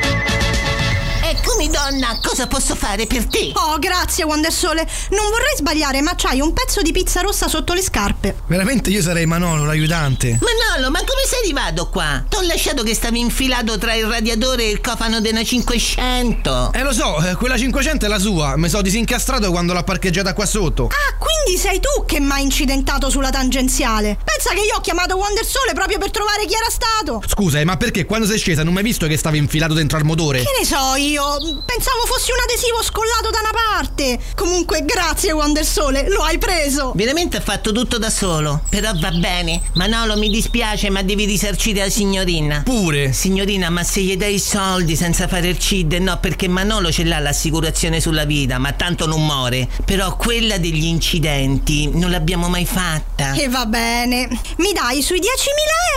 Eccomi 1.61 1.77
donna, 1.77 2.17
cosa 2.19 2.47
posso 2.47 2.73
fare 2.73 3.05
per 3.05 3.27
te? 3.27 3.51
Oh, 3.53 3.77
grazie 3.77 4.23
Wonder 4.23 4.51
Sole. 4.51 4.81
Non 5.11 5.29
vorrei 5.29 5.55
sbagliare, 5.55 6.01
ma 6.01 6.15
c'hai 6.15 6.41
un 6.41 6.53
pezzo 6.53 6.81
di 6.81 6.91
pizza 6.91 7.21
rossa 7.21 7.47
sotto 7.47 7.73
le 7.73 7.83
scarpe. 7.83 8.35
Veramente 8.47 8.89
io 8.89 9.03
sarei 9.03 9.27
Manolo, 9.27 9.65
l'aiutante. 9.65 10.39
Manolo, 10.41 10.89
ma 10.89 10.97
come 10.99 11.21
sei 11.27 11.41
arrivato 11.43 11.87
qua? 11.89 12.25
T'ho 12.27 12.41
lasciato 12.41 12.81
che 12.81 12.95
stavi 12.95 13.19
infilato 13.19 13.77
tra 13.77 13.93
il 13.93 14.05
radiatore 14.05 14.63
e 14.63 14.69
il 14.71 14.81
cofano 14.81 15.21
della 15.21 15.43
500. 15.43 16.71
Eh 16.73 16.81
lo 16.81 16.93
so, 16.93 17.23
eh, 17.23 17.35
quella 17.35 17.59
500 17.59 18.07
è 18.07 18.09
la 18.09 18.17
sua. 18.17 18.57
Mi 18.57 18.67
sono 18.67 18.81
disincastrato 18.81 19.51
quando 19.51 19.73
l'ha 19.73 19.83
parcheggiata 19.83 20.33
qua 20.33 20.47
sotto. 20.47 20.87
Ah, 20.87 21.15
quindi 21.19 21.61
sei 21.61 21.79
tu 21.79 22.05
che 22.07 22.19
mi 22.19 22.31
hai 22.31 22.41
incidentato 22.41 23.11
sulla 23.11 23.29
tangenziale. 23.29 24.17
Pensa 24.23 24.49
che 24.59 24.65
io 24.65 24.77
ho 24.77 24.81
chiamato 24.81 25.15
Wonder 25.15 25.45
Sole 25.45 25.73
proprio 25.73 25.99
per 25.99 26.09
trovare 26.09 26.47
chi 26.47 26.55
era 26.55 26.71
stato. 26.71 27.21
Scusa, 27.27 27.59
eh, 27.59 27.65
ma 27.65 27.77
perché 27.77 28.05
quando 28.05 28.25
sei 28.25 28.39
scesa 28.39 28.63
non 28.63 28.73
mi 28.73 28.79
hai 28.79 28.85
visto 28.85 29.05
che 29.05 29.15
stavi 29.15 29.37
infilato 29.37 29.75
dentro 29.75 29.99
al 29.99 30.05
motore? 30.05 30.39
Che 30.39 30.49
ne 30.57 30.65
so 30.65 30.95
io? 30.95 31.49
Pensavo 31.65 32.05
fossi 32.05 32.31
un 32.31 32.37
adesivo 32.43 32.81
scollato 32.83 33.29
da 33.29 33.39
una 33.39 33.51
parte. 33.51 34.19
Comunque, 34.35 34.83
grazie 34.85 35.31
Wonder 35.31 35.65
Sole, 35.65 36.09
lo 36.09 36.21
hai 36.21 36.37
preso. 36.37 36.93
Veramente 36.95 37.37
ha 37.37 37.41
fatto 37.41 37.71
tutto 37.71 37.97
da 37.97 38.09
solo. 38.09 38.61
Però 38.69 38.91
va 38.99 39.11
bene. 39.11 39.61
Manolo, 39.73 40.17
mi 40.17 40.29
dispiace, 40.29 40.89
ma 40.89 41.01
devi 41.01 41.25
risarcire 41.25 41.81
la 41.81 41.89
signorina. 41.89 42.61
Pure. 42.63 43.13
Signorina, 43.13 43.69
ma 43.69 43.83
se 43.83 44.01
gli 44.01 44.15
dai 44.15 44.35
i 44.35 44.39
soldi 44.39 44.95
senza 44.95 45.27
fare 45.27 45.49
il 45.49 45.59
CID, 45.59 45.93
no, 45.93 46.17
perché 46.19 46.47
Manolo 46.47 46.91
ce 46.91 47.03
l'ha 47.03 47.19
l'assicurazione 47.19 47.99
sulla 47.99 48.25
vita, 48.25 48.57
ma 48.57 48.71
tanto 48.73 49.05
non 49.05 49.25
muore. 49.25 49.67
Però 49.85 50.15
quella 50.15 50.57
degli 50.57 50.85
incidenti 50.85 51.89
non 51.91 52.11
l'abbiamo 52.11 52.47
mai 52.47 52.65
fatta. 52.65 53.33
E 53.33 53.49
va 53.49 53.65
bene. 53.65 54.27
Mi 54.57 54.71
dai 54.73 55.01
sui 55.01 55.19
10.000 55.19 55.25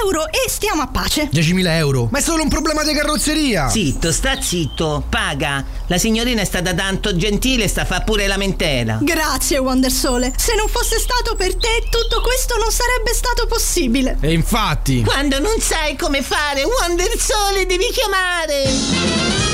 euro 0.05 0.27
e 0.29 0.49
stiamo 0.49 0.83
a 0.83 0.87
pace. 0.89 1.29
10.000 1.33 1.67
euro? 1.77 2.09
Ma 2.11 2.19
è 2.19 2.23
solo 2.23 2.43
un 2.43 2.49
problema 2.49 2.83
di 2.83 2.93
carrozzeria. 2.93 3.69
Zitto, 3.69 4.13
sta 4.13 4.41
zitto, 4.41 5.05
paga. 5.09 5.44
La 5.87 5.99
signorina 5.99 6.41
è 6.41 6.45
stata 6.45 6.73
tanto 6.73 7.17
gentile, 7.17 7.69
sta 7.69 7.83
a 7.83 7.85
fa 7.85 8.01
pure 8.01 8.27
lamentela. 8.27 8.99
Grazie 9.03 9.59
Wonder 9.59 9.91
Sole. 9.91 10.33
Se 10.37 10.55
non 10.55 10.69
fosse 10.69 10.99
stato 10.99 11.35
per 11.35 11.55
te, 11.57 11.85
tutto 11.91 12.21
questo 12.21 12.57
non 12.57 12.71
sarebbe 12.71 13.13
stato 13.13 13.47
possibile. 13.47 14.17
E 14.21 14.33
infatti. 14.33 15.03
Quando 15.03 15.39
non 15.41 15.61
sai 15.61 15.97
come 15.97 16.23
fare, 16.23 16.63
Wonder 16.65 17.19
Sole 17.19 17.67
devi 17.67 17.87
chiamare. 17.93 19.54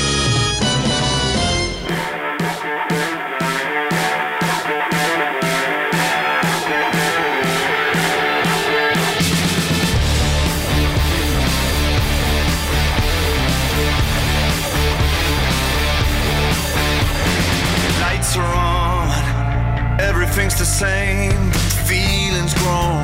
The 20.61 20.65
same, 20.67 21.51
feelings 21.87 22.53
grown. 22.53 23.03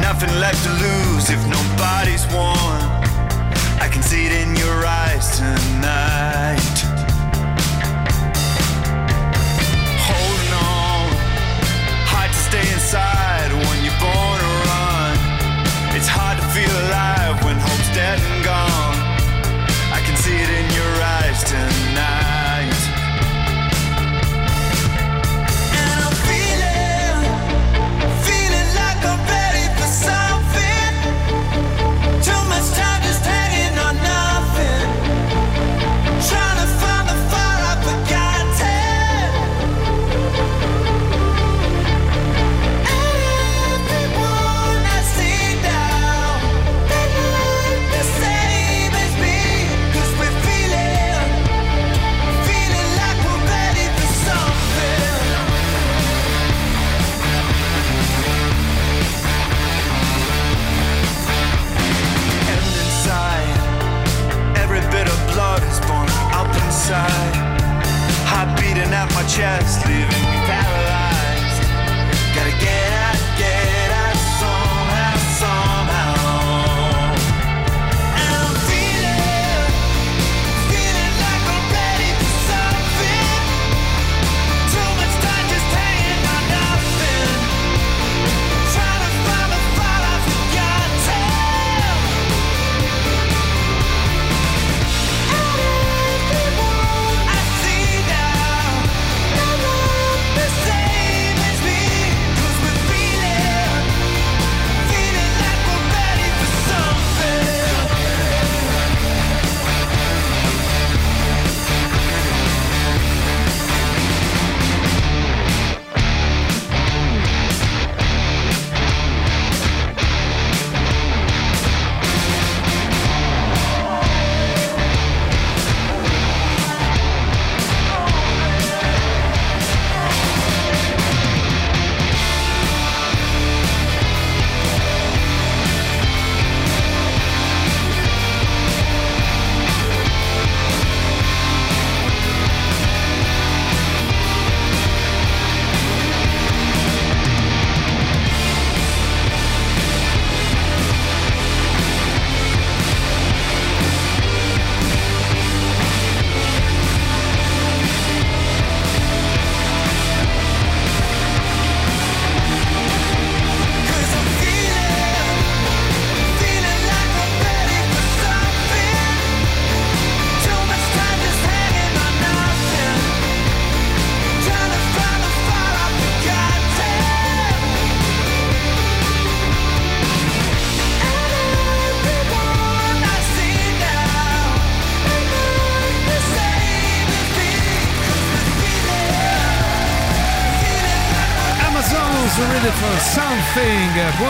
Nothing 0.00 0.32
left 0.40 0.64
to 0.64 0.70
lose 0.70 1.28
if 1.28 1.46
nobody's 1.48 2.26
won. 2.32 2.95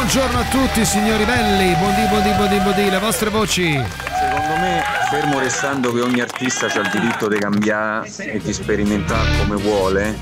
Buongiorno 0.09 0.39
a 0.39 0.45
tutti 0.45 0.85
signori 0.85 1.25
belli, 1.25 1.75
buondì, 1.75 2.07
buondì, 2.07 2.31
buondì, 2.31 2.61
buondì, 2.61 2.91
le 2.91 2.99
vostre 3.01 3.29
voci. 3.29 3.73
Secondo 3.73 4.61
me, 4.61 4.81
fermo 5.11 5.41
restando 5.41 5.93
che 5.93 6.01
ogni 6.01 6.21
artista 6.21 6.67
ha 6.67 6.79
il 6.79 6.91
diritto 6.93 7.27
di 7.27 7.37
cambiare 7.39 8.09
e 8.17 8.39
di 8.39 8.53
sperimentare 8.53 9.37
come 9.37 9.61
vuole, 9.61 10.17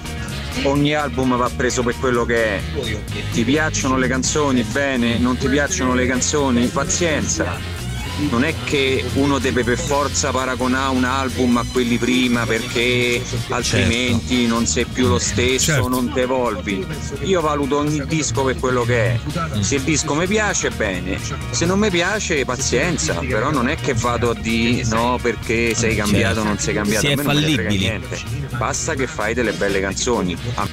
ogni 0.63 0.95
album 0.95 1.37
va 1.37 1.51
preso 1.55 1.83
per 1.83 1.99
quello 2.01 2.25
che 2.25 2.57
è. 2.57 2.63
Ti 3.31 3.45
piacciono 3.45 3.99
le 3.99 4.09
canzoni, 4.09 4.63
bene, 4.63 5.19
non 5.19 5.37
ti 5.37 5.49
piacciono 5.49 5.93
le 5.93 6.07
canzoni, 6.07 6.65
pazienza. 6.69 7.74
Non 8.31 8.45
è 8.45 8.55
che 8.65 9.05
uno 9.15 9.39
deve 9.41 9.65
per 9.65 9.77
forza 9.79 10.31
paragonare 10.31 10.95
un 10.95 11.03
album 11.05 11.57
a 11.57 11.65
quelli 11.71 11.99
prima 11.99 12.47
perché 12.47 13.21
altrimenti 13.49 14.47
non 14.47 14.67
sei 14.67 14.85
più 14.85 15.09
lo 15.09 15.19
stesso, 15.19 15.73
Certo. 15.73 15.89
non 15.89 16.13
ti 16.13 16.21
evolvi. 16.21 16.87
Io 17.23 17.41
valuto 17.41 17.79
ogni 17.79 18.05
disco 18.07 18.45
per 18.45 18.57
quello 18.61 18.83
che 18.85 19.05
è. 19.15 19.19
Se 19.61 19.77
il 19.77 19.83
disco 19.83 20.15
mi 20.15 20.27
piace, 20.29 20.71
bene. 20.71 21.19
Se 21.51 21.67
non 21.67 21.79
mi 21.81 21.91
piace, 21.91 22.45
pazienza. 22.45 23.15
Però 23.15 23.51
non 23.51 23.69
è 23.69 23.75
che 23.77 23.95
vado 23.95 24.31
a 24.31 24.35
dire 24.35 24.85
no 24.89 25.19
perché 25.21 25.75
sei 25.75 25.97
cambiato 25.97 26.41
o 26.41 26.45
non 26.45 26.59
sei 26.59 26.75
cambiato. 26.75 27.01
Si 27.01 27.07
A 27.09 27.11
è 27.13 27.17
me 27.17 27.23
non 27.25 27.35
me 27.35 27.41
ne 27.41 27.47
frega 27.53 27.63
fallibili. 27.69 27.89
niente. 27.89 28.19
Basta 28.57 28.95
che 28.95 29.07
fai 29.09 29.35
delle 29.35 29.53
belle 29.53 29.81
canzoni. 29.81 30.37
A- 30.55 30.69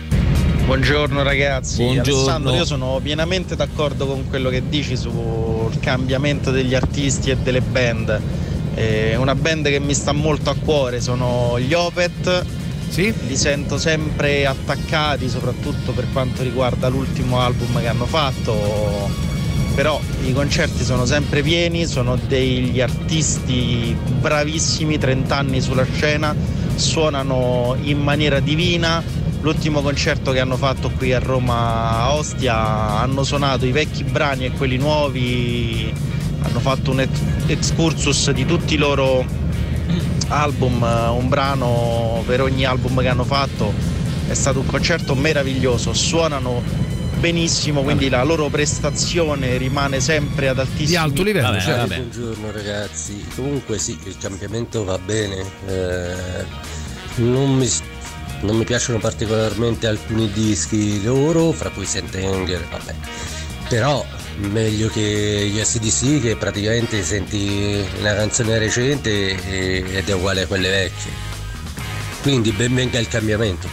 Buongiorno 0.63 1.23
ragazzi, 1.23 1.83
Buongiorno. 1.83 2.13
Alessandro, 2.21 2.53
io 2.53 2.65
sono 2.65 2.99
pienamente 3.03 3.55
d'accordo 3.55 4.05
con 4.05 4.29
quello 4.29 4.49
che 4.49 4.61
dici 4.69 4.95
sul 5.71 5.79
cambiamento 5.79 6.51
degli 6.51 6.75
artisti 6.75 7.29
e 7.29 7.37
delle 7.37 7.61
band. 7.61 8.21
Eh, 8.75 9.15
una 9.15 9.35
band 9.35 9.67
che 9.67 9.79
mi 9.79 9.93
sta 9.93 10.11
molto 10.11 10.49
a 10.49 10.55
cuore 10.55 11.01
sono 11.01 11.59
gli 11.59 11.73
Opet. 11.73 12.45
Li 12.93 13.37
sento 13.37 13.77
sempre 13.77 14.45
attaccati, 14.45 15.29
soprattutto 15.29 15.93
per 15.93 16.07
quanto 16.11 16.43
riguarda 16.43 16.89
l'ultimo 16.89 17.39
album 17.39 17.79
che 17.79 17.87
hanno 17.87 18.05
fatto. 18.05 19.09
Però 19.73 19.99
i 20.25 20.33
concerti 20.33 20.83
sono 20.83 21.05
sempre 21.05 21.41
pieni, 21.41 21.85
sono 21.85 22.17
degli 22.17 22.81
artisti 22.81 23.95
bravissimi, 24.19 24.97
30 24.97 25.37
anni 25.37 25.61
sulla 25.61 25.85
scena, 25.85 26.35
suonano 26.75 27.77
in 27.81 27.99
maniera 27.99 28.41
divina. 28.41 29.01
L'ultimo 29.41 29.81
concerto 29.81 30.31
che 30.31 30.39
hanno 30.39 30.55
fatto 30.55 30.91
qui 30.91 31.13
a 31.13 31.19
Roma 31.19 32.03
a 32.03 32.13
Ostia 32.13 32.99
hanno 32.99 33.23
suonato 33.23 33.65
i 33.65 33.71
vecchi 33.71 34.03
brani 34.03 34.45
e 34.45 34.51
quelli 34.51 34.77
nuovi, 34.77 35.91
hanno 36.43 36.59
fatto 36.59 36.91
un 36.91 36.99
ex- 37.01 37.19
excursus 37.47 38.29
di 38.31 38.45
tutti 38.45 38.75
i 38.75 38.77
loro 38.77 39.25
album, 40.27 40.81
un 40.83 41.27
brano 41.27 42.23
per 42.25 42.41
ogni 42.41 42.65
album 42.65 43.01
che 43.01 43.07
hanno 43.07 43.23
fatto. 43.23 43.73
È 44.27 44.33
stato 44.33 44.59
un 44.59 44.67
concerto 44.67 45.15
meraviglioso, 45.15 45.91
suonano 45.91 46.61
benissimo, 47.19 47.81
quindi 47.81 48.09
la 48.09 48.23
loro 48.23 48.47
prestazione 48.49 49.57
rimane 49.57 49.99
sempre 49.99 50.49
ad 50.49 50.59
altissimo 50.59 51.01
alto 51.01 51.23
livello, 51.23 51.47
Vabbè, 51.47 51.61
certo. 51.61 51.87
vabbè. 51.87 51.95
Buongiorno 52.01 52.51
ragazzi, 52.51 53.25
comunque 53.35 53.77
sì, 53.77 53.97
il 54.05 54.15
cambiamento 54.19 54.83
va 54.83 54.97
bene, 54.97 55.45
eh, 55.67 56.45
non, 57.15 57.55
mi, 57.55 57.69
non 58.41 58.57
mi 58.57 58.63
piacciono 58.63 58.99
particolarmente 58.99 59.87
alcuni 59.87 60.31
dischi 60.31 61.03
loro, 61.03 61.51
fra 61.51 61.69
cui 61.69 61.85
Sentenger, 61.85 62.67
vabbè, 62.69 62.95
però 63.69 64.05
meglio 64.37 64.87
che 64.89 65.49
gli 65.51 65.59
ACDC 65.59 66.21
che 66.21 66.35
praticamente 66.35 67.03
senti 67.03 67.83
una 67.99 68.13
canzone 68.15 68.57
recente 68.57 69.89
ed 69.97 70.07
è 70.09 70.13
uguale 70.13 70.41
a 70.43 70.47
quelle 70.47 70.69
vecchie, 70.69 71.11
quindi 72.21 72.51
ben 72.51 72.73
venga 72.73 72.99
il 72.99 73.07
cambiamento. 73.07 73.67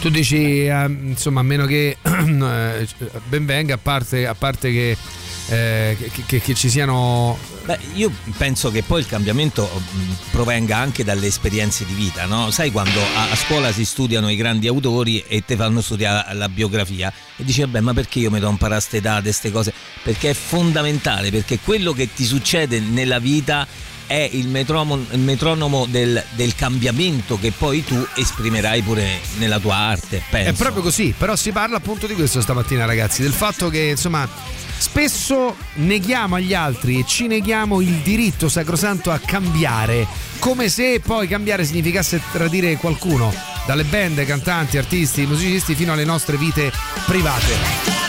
Tu 0.00 0.10
dici, 0.10 0.66
eh, 0.66 0.84
insomma, 0.86 1.40
a 1.40 1.42
meno 1.42 1.64
che 1.66 1.96
eh, 2.02 2.86
ben 3.28 3.46
venga, 3.46 3.74
a 3.74 3.78
parte, 3.78 4.26
a 4.26 4.34
parte 4.34 4.70
che, 4.70 4.96
eh, 5.48 5.96
che- 5.98 6.22
che- 6.26 6.40
che 6.40 6.54
ci 6.54 6.68
siano 6.68 7.36
Beh, 7.66 7.78
io 7.94 8.12
penso 8.36 8.70
che 8.70 8.84
poi 8.84 9.00
il 9.00 9.08
cambiamento 9.08 9.68
mh, 9.68 10.30
provenga 10.30 10.76
anche 10.76 11.02
dalle 11.02 11.26
esperienze 11.26 11.84
di 11.84 11.94
vita, 11.94 12.24
no? 12.24 12.52
Sai 12.52 12.70
quando 12.70 13.00
a, 13.00 13.34
scuola 13.34 13.72
si 13.72 13.84
studiano 13.84 14.30
i 14.30 14.36
grandi 14.36 14.68
autori 14.68 15.24
e 15.26 15.44
te 15.44 15.56
fanno 15.56 15.80
studiare 15.80 16.32
la 16.34 16.48
biografia 16.48 17.12
e 17.36 17.42
dici 17.42 17.62
vabbè 17.62 17.80
ma 17.80 17.92
perché 17.92 18.20
io 18.20 18.30
mi 18.30 18.38
devo 18.38 18.52
imparare 18.52 18.78
queste 18.78 19.00
date, 19.00 19.22
queste 19.22 19.50
cose? 19.50 19.72
Perché 20.04 20.30
è 20.30 20.34
fondamentale, 20.34 21.32
perché 21.32 21.58
quello 21.58 21.92
che 21.92 22.08
ti 22.14 22.24
succede 22.24 22.78
nella 22.78 23.18
vita 23.18 23.66
è 24.06 24.30
il 24.32 24.46
metronomo, 24.46 25.04
il 25.10 25.18
metronomo 25.18 25.86
del, 25.86 26.22
del 26.36 26.54
cambiamento 26.54 27.36
che 27.36 27.50
poi 27.50 27.84
tu 27.84 28.06
esprimerai 28.14 28.82
pure 28.82 29.18
nella 29.38 29.58
tua 29.58 29.74
arte, 29.74 30.22
penso. 30.30 30.50
È 30.50 30.52
proprio 30.52 30.84
così, 30.84 31.12
però 31.18 31.34
si 31.34 31.50
parla 31.50 31.78
appunto 31.78 32.06
di 32.06 32.14
questo 32.14 32.40
stamattina 32.40 32.84
ragazzi, 32.84 33.22
del 33.22 33.32
fatto 33.32 33.68
che 33.68 33.80
insomma 33.80 34.28
spesso 34.78 35.56
neghiamo 35.74 36.36
agli 36.36 36.54
altri 36.54 37.00
e 37.00 37.04
ci 37.06 37.26
neghiamo 37.26 37.80
il 37.80 37.96
diritto 38.02 38.48
sacrosanto 38.48 39.10
a 39.10 39.18
cambiare, 39.18 40.06
come 40.38 40.68
se 40.68 41.00
poi 41.04 41.28
cambiare 41.28 41.64
significasse 41.64 42.20
tradire 42.32 42.76
qualcuno, 42.76 43.32
dalle 43.66 43.84
band, 43.84 44.24
cantanti, 44.24 44.78
artisti, 44.78 45.26
musicisti 45.26 45.74
fino 45.74 45.92
alle 45.92 46.04
nostre 46.04 46.36
vite 46.36 46.72
private. 47.06 48.05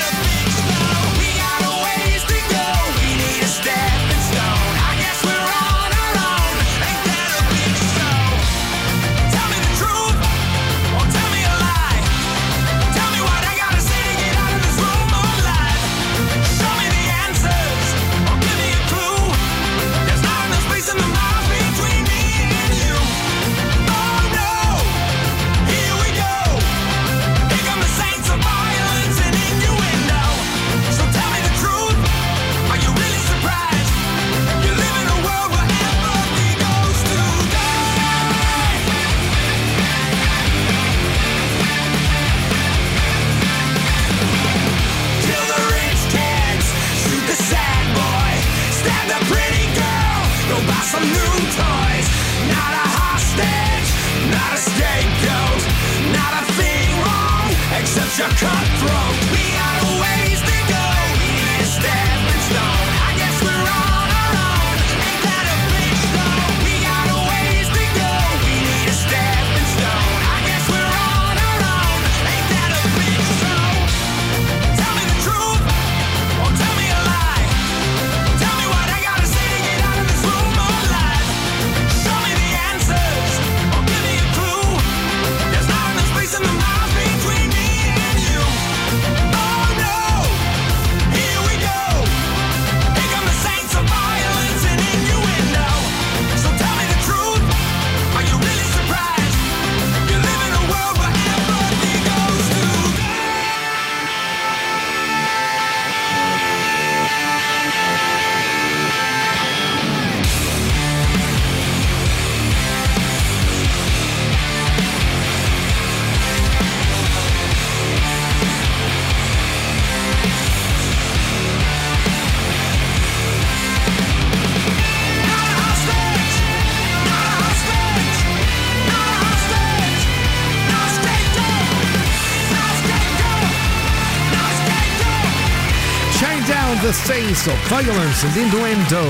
The 137.44 137.52
of 137.52 137.68
Violence 137.68 138.26
and 138.26 138.36
Innuendo. 138.36 139.02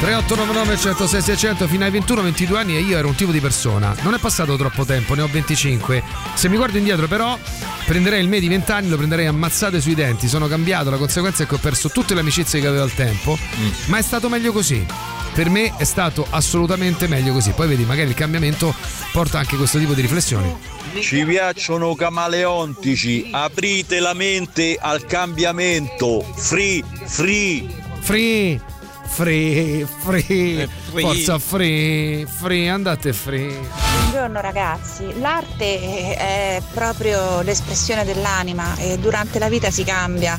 3899 0.00 0.76
106 0.76 1.22
600 1.22 1.66
fino 1.66 1.84
ai 1.84 1.90
21 1.90 2.22
22 2.22 2.58
anni 2.58 2.76
e 2.76 2.80
io 2.80 2.96
ero 2.96 3.08
un 3.08 3.14
tipo 3.14 3.32
di 3.32 3.40
persona. 3.40 3.94
Non 4.02 4.14
è 4.14 4.18
passato 4.18 4.56
troppo 4.56 4.84
tempo 4.84 5.14
ne 5.14 5.22
ho 5.22 5.28
25 5.28 6.02
se 6.34 6.48
mi 6.48 6.56
guardo 6.56 6.78
indietro 6.78 7.06
però 7.06 7.38
prenderei 7.84 8.20
il 8.20 8.28
me 8.28 8.38
di 8.38 8.48
20 8.48 8.70
anni 8.72 8.88
lo 8.88 8.96
prenderei 8.96 9.26
ammazzate 9.26 9.80
sui 9.80 9.94
denti. 9.94 10.28
Sono 10.28 10.46
cambiato 10.46 10.90
la 10.90 10.98
conseguenza 10.98 11.42
è 11.42 11.46
che 11.46 11.54
ho 11.54 11.58
perso 11.58 11.88
tutte 11.88 12.14
le 12.14 12.20
amicizie 12.20 12.60
che 12.60 12.66
avevo 12.66 12.82
al 12.82 12.92
tempo 12.92 13.38
ma 13.86 13.98
è 13.98 14.02
stato 14.02 14.28
meglio 14.28 14.52
così. 14.52 14.84
Per 15.32 15.48
me 15.48 15.74
è 15.76 15.84
stato 15.84 16.26
assolutamente 16.30 17.08
meglio 17.08 17.32
così. 17.32 17.52
Poi 17.52 17.68
vedi 17.68 17.84
magari 17.84 18.08
il 18.08 18.14
cambiamento 18.14 18.74
porta 19.12 19.38
anche 19.38 19.56
questo 19.56 19.78
tipo 19.78 19.94
di 19.94 20.00
riflessioni 20.00 20.77
Ci 21.00 21.24
piacciono 21.24 21.94
camaleontici, 21.94 23.28
aprite 23.32 24.00
la 24.00 24.14
mente 24.14 24.76
al 24.80 25.04
cambiamento. 25.06 26.22
Free, 26.34 26.82
free. 27.04 27.66
Free, 28.00 28.60
free, 29.06 29.86
free, 29.86 30.68
free. 30.90 31.02
forza 31.02 31.38
free, 31.38 32.26
free, 32.26 32.68
andate 32.68 33.12
free. 33.12 33.54
Buongiorno 34.00 34.40
ragazzi, 34.40 35.18
l'arte 35.20 36.16
è 36.16 36.62
proprio 36.72 37.42
l'espressione 37.42 38.04
dell'anima 38.04 38.76
e 38.76 38.98
durante 38.98 39.38
la 39.38 39.48
vita 39.48 39.70
si 39.70 39.84
cambia. 39.84 40.38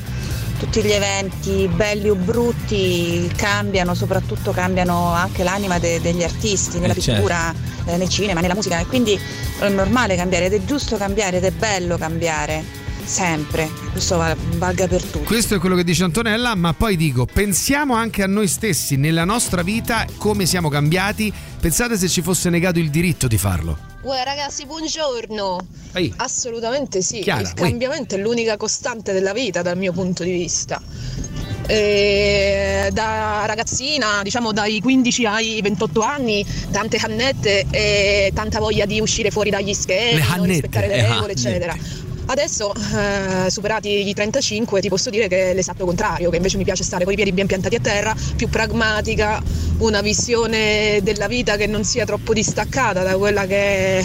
Tutti 0.60 0.82
gli 0.82 0.92
eventi 0.92 1.68
belli 1.74 2.10
o 2.10 2.14
brutti 2.14 3.28
cambiano, 3.34 3.94
soprattutto 3.94 4.52
cambiano 4.52 5.12
anche 5.12 5.42
l'anima 5.42 5.78
de- 5.78 6.00
degli 6.02 6.22
artisti, 6.22 6.78
nella 6.78 6.92
Eh, 6.92 7.00
certo. 7.00 7.12
pittura, 7.22 7.52
eh, 7.86 7.96
nel 7.96 8.08
cinema, 8.08 8.40
nella 8.40 8.54
musica 8.54 8.78
e 8.78 8.86
quindi 8.86 9.18
è 9.58 9.68
normale 9.70 10.14
cambiare 10.16 10.44
ed 10.44 10.52
è 10.52 10.64
giusto 10.64 10.96
cambiare 10.96 11.38
ed 11.38 11.44
è 11.44 11.50
bello 11.50 11.96
cambiare, 11.96 12.62
sempre. 13.04 13.68
Questo 13.90 14.18
va- 14.18 14.36
valga 14.56 14.86
per 14.86 15.02
tutti. 15.02 15.24
Questo 15.24 15.54
è 15.54 15.58
quello 15.58 15.74
che 15.76 15.82
dice 15.82 16.04
Antonella, 16.04 16.54
ma 16.54 16.72
poi 16.74 16.94
dico, 16.96 17.24
pensiamo 17.24 17.94
anche 17.94 18.22
a 18.22 18.26
noi 18.26 18.46
stessi 18.46 18.96
nella 18.96 19.24
nostra 19.24 19.62
vita 19.62 20.04
come 20.18 20.44
siamo 20.46 20.68
cambiati. 20.68 21.32
Pensate 21.58 21.96
se 21.96 22.06
ci 22.06 22.20
fosse 22.22 22.50
negato 22.50 22.78
il 22.78 22.90
diritto 22.90 23.26
di 23.26 23.38
farlo. 23.38 23.89
Uè 24.02 24.22
ragazzi, 24.24 24.64
buongiorno. 24.64 25.58
Ehi. 25.92 26.12
Assolutamente 26.16 27.02
sì. 27.02 27.20
Chiara, 27.20 27.42
Il 27.42 27.46
uè. 27.48 27.52
cambiamento 27.54 28.14
è 28.14 28.18
l'unica 28.18 28.56
costante 28.56 29.12
della 29.12 29.34
vita 29.34 29.60
dal 29.60 29.76
mio 29.76 29.92
punto 29.92 30.22
di 30.22 30.32
vista. 30.32 30.80
E 31.66 32.88
da 32.92 33.44
ragazzina, 33.46 34.22
diciamo 34.22 34.52
dai 34.52 34.80
15 34.80 35.26
ai 35.26 35.60
28 35.60 36.00
anni, 36.00 36.44
tante 36.70 36.96
cannette 36.96 37.66
e 37.70 38.32
tanta 38.34 38.58
voglia 38.58 38.86
di 38.86 39.00
uscire 39.00 39.30
fuori 39.30 39.50
dagli 39.50 39.74
schemi, 39.74 40.20
rispettare 40.44 40.86
le 40.88 40.96
le 40.96 41.02
regole, 41.02 41.20
cannette. 41.20 41.32
eccetera. 41.32 41.76
Adesso, 42.30 42.72
eh, 42.72 43.50
superati 43.50 44.08
i 44.08 44.14
35, 44.14 44.80
ti 44.80 44.88
posso 44.88 45.10
dire 45.10 45.26
che 45.26 45.50
è 45.50 45.54
l'esatto 45.54 45.84
contrario, 45.84 46.30
che 46.30 46.36
invece 46.36 46.58
mi 46.58 46.64
piace 46.64 46.84
stare 46.84 47.02
con 47.02 47.12
i 47.12 47.16
piedi 47.16 47.32
ben 47.32 47.48
piantati 47.48 47.74
a 47.74 47.80
terra, 47.80 48.14
più 48.36 48.48
pragmatica, 48.48 49.42
una 49.78 50.00
visione 50.00 51.00
della 51.02 51.26
vita 51.26 51.56
che 51.56 51.66
non 51.66 51.82
sia 51.82 52.04
troppo 52.04 52.32
distaccata 52.32 53.02
da 53.02 53.16
quella 53.16 53.46
che 53.46 53.98
è 53.98 54.04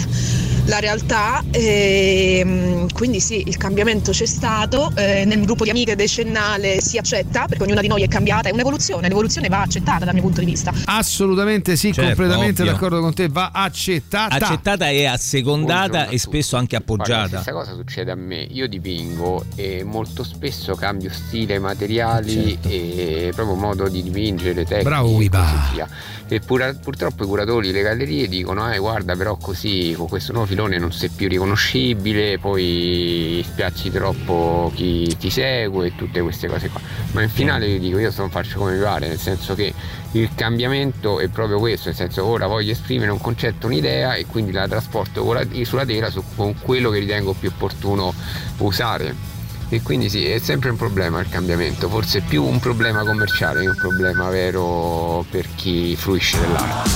la 0.66 0.78
realtà. 0.78 1.42
E, 1.50 2.42
mm, 2.44 2.86
quindi 2.94 3.20
sì, 3.20 3.42
il 3.46 3.56
cambiamento 3.56 4.10
c'è 4.12 4.26
stato, 4.26 4.92
eh, 4.94 5.24
nel 5.24 5.44
gruppo 5.44 5.64
di 5.64 5.70
amiche 5.70 5.96
decennale 5.96 6.80
si 6.80 6.98
accetta, 6.98 7.46
perché 7.46 7.62
ognuna 7.64 7.80
di 7.80 7.88
noi 7.88 8.02
è 8.02 8.08
cambiata, 8.08 8.48
è 8.48 8.52
un'evoluzione, 8.52 9.08
l'evoluzione 9.08 9.48
va 9.48 9.62
accettata 9.62 10.04
dal 10.04 10.14
mio 10.14 10.22
punto 10.22 10.40
di 10.40 10.46
vista. 10.46 10.72
Assolutamente 10.86 11.76
sì, 11.76 11.92
Certo, 11.92 12.14
completamente 12.14 12.62
ovvio. 12.62 12.72
d'accordo 12.74 13.00
con 13.00 13.14
te, 13.14 13.28
va 13.28 13.50
accettata. 13.52 14.34
accettata 14.34 14.88
e 14.88 15.04
assecondata 15.06 16.08
e 16.08 16.18
spesso 16.18 16.56
anche 16.56 16.76
Guarda, 16.84 17.04
appoggiata 17.04 17.40
stessa 17.40 17.52
cosa 17.52 17.74
succede 17.74 18.10
a 18.10 18.14
me, 18.14 18.46
io 18.50 18.66
dipingo 18.68 19.44
e 19.54 19.84
molto 19.84 20.22
spesso 20.24 20.74
cambio 20.74 21.10
stile, 21.10 21.58
materiali 21.58 22.58
e 22.62 23.30
proprio 23.34 23.56
modo 23.56 23.88
di 23.88 24.02
dipingere, 24.02 24.64
tecniche 24.64 24.82
Bravo, 24.82 25.08
e 25.10 25.14
Wiba. 25.14 25.38
così 25.40 25.74
via. 25.74 25.88
E 26.28 26.40
pura- 26.40 26.74
purtroppo 26.74 27.22
i 27.22 27.26
curatori, 27.26 27.70
le 27.70 27.82
gallerie 27.82 28.28
dicono, 28.28 28.72
eh 28.72 28.78
guarda 28.78 29.14
però 29.14 29.36
così 29.36 29.94
con 29.96 30.08
questo 30.08 30.32
nuovo 30.32 30.46
filone 30.56 30.78
non 30.78 30.90
sei 30.90 31.10
più 31.10 31.28
riconoscibile, 31.28 32.38
poi 32.38 33.44
spiacci 33.46 33.90
troppo 33.90 34.72
chi 34.74 35.14
ti 35.18 35.28
segue 35.28 35.88
e 35.88 35.94
tutte 35.94 36.22
queste 36.22 36.48
cose 36.48 36.70
qua. 36.70 36.80
Ma 37.12 37.22
in 37.22 37.28
finale 37.28 37.66
io 37.66 37.78
dico, 37.78 37.98
io 37.98 38.10
sono 38.10 38.30
faccio 38.30 38.58
come 38.58 38.76
mi 38.76 38.82
pare, 38.82 39.06
nel 39.06 39.18
senso 39.18 39.54
che 39.54 39.74
il 40.12 40.30
cambiamento 40.34 41.20
è 41.20 41.28
proprio 41.28 41.58
questo, 41.58 41.88
nel 41.88 41.96
senso 41.96 42.24
ora 42.24 42.46
voglio 42.46 42.72
esprimere 42.72 43.10
un 43.10 43.20
concetto, 43.20 43.66
un'idea 43.66 44.14
e 44.14 44.24
quindi 44.24 44.50
la 44.50 44.66
trasporto 44.66 45.22
sulla 45.64 45.84
tela 45.84 46.08
su- 46.08 46.24
con 46.34 46.58
quello 46.58 46.88
che 46.88 47.00
ritengo 47.00 47.34
più 47.34 47.50
opportuno 47.54 48.14
usare. 48.56 49.35
E 49.68 49.82
quindi 49.82 50.08
sì, 50.08 50.24
è 50.24 50.38
sempre 50.38 50.70
un 50.70 50.76
problema 50.76 51.20
il 51.20 51.28
cambiamento, 51.28 51.88
forse 51.88 52.20
più 52.20 52.44
un 52.44 52.60
problema 52.60 53.02
commerciale 53.02 53.62
che 53.62 53.68
un 53.68 53.76
problema 53.76 54.28
vero 54.28 55.24
per 55.28 55.46
chi 55.56 55.96
fruisce 55.96 56.38
dell'arte. 56.38 56.90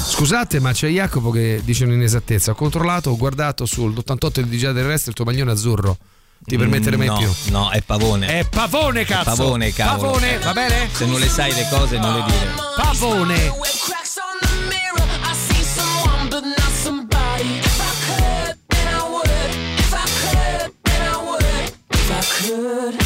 Scusate, 0.00 0.58
ma 0.58 0.72
c'è 0.72 0.88
Jacopo 0.88 1.30
che 1.30 1.60
dice 1.64 1.84
un'inesattezza. 1.84 2.52
Ho 2.52 2.54
controllato, 2.54 3.10
ho 3.10 3.16
guardato 3.16 3.64
sull'88 3.64 4.30
del 4.32 4.46
DJ 4.46 4.70
del 4.70 4.84
resto 4.84 5.10
il 5.10 5.14
tuo 5.14 5.24
maglione 5.24 5.50
azzurro. 5.52 5.96
Ti 6.46 6.58
permettere 6.58 6.96
mai 6.96 7.08
Mm, 7.08 7.10
no, 7.10 7.18
più? 7.18 7.30
No, 7.52 7.70
è 7.70 7.80
pavone. 7.82 8.26
È 8.26 8.46
pavone, 8.48 9.04
cazzo! 9.04 9.30
È 9.30 9.36
pavone, 9.36 9.72
cavolo. 9.72 10.12
Pavone, 10.12 10.38
va 10.38 10.52
bene? 10.52 10.88
Se 10.92 11.06
non 11.06 11.18
le 11.18 11.28
sai 11.28 11.52
le 11.54 11.66
cose 11.70 11.98
non 11.98 12.14
le 12.16 12.24
dire. 12.24 12.50
Pavone! 12.76 13.52
good. 22.54 23.03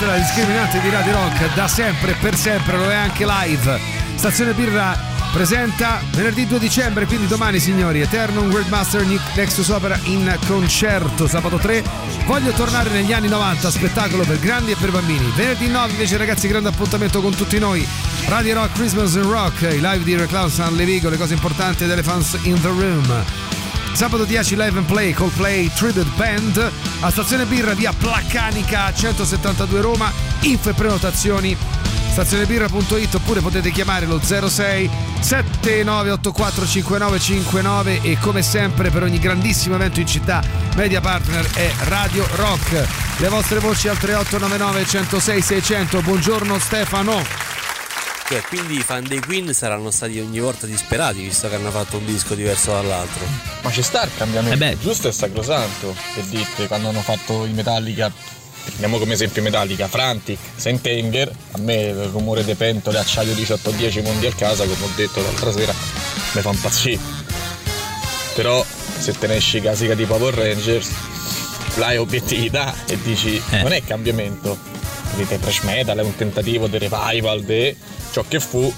Questa 0.00 0.16
è 0.16 0.18
la 0.18 0.26
discriminante 0.26 0.80
di 0.80 0.88
Radio 0.88 1.12
Rock 1.12 1.54
da 1.54 1.68
sempre 1.68 2.12
e 2.12 2.14
per 2.14 2.34
sempre, 2.34 2.78
lo 2.78 2.88
è 2.88 2.94
anche 2.94 3.26
live. 3.26 3.78
Stazione 4.14 4.54
Birra 4.54 4.98
presenta 5.30 6.00
venerdì 6.12 6.46
2 6.46 6.58
dicembre, 6.58 7.04
quindi 7.04 7.26
domani 7.26 7.58
signori, 7.58 8.00
Eternum 8.00 8.48
Grandmaster 8.48 9.04
Nexus 9.34 9.68
Opera 9.68 10.00
in 10.04 10.38
concerto, 10.46 11.28
sabato 11.28 11.58
3. 11.58 11.84
Voglio 12.24 12.50
tornare 12.52 12.88
negli 12.88 13.12
anni 13.12 13.28
90, 13.28 13.70
spettacolo 13.70 14.24
per 14.24 14.38
grandi 14.38 14.70
e 14.70 14.76
per 14.76 14.90
bambini. 14.90 15.30
Venerdì 15.36 15.68
9 15.68 15.90
invece 15.90 16.16
ragazzi 16.16 16.48
grande 16.48 16.70
appuntamento 16.70 17.20
con 17.20 17.34
tutti 17.34 17.58
noi. 17.58 17.86
Radio 18.24 18.54
Rock 18.54 18.72
Christmas 18.72 19.16
in 19.16 19.28
Rock, 19.28 19.60
i 19.70 19.80
live 19.80 20.02
di 20.02 20.16
Reclown 20.16 20.48
San 20.48 20.76
Levigo, 20.76 21.10
le 21.10 21.18
cose 21.18 21.34
importanti 21.34 21.84
ed 21.84 21.90
Elephants 21.90 22.38
in 22.44 22.58
the 22.62 22.68
Room. 22.68 23.24
Sabato 23.92 24.24
10 24.24 24.56
Live 24.56 24.78
and 24.78 24.86
Play 24.86 25.12
Coldplay 25.12 25.70
Tribute 25.74 26.08
Band 26.16 26.72
a 27.00 27.10
Stazione 27.10 27.46
Birra 27.46 27.74
via 27.74 27.92
Placcanica 27.92 28.92
172 28.92 29.80
Roma. 29.80 30.12
Info 30.40 30.70
e 30.70 30.74
prenotazioni 30.74 31.56
stazionebirra.it 32.10 33.14
oppure 33.14 33.40
potete 33.40 33.70
chiamare 33.70 34.06
lo 34.06 34.20
06 34.20 34.90
7984 35.20 36.66
5959 36.66 38.00
e 38.02 38.18
come 38.18 38.42
sempre 38.42 38.90
per 38.90 39.04
ogni 39.04 39.18
grandissimo 39.18 39.76
evento 39.76 40.00
in 40.00 40.06
città 40.06 40.42
media 40.74 41.00
partner 41.00 41.48
è 41.52 41.70
Radio 41.84 42.26
Rock. 42.34 42.86
Le 43.16 43.28
vostre 43.28 43.60
voci 43.60 43.88
al 43.88 43.98
3899 43.98 44.86
106 44.86 45.42
600 45.42 46.02
buongiorno 46.02 46.58
Stefano 46.58 47.49
Cioè, 48.30 48.42
quindi 48.42 48.76
i 48.76 48.82
fan 48.82 49.02
dei 49.08 49.18
Queen 49.18 49.52
saranno 49.52 49.90
stati 49.90 50.20
ogni 50.20 50.38
volta 50.38 50.64
disperati 50.64 51.20
visto 51.20 51.48
che 51.48 51.56
hanno 51.56 51.72
fatto 51.72 51.96
un 51.96 52.06
disco 52.06 52.36
diverso 52.36 52.70
dall'altro. 52.70 53.26
Ma 53.62 53.72
ci 53.72 53.82
sta 53.82 54.04
il 54.04 54.10
cambiamento, 54.16 54.54
Eh 54.54 54.56
beh. 54.56 54.78
giusto 54.78 55.08
e 55.08 55.12
sacrosanto. 55.12 55.92
Che 56.14 56.22
dite 56.28 56.68
quando 56.68 56.90
hanno 56.90 57.00
fatto 57.00 57.44
i 57.44 57.50
Metallica, 57.50 58.08
prendiamo 58.62 58.98
come 58.98 59.14
esempio 59.14 59.40
i 59.40 59.44
Metallica, 59.46 59.88
Frantic, 59.88 60.38
Saint 60.54 60.86
Anger, 60.86 61.28
a 61.50 61.58
me 61.58 61.74
il 61.86 62.04
rumore 62.04 62.44
dei 62.44 62.54
pentole, 62.54 63.00
acciaio 63.00 63.34
1810 63.34 64.00
mondi 64.02 64.26
a 64.28 64.32
casa, 64.32 64.62
come 64.62 64.84
ho 64.84 64.90
detto 64.94 65.20
l'altra 65.20 65.50
sera, 65.50 65.74
mi 66.34 66.40
fa 66.40 66.50
impazzire. 66.50 67.00
Però 68.36 68.64
se 68.96 69.10
te 69.18 69.26
ne 69.26 69.34
esci 69.34 69.60
casica 69.60 69.94
di 69.94 70.04
Power 70.04 70.34
Rangers, 70.34 70.88
è 71.74 71.98
obiettività 71.98 72.76
e 72.86 72.96
dici 73.02 73.42
non 73.50 73.72
è 73.72 73.82
cambiamento. 73.82 74.79
Dite 75.16 75.38
trash 75.38 75.60
metal, 75.60 75.98
è 75.98 76.02
un 76.02 76.14
tentativo 76.14 76.66
di 76.66 76.78
revival 76.78 77.42
di 77.42 77.76
ciò 78.12 78.24
che 78.26 78.40
fu, 78.40 78.72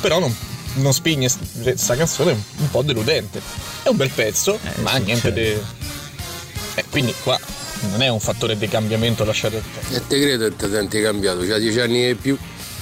però 0.00 0.18
non, 0.18 0.34
non 0.74 0.92
spigne 0.92 1.28
questa 1.62 1.96
canzone 1.96 2.32
è 2.32 2.36
un, 2.58 2.70
po' 2.70 2.82
deludente. 2.82 3.40
È 3.82 3.88
un 3.88 3.96
bel 3.96 4.10
pezzo, 4.10 4.58
ma 4.82 4.96
niente 4.96 5.32
di. 5.32 5.56
Eh, 6.74 6.84
quindi 6.90 7.14
qua 7.22 7.38
non 7.90 8.02
è 8.02 8.08
un 8.08 8.20
fattore 8.20 8.56
di 8.56 8.68
cambiamento 8.68 9.24
lasciare 9.24 9.62
E 9.90 10.06
te 10.06 10.20
credo 10.20 10.48
che 10.48 10.56
ti 10.56 10.70
senti 10.70 11.00
cambiato, 11.00 11.40
c'ha 11.46 11.58
dieci 11.58 11.80
anni 11.80 12.08
e 12.08 12.14
più. 12.14 12.36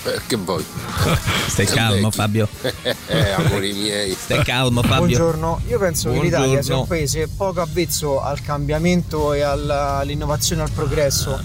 Eh, 0.05 0.21
che 0.27 0.37
vuoi? 0.37 0.65
Stai 1.49 1.67
calmo 1.67 2.11
Fabio. 2.11 2.49
eh, 2.63 3.31
amori 3.31 3.73
miei. 3.73 4.17
Stai 4.19 4.45
calmo 4.45 4.83
Fabio. 4.83 4.99
Buongiorno, 4.99 5.63
io 5.69 5.79
penso 5.79 6.11
che 6.11 6.21
l'Italia 6.21 6.63
sia 6.63 6.75
Buongiorno. 6.75 6.81
un 6.81 6.87
paese 6.87 7.29
poco 7.29 7.61
avvezzo 7.61 8.23
al 8.23 8.41
cambiamento 8.43 9.33
e 9.33 9.43
alla- 9.43 9.97
all'innovazione 9.99 10.63
e 10.63 10.65
al 10.65 10.71
progresso, 10.71 11.41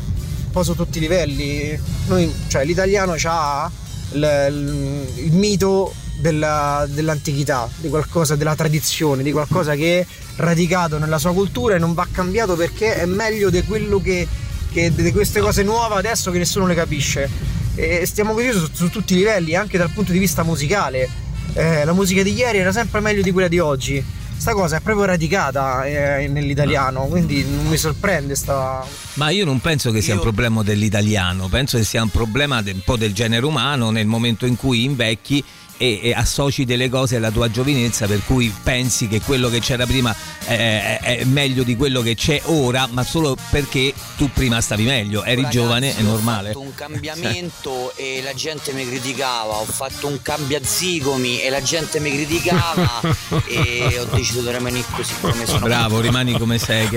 po' 0.54 0.64
su 0.64 0.76
tutti 0.76 1.00
i 1.00 1.02
livelli. 1.02 1.78
Noi, 2.06 2.32
cioè, 2.48 2.64
l'italiano 2.64 3.16
ha 3.24 3.70
il, 4.12 5.08
il 5.16 5.32
mito 5.34 5.94
della- 6.20 6.86
dell'antichità, 6.88 7.68
di 7.78 7.90
qualcosa, 7.90 8.36
della 8.36 8.56
tradizione, 8.56 9.24
di 9.24 9.32
qualcosa 9.32 9.74
che 9.74 10.00
è 10.00 10.06
radicato 10.38 11.00
nella 11.00 11.18
sua 11.18 11.34
cultura 11.34 11.76
e 11.76 11.80
non 11.80 11.94
va 11.94 12.08
cambiato 12.10 12.56
perché 12.56 12.96
è 12.96 13.06
meglio 13.06 13.50
di 13.50 13.64
quello 13.64 14.00
che, 14.00 14.28
che 14.72 14.94
di 14.94 15.12
queste 15.12 15.42
cose 15.42 15.64
nuove 15.64 15.96
adesso 15.96 16.30
che 16.30 16.38
nessuno 16.38 16.68
le 16.68 16.76
capisce. 16.76 17.30
E 17.76 18.06
stiamo 18.06 18.34
così 18.34 18.52
su, 18.52 18.70
su 18.72 18.90
tutti 18.90 19.14
i 19.14 19.18
livelli, 19.18 19.56
anche 19.56 19.80
dal 19.80 19.90
punto 19.90 20.12
di 20.12 20.20
vista 20.20 20.44
musicale. 20.44 21.10
Eh, 21.56 21.84
la 21.84 21.94
musica 21.94 22.22
di 22.22 22.32
ieri 22.32 22.60
era 22.60 22.72
sempre 22.72 23.00
meglio 23.00 23.24
di 23.24 23.32
quella 23.32 23.48
di 23.48 23.58
oggi. 23.58 24.04
Sta 24.44 24.52
cosa 24.56 24.76
è 24.76 24.82
proprio 24.82 25.06
radicata 25.06 25.86
eh, 25.86 26.28
nell'italiano, 26.28 27.06
quindi 27.06 27.46
non 27.46 27.66
mi 27.68 27.78
sorprende 27.78 28.36
sta. 28.36 28.86
Ma 29.14 29.30
io 29.30 29.46
non 29.46 29.62
penso 29.62 29.90
che 29.90 30.02
sia 30.02 30.16
un 30.16 30.20
problema 30.20 30.62
dell'italiano, 30.64 31.48
penso 31.48 31.78
che 31.78 31.86
sia 31.86 32.04
un 32.04 32.10
problema 32.10 32.62
de- 32.62 32.74
un 32.74 32.82
po' 32.84 32.98
del 32.98 33.14
genere 33.14 33.46
umano 33.46 33.90
nel 33.90 34.06
momento 34.06 34.46
in 34.46 34.58
cui 34.58 34.84
invecchi 34.84 35.42
e, 35.84 36.00
e 36.02 36.14
associ 36.14 36.64
delle 36.64 36.88
cose 36.88 37.18
alla 37.18 37.30
tua 37.30 37.52
giovinezza, 37.52 38.08
per 38.08 38.22
cui 38.26 38.54
pensi 38.64 39.10
che 39.10 39.20
quello 39.20 39.50
che 39.50 39.60
c'era 39.60 39.86
prima 39.86 40.16
è, 40.46 41.00
è- 41.02 41.18
è 41.20 41.24
meglio 41.26 41.64
di 41.64 41.76
quello 41.76 42.02
che 42.02 42.16
c'è 42.16 42.42
ora, 42.46 42.88
ma 42.90 43.04
solo 43.04 43.36
perché 43.50 43.94
tu 44.16 44.30
prima 44.32 44.62
stavi 44.62 44.84
meglio, 44.84 45.24
eri 45.26 45.42
Ragazzi, 45.42 45.58
giovane, 45.58 45.94
è 45.96 46.00
Ho 46.00 46.04
normale. 46.06 46.48
fatto 46.54 46.62
un 46.62 46.74
cambiamento 46.76 47.94
e 47.98 48.22
la 48.24 48.34
gente 48.34 48.72
mi 48.72 48.88
criticava, 48.88 49.56
ho 49.56 49.66
fatto 49.66 50.08
un 50.08 50.22
cambiazigomi 50.22 51.42
e 51.42 51.50
la 51.50 51.62
gente 51.62 52.00
mi 52.00 52.12
criticava 52.14 53.02
e 53.48 54.00
ho 54.00 54.06
deciso 54.16 54.40
di 54.40 54.52
rimanere 54.52 54.86
così 54.96 55.14
come 55.20 55.46
sono. 55.46 55.66
Bravo, 55.66 56.00
rimani 56.00 56.38
come 56.38 56.58
sei. 56.60 56.88
Che... 56.88 56.96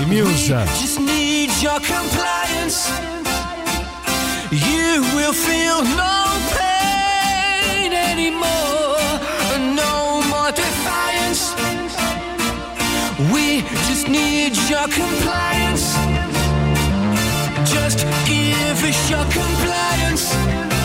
I 0.00 0.04
Muse. 0.06 0.64
Just 0.78 0.98
need 0.98 1.50
your 1.60 1.78
compliance. 1.86 3.21
You 4.52 5.00
will 5.14 5.32
feel 5.32 5.82
no 5.82 6.24
pain 6.52 7.90
anymore. 7.90 9.00
No 9.74 10.20
more 10.28 10.52
defiance. 10.52 11.54
We 13.32 13.62
just 13.88 14.08
need 14.08 14.54
your 14.68 14.88
compliance. 14.88 15.96
Just 17.64 18.00
give 18.26 18.84
us 18.84 19.10
your 19.10 19.24
compliance. 19.32 20.81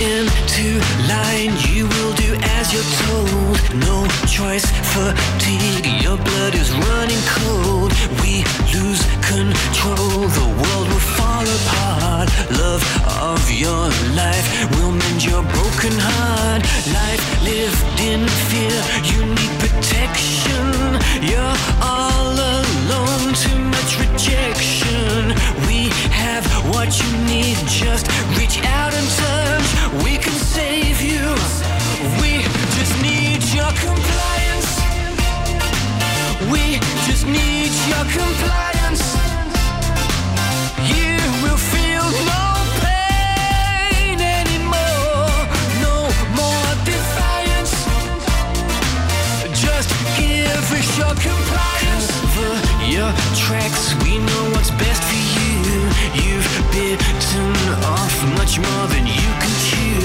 Into 0.00 0.80
line. 1.08 1.52
You 1.68 1.84
will 1.86 2.14
do 2.14 2.34
as 2.56 2.72
you're 2.72 2.92
told. 3.04 3.56
No 3.86 4.06
choice, 4.26 4.64
fatigue. 4.94 5.86
Your 6.02 6.16
blood 6.16 6.54
is 6.54 6.72
running 6.88 7.22
cold. 7.36 7.92
We 8.22 8.44
lose 8.72 9.02
control. 9.20 10.24
The 10.40 10.48
world 10.60 10.86
will 10.88 11.06
fall 11.16 11.44
apart. 11.58 12.28
Love 12.50 12.82
of 13.20 13.50
your 13.52 13.88
life 14.16 14.46
will 14.72 14.92
mend 14.92 15.24
your 15.24 15.42
broken 15.42 15.94
heart. 15.96 16.62
Life 16.98 17.24
lived 17.44 18.00
in 18.00 18.26
fear. 18.48 18.80
You 19.10 19.20
need 19.36 19.52
protection. 19.60 20.64
You're 21.28 21.56
all 21.82 22.09
cracks. 53.50 53.94
We 54.04 54.18
know 54.18 54.42
what's 54.54 54.70
best 54.82 55.02
for 55.10 55.22
you. 55.38 55.74
You've 56.22 56.50
bitten 56.70 57.50
off 57.98 58.14
much 58.38 58.62
more 58.62 58.86
than 58.94 59.04
you 59.06 59.28
can 59.42 59.54
chew. 59.66 60.02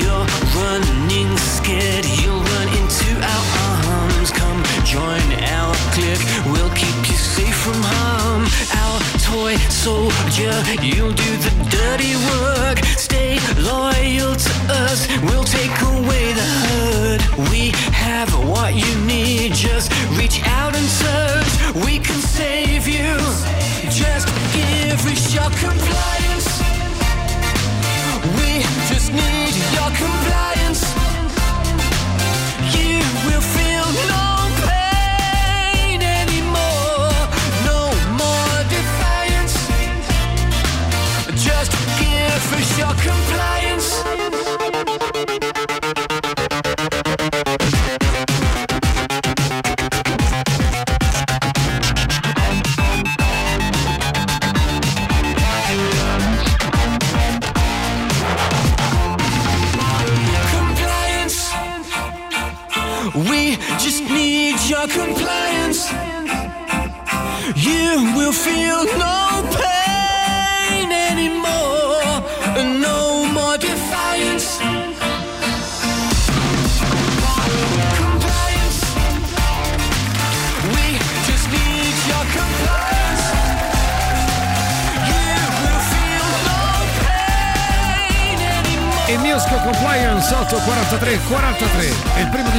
You're 0.00 0.26
running 0.56 1.30
scared. 1.36 2.06
You'll 2.20 2.44
run 2.54 2.68
into 2.80 3.08
our 3.20 3.44
arms. 3.92 4.30
Come 4.32 4.60
join 4.84 5.26
our 5.56 5.74
clique. 5.92 6.24
We'll 6.52 6.72
keep 6.72 6.96
you 7.10 7.18
safe 7.36 7.58
from 7.64 7.80
harm. 7.92 8.42
Our 8.82 8.98
toy 9.28 9.54
soldier. 9.68 10.56
You'll 10.80 11.16
do 11.26 11.30
the 11.44 11.52
dirty 11.68 12.16
work. 12.32 12.78
Stay 12.96 13.36
loyal 13.60 14.32
to 14.46 14.54
us. 14.84 15.06
We'll 15.28 15.44
take 15.44 15.75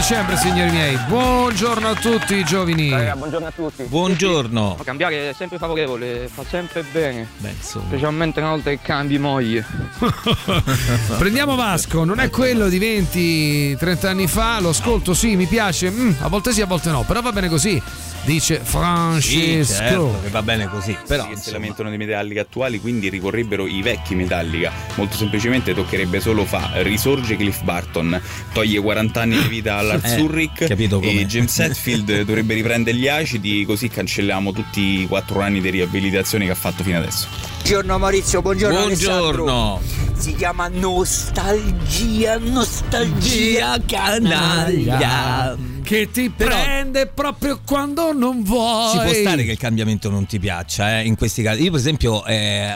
dicembre 0.08 0.38
signori 0.38 0.72
miei 0.72 0.98
buongiorno 1.10 1.90
a 1.90 1.94
tutti 1.94 2.36
i 2.36 2.46
giovani 2.46 2.88
buongiorno 3.18 3.48
a 3.48 3.52
tutti. 3.52 3.84
Buongiorno. 3.84 4.70
Sì, 4.72 4.78
sì. 4.78 4.84
Cambiare 4.86 5.30
è 5.30 5.34
sempre 5.34 5.58
favorevole, 5.58 6.30
fa 6.32 6.46
sempre 6.48 6.84
bene. 6.84 7.28
Beh. 7.36 7.54
Specialmente 7.60 8.40
una 8.40 8.52
volta 8.52 8.70
che 8.70 8.80
cambi 8.82 9.18
moglie. 9.18 9.66
prendiamo 11.18 11.56
Vasco 11.56 12.06
non 12.06 12.22
è 12.22 12.30
quello 12.30 12.70
di 12.70 12.80
20-30 12.80 14.08
anni 14.08 14.28
fa 14.28 14.62
lo 14.62 14.70
ascolto 14.70 15.14
sì 15.14 15.36
mi 15.36 15.46
piace 15.46 15.90
mm, 15.90 16.12
a 16.20 16.28
volte 16.30 16.54
sì 16.54 16.62
a 16.62 16.66
volte 16.66 16.90
no 16.90 17.04
però 17.04 17.22
va 17.22 17.32
bene 17.32 17.50
così 17.50 17.82
dice 18.28 18.60
Francesco 18.62 19.64
Sì, 19.64 19.74
certo, 19.74 20.20
che 20.22 20.30
va 20.30 20.42
bene 20.44 20.68
così. 20.68 20.96
Però 21.08 21.28
Sì, 21.34 21.42
si 21.42 21.52
lamentano 21.52 21.88
dei 21.88 21.98
Metallica 21.98 22.42
attuali, 22.42 22.82
quindi 22.82 23.08
ricorrebbero 23.08 23.66
i 23.66 23.82
vecchi 23.82 24.16
Metallica. 24.16 24.70
Molto 24.96 25.16
semplicemente 25.16 25.74
toccherebbe 25.74 26.20
solo 26.20 26.44
fa 26.44 26.72
risorge 26.82 27.38
Cliff 27.38 27.62
Barton, 27.64 28.20
toglie 28.52 28.80
40 28.82 29.22
anni 29.22 29.42
di 29.42 29.48
vita 29.48 29.78
all'Art 29.78 30.06
Eh, 30.08 30.18
Zurich 30.18 30.62
e 30.62 31.26
James 31.26 31.58
Hetfield 31.60 32.24
dovrebbe 32.24 32.54
riprendere 32.54 32.98
gli 32.98 33.08
acidi, 33.08 33.66
così 33.66 33.88
cancelliamo 33.88 34.52
tutti 34.52 35.02
i 35.02 35.08
4 35.08 35.40
anni 35.40 35.62
di 35.62 35.70
riabilitazione 35.70 36.46
che 36.46 36.52
ha 36.52 36.56
fatto 36.56 36.84
fino 36.84 36.98
adesso. 36.98 37.28
Buongiorno 37.62 37.98
Maurizio, 37.98 38.42
buongiorno, 38.42 38.80
Buongiorno. 38.80 39.74
Alessandro. 39.74 40.16
Si 40.18 40.36
chiama 40.36 40.68
nostalgia, 40.68 42.38
nostalgia 42.38 43.78
canaglia. 43.86 45.77
Che 45.88 46.12
ti 46.12 46.30
prende 46.30 47.08
proprio 47.08 47.62
quando 47.66 48.12
non 48.12 48.44
vuoi 48.44 48.92
Ci 48.92 49.00
può 49.00 49.14
stare 49.14 49.44
che 49.46 49.52
il 49.52 49.58
cambiamento 49.58 50.10
non 50.10 50.26
ti 50.26 50.38
piaccia, 50.38 51.00
eh, 51.00 51.06
in 51.06 51.16
questi 51.16 51.42
casi. 51.42 51.64
Io, 51.64 51.72
per 51.72 51.80
esempio, 51.80 52.26
eh, 52.26 52.74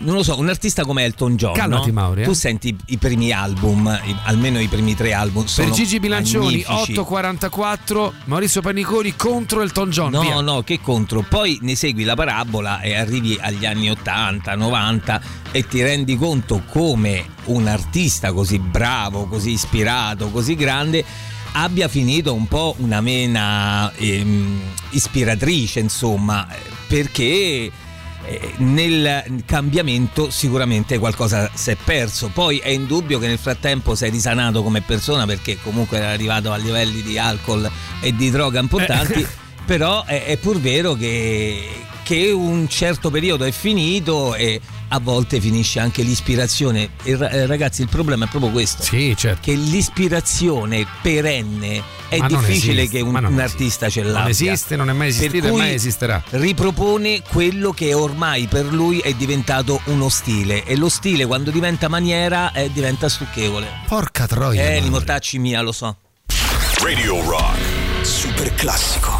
non 0.00 0.14
lo 0.14 0.22
so, 0.22 0.38
un 0.38 0.48
artista 0.48 0.84
come 0.84 1.04
Elton 1.04 1.36
John. 1.36 1.54
Calmati, 1.54 1.86
no? 1.88 1.92
Mauri, 1.94 2.20
eh. 2.22 2.24
Tu 2.24 2.34
senti 2.34 2.76
i 2.88 2.98
primi 2.98 3.32
album, 3.32 3.86
i- 4.04 4.14
almeno 4.24 4.60
i 4.60 4.66
primi 4.66 4.94
tre 4.94 5.14
album. 5.14 5.46
Sono 5.46 5.68
per 5.68 5.76
Gigi 5.76 5.98
Bilancioni 5.98 6.64
magnifici. 6.68 6.92
8.44 6.92 8.12
Maurizio 8.26 8.60
Paniconi 8.60 9.16
contro 9.16 9.62
Elton 9.62 9.90
John 9.90 10.10
No, 10.10 10.20
via. 10.20 10.40
no, 10.40 10.62
che 10.62 10.80
contro. 10.80 11.22
Poi 11.22 11.58
ne 11.62 11.74
segui 11.74 12.04
la 12.04 12.14
parabola 12.14 12.80
e 12.80 12.94
arrivi 12.94 13.38
agli 13.40 13.64
anni 13.64 13.90
80, 13.90 14.54
90 14.54 15.20
e 15.50 15.66
ti 15.66 15.82
rendi 15.82 16.16
conto 16.16 16.62
come 16.68 17.24
un 17.46 17.66
artista 17.66 18.32
così 18.32 18.58
bravo, 18.58 19.24
così 19.26 19.52
ispirato, 19.52 20.28
così 20.28 20.54
grande 20.54 21.04
abbia 21.52 21.88
finito 21.88 22.34
un 22.34 22.46
po' 22.46 22.74
una 22.78 23.00
mena 23.00 23.92
ehm, 23.94 24.60
ispiratrice, 24.90 25.80
insomma, 25.80 26.46
perché 26.86 27.70
eh, 28.24 28.54
nel 28.58 29.42
cambiamento 29.46 30.30
sicuramente 30.30 30.98
qualcosa 30.98 31.50
si 31.54 31.70
è 31.70 31.76
perso. 31.82 32.30
Poi 32.32 32.58
è 32.58 32.68
indubbio 32.68 33.18
che 33.18 33.26
nel 33.26 33.38
frattempo 33.38 33.94
sei 33.94 34.10
risanato 34.10 34.62
come 34.62 34.82
persona 34.82 35.24
perché 35.24 35.58
comunque 35.62 35.98
era 35.98 36.10
arrivato 36.10 36.52
a 36.52 36.56
livelli 36.56 37.02
di 37.02 37.18
alcol 37.18 37.70
e 38.00 38.14
di 38.14 38.30
droga 38.30 38.60
importanti. 38.60 39.26
Però 39.64 40.04
è, 40.04 40.24
è 40.24 40.36
pur 40.38 40.58
vero 40.60 40.94
che, 40.94 41.84
che 42.02 42.30
un 42.30 42.68
certo 42.68 43.10
periodo 43.10 43.44
è 43.44 43.50
finito 43.50 44.34
e 44.34 44.60
a 44.88 44.98
volte 45.00 45.40
finisce 45.40 45.80
anche 45.80 46.02
l'ispirazione. 46.02 46.90
E 47.02 47.12
eh, 47.12 47.46
ragazzi, 47.46 47.82
il 47.82 47.88
problema 47.88 48.24
è 48.24 48.28
proprio 48.28 48.50
questo: 48.50 48.82
certo. 48.82 49.38
che 49.40 49.54
l'ispirazione 49.54 50.86
perenne 51.02 51.82
è 52.08 52.18
Ma 52.18 52.28
non 52.28 52.40
difficile 52.40 52.82
esiste, 52.82 52.96
che 52.96 53.02
un, 53.02 53.12
non 53.12 53.24
un 53.24 53.38
esiste. 53.40 53.42
artista 53.42 53.88
ce 53.90 54.02
Non 54.02 54.12
l'abbia. 54.12 54.30
esiste, 54.30 54.76
non 54.76 54.88
è 54.88 54.92
mai 54.92 55.08
esistito 55.08 55.46
e 55.48 55.50
mai 55.52 55.74
esisterà. 55.74 56.22
Ripropone 56.30 57.22
quello 57.28 57.72
che 57.72 57.92
ormai 57.92 58.46
per 58.46 58.64
lui 58.72 58.98
è 59.00 59.12
diventato 59.14 59.80
uno 59.86 60.08
stile. 60.08 60.64
E 60.64 60.76
lo 60.76 60.88
stile, 60.88 61.26
quando 61.26 61.50
diventa 61.50 61.88
maniera, 61.88 62.52
eh, 62.52 62.70
diventa 62.72 63.08
stucchevole. 63.08 63.66
Porca 63.86 64.26
troia. 64.26 64.70
Eh, 64.70 64.80
li 64.80 64.88
mortacci 64.88 65.38
mia, 65.38 65.60
lo 65.60 65.72
so. 65.72 65.96
Radio 66.82 67.20
Rock. 67.28 67.58
Super 68.02 68.54
classico. 68.54 69.17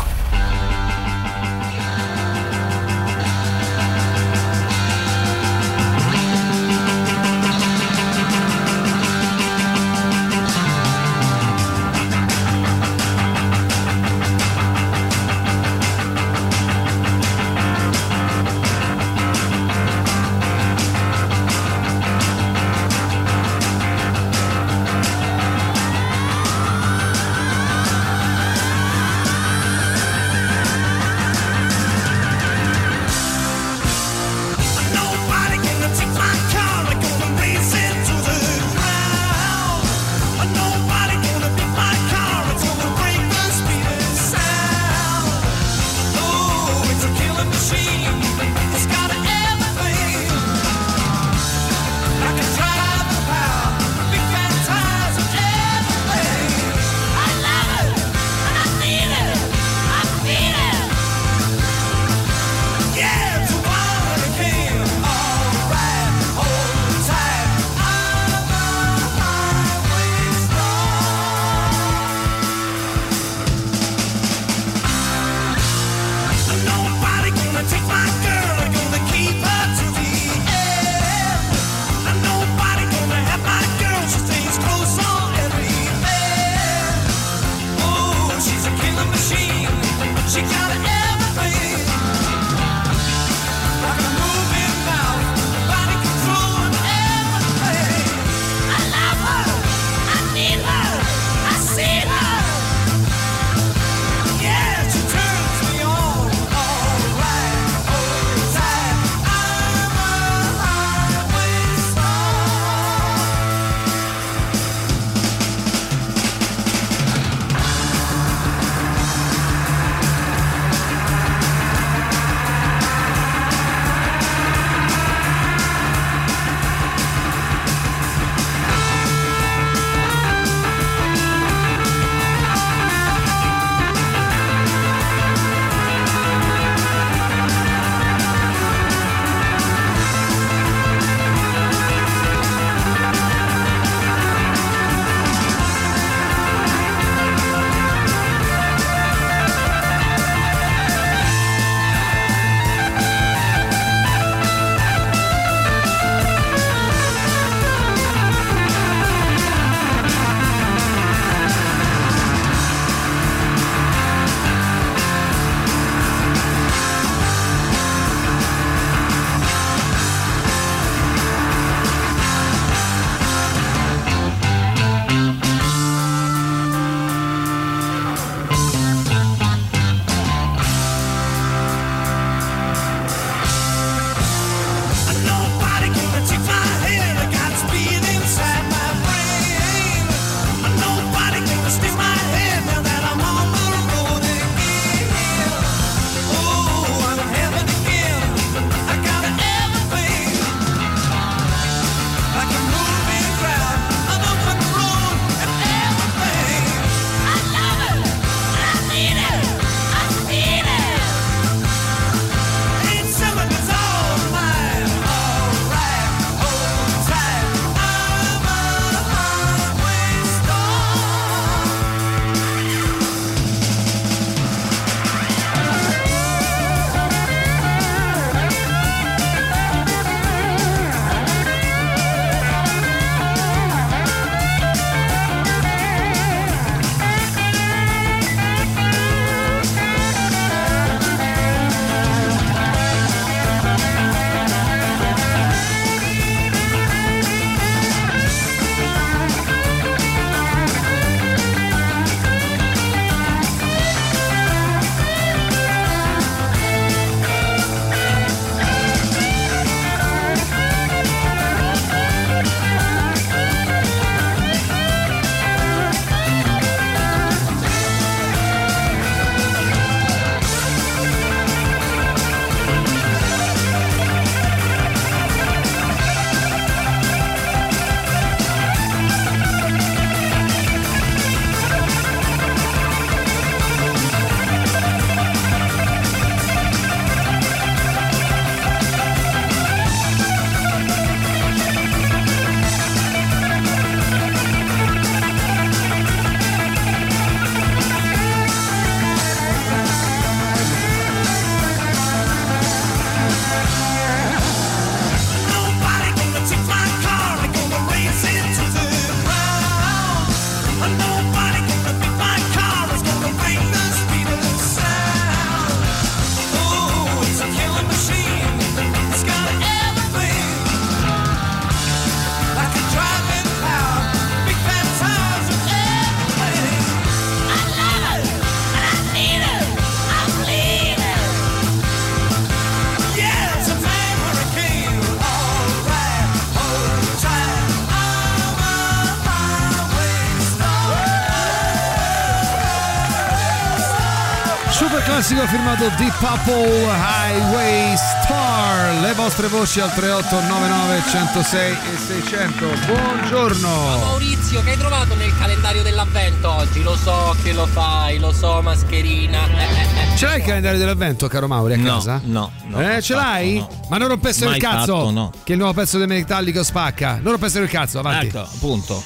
Desperado 345.79 346.03
di 346.03 346.11
Purple 346.19 346.87
Highway 346.87 347.97
Star. 347.97 349.01
Le 349.01 349.13
vostre 349.15 349.47
voci 349.47 349.79
al 349.79 349.93
3899 349.95 351.03
106 351.09 351.71
e 351.71 351.97
600. 351.97 352.67
Buongiorno. 352.87 353.69
Ma 353.69 353.97
Maurizio, 353.99 354.61
che 354.65 354.71
hai 354.71 354.77
trovato 354.77 355.15
nel 355.15 355.33
calendario 355.39 355.83
dell'avvento 355.83 356.51
oggi? 356.51 356.83
Lo 356.83 356.97
so 356.97 357.37
che 357.45 357.53
lo 357.53 357.67
fai, 357.67 358.19
lo 358.19 358.33
so, 358.33 358.61
mascherina. 358.61 359.47
Eh, 359.47 359.63
eh, 359.63 360.13
eh. 360.15 360.17
Ce 360.17 360.27
l'hai 360.27 360.39
il 360.39 360.45
calendario 360.45 360.79
dell'avvento, 360.79 361.29
caro 361.29 361.47
Mauri, 361.47 361.75
a 361.75 361.77
no, 361.77 361.85
casa? 361.85 362.21
No, 362.25 362.51
no. 362.67 362.97
Eh, 362.97 363.01
ce 363.01 363.15
l'hai? 363.15 363.59
No. 363.59 363.69
Ma 363.89 363.99
non 363.99 364.09
rompessero 364.09 364.51
Mai 364.51 364.59
il 364.59 364.63
cazzo. 364.63 364.97
Fatto, 364.97 365.11
no. 365.11 365.33
Che 365.45 365.53
il 365.53 365.59
nuovo 365.59 365.75
pezzo 365.75 365.99
del 365.99 366.09
Metallico 366.09 366.65
spacca. 366.65 367.21
Non 367.23 367.33
rompessero 367.33 367.63
il 367.63 367.71
cazzo, 367.71 368.01
avanti. 368.01 368.27
Ecco, 368.27 368.49
punto. 368.59 369.01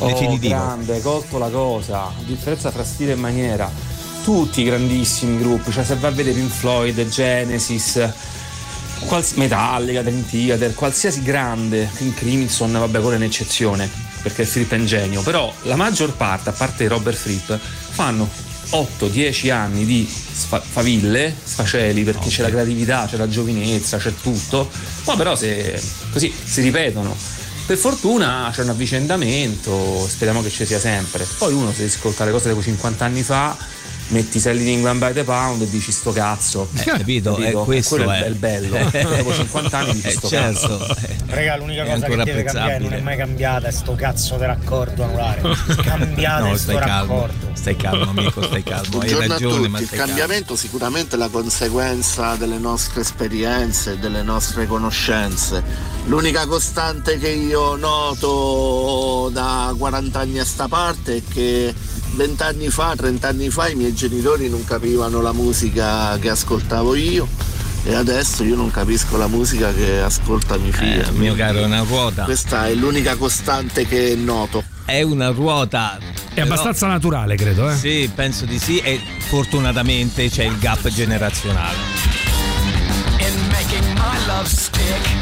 Oh, 0.00 0.06
Definitivo. 0.06 0.54
grande, 0.54 1.00
colto 1.00 1.38
la 1.38 1.48
cosa. 1.48 2.12
Differenza 2.18 2.70
fra 2.70 2.84
stile 2.84 3.12
e 3.12 3.16
maniera 3.16 3.87
tutti 4.28 4.60
i 4.60 4.64
grandissimi 4.64 5.38
gruppi, 5.38 5.72
cioè 5.72 5.82
se 5.82 5.94
va 5.94 6.08
a 6.08 6.10
vedere 6.10 6.36
Pink 6.36 6.50
Floyd, 6.50 7.08
Genesis, 7.08 8.06
quals- 9.06 9.32
Metallica, 9.36 10.02
Dream 10.02 10.22
Theater, 10.28 10.74
qualsiasi 10.74 11.22
grande, 11.22 11.88
King 11.96 12.12
Crimson, 12.12 12.72
vabbè, 12.72 13.00
quella 13.00 13.14
è 13.14 13.16
un'eccezione, 13.16 13.88
perché 14.20 14.44
Fripp 14.44 14.72
è 14.72 14.76
un 14.76 14.84
genio, 14.84 15.22
però 15.22 15.50
la 15.62 15.76
maggior 15.76 16.12
parte, 16.12 16.50
a 16.50 16.52
parte 16.52 16.86
Robert 16.88 17.16
Fripp, 17.16 17.52
fanno 17.52 18.28
8-10 18.68 19.50
anni 19.50 19.86
di 19.86 20.06
sfa- 20.06 20.60
faville, 20.60 21.34
sfaceli, 21.42 22.04
perché 22.04 22.18
okay. 22.18 22.30
c'è 22.30 22.42
la 22.42 22.50
creatività, 22.50 23.06
c'è 23.10 23.16
la 23.16 23.30
giovinezza, 23.30 23.96
c'è 23.96 24.12
tutto, 24.14 24.68
ma 25.06 25.16
però 25.16 25.36
se 25.36 25.80
così 26.12 26.30
si 26.44 26.60
ripetono. 26.60 27.16
Per 27.64 27.78
fortuna 27.78 28.50
c'è 28.52 28.62
un 28.62 28.68
avvicendamento, 28.68 30.06
speriamo 30.06 30.42
che 30.42 30.50
ci 30.50 30.66
sia 30.66 30.78
sempre. 30.78 31.26
Poi 31.38 31.54
uno 31.54 31.72
se 31.72 31.84
ascolta 31.84 32.26
le 32.26 32.30
cose 32.30 32.52
da 32.52 32.60
50 32.60 33.04
anni 33.06 33.22
fa 33.22 33.56
metti 34.08 34.38
Selling 34.40 34.68
England 34.68 34.98
by 35.00 35.12
the 35.12 35.24
pound 35.24 35.60
e 35.62 35.68
dici 35.70 35.92
sto 35.92 36.12
cazzo. 36.12 36.68
Eh, 36.74 36.82
capito? 36.84 37.36
Eh, 37.38 37.52
questo 37.52 37.96
quello 37.96 38.10
è. 38.12 38.22
è 38.24 38.26
il 38.28 38.34
bello. 38.34 38.76
Dopo 39.16 39.34
50 39.34 39.78
anni 39.78 39.92
dici 39.92 40.06
Eh, 40.08 40.10
sto 40.12 40.28
certo. 40.28 40.78
cazzo. 40.78 40.96
Raga, 41.26 41.56
l'unica 41.56 41.84
È 41.84 41.92
cosa 41.94 42.06
che 42.06 42.16
deve 42.24 42.42
cambiare 42.44 42.78
non 42.78 42.92
è 42.94 43.00
mai 43.00 43.16
cambiata 43.16 43.68
è 43.68 43.70
sto 43.70 43.94
cazzo 43.94 44.36
di 44.36 44.44
raccordo 44.44 45.02
anulare. 45.04 45.40
Cambiate 45.82 46.48
No, 46.48 46.56
sto 46.56 46.76
calmo. 46.76 47.14
raccordo. 47.14 47.46
Stai 47.52 47.76
calmo, 47.76 48.10
amico, 48.10 48.42
stai 48.42 48.62
calmo. 48.62 48.82
Hai 48.84 48.90
Buongiorno 48.90 49.24
a 49.24 49.28
ragione, 49.28 49.56
tutti, 49.56 49.68
ma 49.68 49.78
il 49.80 49.84
stai 49.86 49.98
calmo. 49.98 50.12
cambiamento 50.14 50.56
sicuramente 50.56 51.14
è 51.16 51.18
la 51.18 51.28
conseguenza 51.28 52.34
delle 52.36 52.58
nostre 52.58 53.00
esperienze, 53.02 53.98
delle 53.98 54.22
nostre 54.22 54.66
conoscenze. 54.66 55.62
L'unica 56.06 56.46
costante 56.46 57.18
che 57.18 57.28
io 57.28 57.76
noto 57.76 59.28
da 59.32 59.74
40 59.76 60.18
anni 60.18 60.38
a 60.38 60.44
sta 60.44 60.68
parte 60.68 61.16
è 61.16 61.22
che 61.28 61.74
20 62.18 62.42
anni 62.42 62.68
fa, 62.68 62.94
30 62.96 63.28
anni 63.28 63.48
fa 63.48 63.68
i 63.68 63.76
miei 63.76 63.94
genitori 63.94 64.48
non 64.48 64.64
capivano 64.64 65.20
la 65.20 65.32
musica 65.32 66.18
che 66.18 66.30
ascoltavo 66.30 66.96
io 66.96 67.28
e 67.84 67.94
adesso 67.94 68.42
io 68.42 68.56
non 68.56 68.72
capisco 68.72 69.16
la 69.16 69.28
musica 69.28 69.72
che 69.72 70.00
ascolta 70.00 70.56
mio 70.56 70.72
figlio. 70.72 71.06
Eh, 71.06 71.12
mio 71.12 71.36
caro, 71.36 71.60
è 71.60 71.64
una 71.64 71.82
ruota. 71.82 72.24
Questa 72.24 72.66
è 72.66 72.74
l'unica 72.74 73.14
costante 73.14 73.86
che 73.86 74.16
noto. 74.16 74.64
È 74.84 75.00
una 75.02 75.28
ruota. 75.28 75.96
È 76.34 76.40
abbastanza 76.40 76.88
naturale, 76.88 77.36
credo, 77.36 77.70
eh. 77.70 77.76
Sì, 77.76 78.10
penso 78.12 78.46
di 78.46 78.58
sì 78.58 78.78
e 78.78 79.00
fortunatamente 79.28 80.28
c'è 80.28 80.42
il 80.42 80.58
gap 80.58 80.88
generazionale. 80.88 81.76
in 83.20 83.48
making 83.48 83.94
my 83.94 84.26
love 84.26 84.48
stick. 84.48 85.17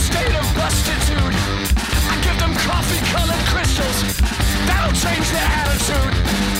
State 0.00 0.32
of 0.32 0.46
bustitude. 0.56 1.36
I 2.08 2.14
give 2.24 2.38
them 2.40 2.54
coffee 2.64 3.02
colored 3.12 3.44
crystals. 3.52 3.98
That'll 4.64 4.96
change 4.96 5.26
their 5.28 5.48
attitude. 5.60 6.14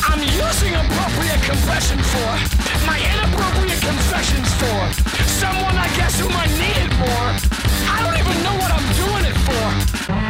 I'm 0.04 0.20
using 0.20 0.72
appropriate 0.76 1.40
compression 1.48 1.98
for 2.12 2.30
my 2.84 2.98
inappropriate 3.00 3.80
confessions 3.80 4.48
for 4.60 4.80
someone 5.40 5.76
I 5.76 5.88
guess 5.96 6.20
whom 6.20 6.32
I 6.36 6.46
needed 6.60 6.90
more. 7.00 7.28
I 7.88 7.98
don't 8.04 8.18
even 8.22 8.36
know 8.44 8.56
what 8.60 8.70
I'm 8.76 8.88
doing 9.02 9.24
it 9.30 9.36
for. 9.46 10.29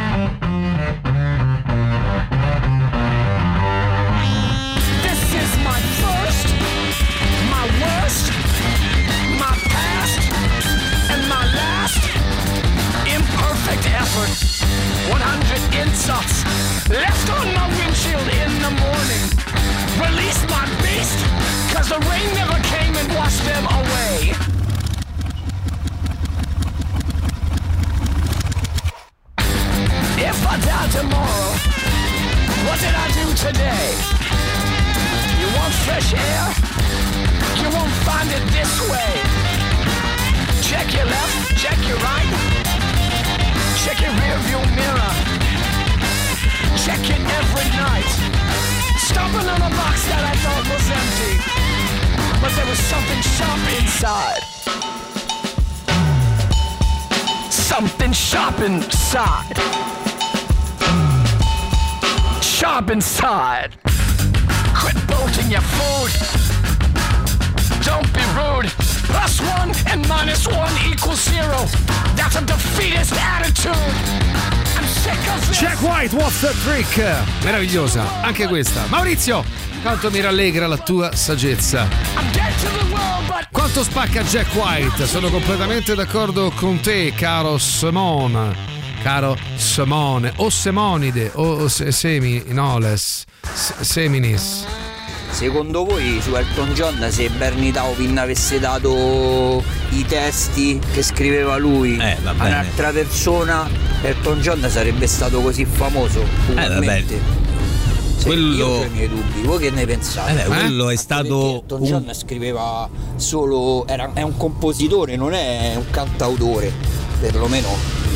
100 16.11 16.19
insults 16.19 16.89
left 16.89 17.29
on 17.31 17.47
my 17.55 17.67
windshield 17.67 18.27
in 18.27 18.51
the 18.59 18.71
morning. 18.83 19.25
Release 19.95 20.41
my 20.51 20.65
beast, 20.83 21.19
cause 21.71 21.89
the 21.89 21.99
rain 22.09 22.27
never 22.35 22.59
came 22.67 22.95
and 22.95 23.07
washed 23.15 23.43
them 23.45 23.65
away. 23.65 24.35
If 30.19 30.47
I 30.47 30.55
die 30.59 30.89
tomorrow, 30.91 31.51
what 32.67 32.79
did 32.79 32.95
I 32.95 33.07
do 33.19 33.25
today? 33.47 33.85
You 35.39 35.47
want 35.57 35.73
fresh 35.85 36.13
air? 36.13 36.45
You 37.61 37.69
won't 37.75 37.95
find 38.07 38.29
it 38.29 38.43
this 38.51 38.73
way. 38.91 39.11
Check 40.61 40.93
your 40.93 41.05
left, 41.05 41.57
check 41.57 41.77
your 41.87 41.97
right. 41.97 42.31
Check 43.83 43.99
your 43.99 44.11
rear 44.11 44.37
view 44.45 44.75
mirror. 44.75 45.40
Check 46.77 47.03
it 47.09 47.21
every 47.39 47.69
night. 47.77 48.11
Stomping 48.97 49.47
on 49.47 49.61
a 49.61 49.69
box 49.75 50.05
that 50.07 50.23
I 50.23 50.35
thought 50.43 50.65
was 50.71 50.87
empty. 50.99 51.33
But 52.41 52.51
there 52.55 52.65
was 52.65 52.79
something 52.79 53.21
sharp 53.21 53.61
inside. 53.79 54.43
Something 57.51 58.11
sharp 58.11 58.59
inside. 58.61 59.57
Sharp 62.41 62.89
inside. 62.89 63.77
Quit 64.75 64.97
bolting 65.07 65.51
your 65.51 65.61
food. 65.61 66.11
Don't 67.83 68.11
be 68.13 68.21
rude. 68.37 68.80
Plus 69.11 69.39
one 69.41 69.71
and 69.91 70.07
minus 70.07 70.47
one 70.47 70.73
equals 70.89 71.21
zero. 71.29 71.65
That's 72.15 72.35
a 72.35 72.41
defeatist 72.41 73.13
attitude. 73.13 73.75
I'm 73.75 74.87
sick 74.87 75.19
of 75.33 75.47
this. 75.47 75.59
Jack 75.59 75.77
White, 75.81 76.13
what's 76.13 76.39
the 76.41 76.53
trick? 76.63 76.87
Meravigliosa, 77.43 78.21
anche 78.23 78.47
questa. 78.47 78.85
Maurizio, 78.87 79.43
quanto 79.81 80.09
mi 80.09 80.21
rallegra 80.21 80.67
la 80.67 80.77
tua 80.77 81.13
saggezza. 81.15 81.87
I'm 82.15 82.31
dead 82.31 82.53
to 82.61 82.69
the 82.77 82.93
world, 82.93 83.27
but 83.27 83.47
Quanto 83.51 83.83
spacca 83.83 84.23
Jack 84.23 84.53
White? 84.55 85.05
Sono 85.05 85.29
completamente 85.29 85.93
d'accordo 85.93 86.51
con 86.55 86.79
te, 86.79 87.13
caro 87.13 87.57
Simone. 87.57 88.69
Caro 89.03 89.35
Simone, 89.55 90.31
o 90.37 90.49
Semonide, 90.49 91.31
o 91.35 91.67
se- 91.67 91.91
Seminoles, 91.91 93.25
se- 93.51 93.83
Seminis. 93.83 94.65
Secondo 95.31 95.85
voi 95.85 96.19
su 96.21 96.35
Elton 96.35 96.73
John 96.73 97.07
se 97.09 97.29
Bernie 97.29 97.71
Taupin 97.71 98.17
avesse 98.17 98.59
dato 98.59 99.63
i 99.89 100.05
testi 100.05 100.79
che 100.91 101.01
scriveva 101.01 101.57
lui 101.57 101.97
Eh, 101.97 102.17
a 102.23 102.31
un'altra 102.33 102.91
persona, 102.91 103.67
Elton 104.01 104.39
John 104.41 104.65
sarebbe 104.69 105.07
stato 105.07 105.41
così 105.41 105.65
famoso? 105.65 106.23
ugualmente? 106.49 107.19
Sì, 108.17 108.25
Quello- 108.27 108.55
Io 108.55 108.65
ho 108.67 108.83
i 108.83 108.89
miei 108.89 109.09
dubbi, 109.09 109.41
voi 109.41 109.57
che 109.59 109.71
ne 109.71 109.85
pensate? 109.87 110.31
Eh 110.31 110.35
beh, 110.35 110.43
quello 110.43 110.89
è 110.89 110.95
stato 110.95 111.55
Elton 111.55 111.81
un- 111.81 111.87
John 111.87 112.13
scriveva 112.13 112.87
solo. 113.15 113.87
Era, 113.87 114.11
è 114.13 114.21
un 114.21 114.37
compositore, 114.37 115.15
non 115.15 115.33
è 115.33 115.73
un 115.75 115.89
cantautore, 115.89 116.71
perlomeno 117.19 117.69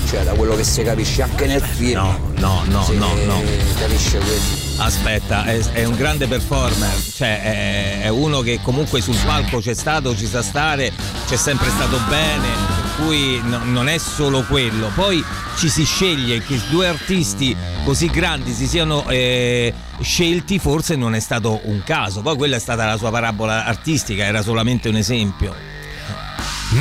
cioè, 0.07 0.21
da 0.21 0.33
quello 0.33 0.55
che 0.55 0.63
si 0.63 0.83
capisce 0.83 1.23
anche 1.23 1.47
nel 1.47 1.61
film. 1.61 2.01
No, 2.01 2.19
no, 2.35 2.61
no, 2.67 2.85
no, 2.93 3.07
no. 3.25 3.41
capisce 3.79 4.19
questo. 4.19 4.64
Aspetta, 4.77 5.45
è, 5.45 5.57
è 5.71 5.83
un 5.85 5.95
grande 5.95 6.27
performer, 6.27 6.93
cioè 7.13 7.41
è, 7.41 8.01
è 8.01 8.07
uno 8.09 8.41
che 8.41 8.59
comunque 8.61 8.99
sul 8.99 9.17
palco 9.25 9.59
c'è 9.59 9.73
stato, 9.73 10.15
ci 10.15 10.27
sa 10.27 10.41
stare, 10.41 10.91
c'è 11.27 11.37
sempre 11.37 11.69
stato 11.69 11.97
bene, 12.09 12.47
per 12.47 13.05
cui 13.05 13.39
no- 13.41 13.63
non 13.63 13.87
è 13.87 13.97
solo 13.97 14.43
quello. 14.43 14.91
Poi 14.93 15.23
ci 15.57 15.69
si 15.69 15.85
sceglie 15.85 16.41
che 16.41 16.59
due 16.69 16.87
artisti 16.87 17.55
così 17.85 18.07
grandi 18.07 18.53
si 18.53 18.67
siano 18.67 19.07
eh, 19.09 19.73
scelti, 20.01 20.59
forse 20.59 20.95
non 20.95 21.15
è 21.15 21.19
stato 21.21 21.61
un 21.63 21.81
caso. 21.83 22.21
Poi 22.21 22.35
quella 22.35 22.57
è 22.57 22.59
stata 22.59 22.85
la 22.85 22.97
sua 22.97 23.11
parabola 23.11 23.65
artistica, 23.65 24.25
era 24.25 24.41
solamente 24.41 24.89
un 24.89 24.97
esempio. 24.97 25.55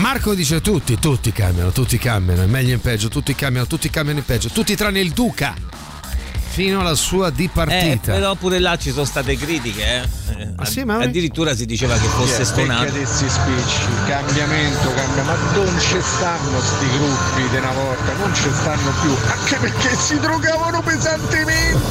Marco 0.01 0.35
dice 0.35 0.61
tutti, 0.61 0.99
tutti 0.99 1.31
cambiano, 1.31 1.71
tutti 1.71 1.97
cambiano, 1.97 2.45
meglio 2.47 2.75
in 2.75 2.81
peggio, 2.81 3.09
tutti 3.09 3.35
cambiano, 3.37 3.69
tutti 3.69 3.89
cambiano 3.89 4.19
in 4.19 4.25
peggio, 4.25 4.49
tutti 4.49 4.75
tranne 4.75 4.99
il 5.01 5.13
Duca. 5.13 5.74
Fino 6.55 6.79
alla 6.81 6.95
sua 6.95 7.29
Eh, 7.29 7.33
dipartita. 7.33 8.13
però 8.13 8.37
pure 8.37 8.61
là 8.61 8.77
ci 8.77 8.93
sono 8.93 9.05
state 9.05 9.37
critiche, 9.37 10.03
eh. 10.03 10.24
Eh, 10.37 10.53
Ah, 10.57 10.65
sì, 10.65 10.85
ma- 10.85 10.99
Addirittura 10.99 11.55
si 11.55 11.67
diceva 11.67 11.95
che 11.95 12.07
fosse 12.07 12.45
stonato. 12.45 12.91
questi 12.93 13.29
spicci, 13.29 13.87
cambiamento, 14.07 14.93
cambia, 14.95 15.23
ma 15.25 15.35
non 15.55 15.79
ci 15.81 15.97
stanno 16.01 16.61
sti 16.61 16.87
gruppi 16.97 17.49
di 17.51 17.57
una 17.57 17.73
volta, 17.73 18.13
non 18.19 18.35
ci 18.35 18.49
stanno 18.53 18.93
più, 19.01 19.15
anche 19.31 19.57
perché 19.57 19.97
si 19.97 20.19
drogavano 20.19 20.81
pesantemente. 20.83 21.83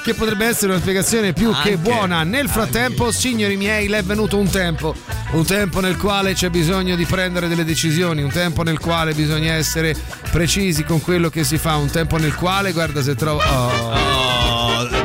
che 0.02 0.14
potrebbe 0.14 0.46
essere 0.46 0.72
una 0.72 0.80
spiegazione 0.80 1.32
più 1.32 1.50
che 1.50 1.56
Anche, 1.72 1.76
buona. 1.78 2.22
Nel 2.22 2.48
frattempo, 2.48 3.10
signori 3.12 3.56
miei, 3.56 3.88
le 3.88 3.98
è 3.98 4.02
venuto 4.02 4.38
un 4.38 4.48
tempo. 4.48 4.94
Un 5.32 5.44
tempo 5.44 5.80
nel 5.80 5.96
quale 5.96 6.32
c'è 6.34 6.50
bisogno 6.50 6.96
di 6.96 7.04
prendere 7.04 7.46
delle 7.48 7.64
decisioni, 7.64 8.22
un 8.22 8.30
tempo 8.32 8.62
nel 8.62 8.78
quale 8.78 9.12
bisogna 9.14 9.52
essere 9.52 9.94
precisi 10.30 10.82
con 10.84 11.00
quello 11.00 11.28
che 11.30 11.44
si 11.44 11.56
fa, 11.58 11.76
un 11.76 11.90
tempo 11.90 12.16
nel 12.16 12.34
quale, 12.34 12.72
guarda 12.72 13.02
se 13.02 13.14
trovo. 13.14 13.40
Oh. 13.40 13.68
Oh, 13.92 14.39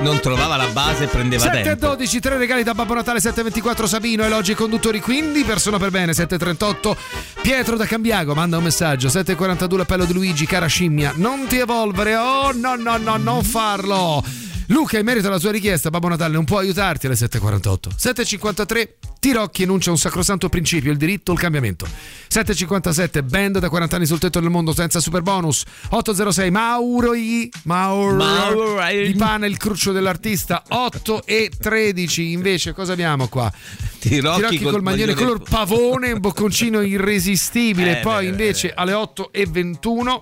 non 0.02 0.20
trovava 0.20 0.56
la 0.56 0.68
base 0.68 1.06
e 1.06 1.08
prendeva 1.08 1.44
7 1.44 1.60
e 1.60 1.64
tempo. 1.64 1.88
12, 1.88 2.20
tre 2.20 2.38
regali 2.38 2.64
da 2.64 2.74
Babbo 2.74 2.94
Natale 2.94 3.20
724 3.20 3.88
Sabino, 3.88 4.24
elogi 4.24 4.52
ai 4.52 4.58
conduttori 4.58 5.00
quindi, 5.00 5.44
persona 5.44 5.78
per 5.78 5.90
bene 5.92 6.14
738 6.14 6.98
Pietro 7.42 7.76
da 7.76 7.86
Cambiago 7.86 8.34
manda 8.34 8.58
un 8.58 8.64
messaggio 8.64 9.10
742 9.10 9.78
l'appello 9.78 10.06
di 10.06 10.14
Luigi, 10.14 10.46
cara 10.46 10.68
scimmia, 10.68 11.14
non 11.16 11.46
ti 11.48 11.58
evolvere, 11.58 12.16
oh 12.16 12.52
no 12.54 12.76
no 12.76 12.98
no, 12.98 13.18
non 13.18 13.44
farlo 13.44 14.24
Luca, 14.68 14.98
in 14.98 15.06
merito 15.06 15.28
alla 15.28 15.40
sua 15.40 15.52
richiesta, 15.52 15.90
Babbo 15.90 16.08
Natale 16.08 16.34
non 16.34 16.44
può 16.46 16.58
aiutarti 16.58 17.06
alle 17.06 17.16
7.48. 17.16 17.78
7.53, 17.98 18.90
Tirocchi 19.20 19.64
enuncia 19.64 19.92
un 19.92 19.98
sacrosanto 19.98 20.50
principio, 20.50 20.92
il 20.92 20.98
diritto 20.98 21.32
al 21.32 21.38
cambiamento. 21.38 21.88
7.57, 22.32 23.24
band 23.24 23.60
da 23.60 23.70
40 23.70 23.96
anni 23.96 24.06
sul 24.06 24.20
tetto 24.20 24.40
del 24.40 24.50
mondo 24.50 24.74
senza 24.74 25.00
super 25.00 25.22
bonus. 25.22 25.64
8.06, 25.92 26.52
Mauroi, 26.52 27.52
Mauro, 27.64 28.16
Mauroi. 28.16 29.12
di 29.12 29.18
pane 29.18 29.48
il 29.48 29.58
cruccio 29.58 29.92
dell'artista. 29.92 30.64
8.13, 30.70 32.22
invece, 32.22 32.74
cosa 32.74 32.94
abbiamo 32.94 33.28
qua? 33.28 33.52
Tirocchi 34.00 34.60
col, 34.60 34.74
col 34.74 34.82
maglione 34.84 35.14
color 35.14 35.42
pavone, 35.42 36.12
un 36.12 36.20
bocconcino 36.20 36.82
irresistibile. 36.86 38.00
Eh, 38.00 38.02
Poi 38.02 38.26
beh, 38.26 38.30
invece 38.30 38.74
alle 38.74 38.94
8.21. 38.94 40.22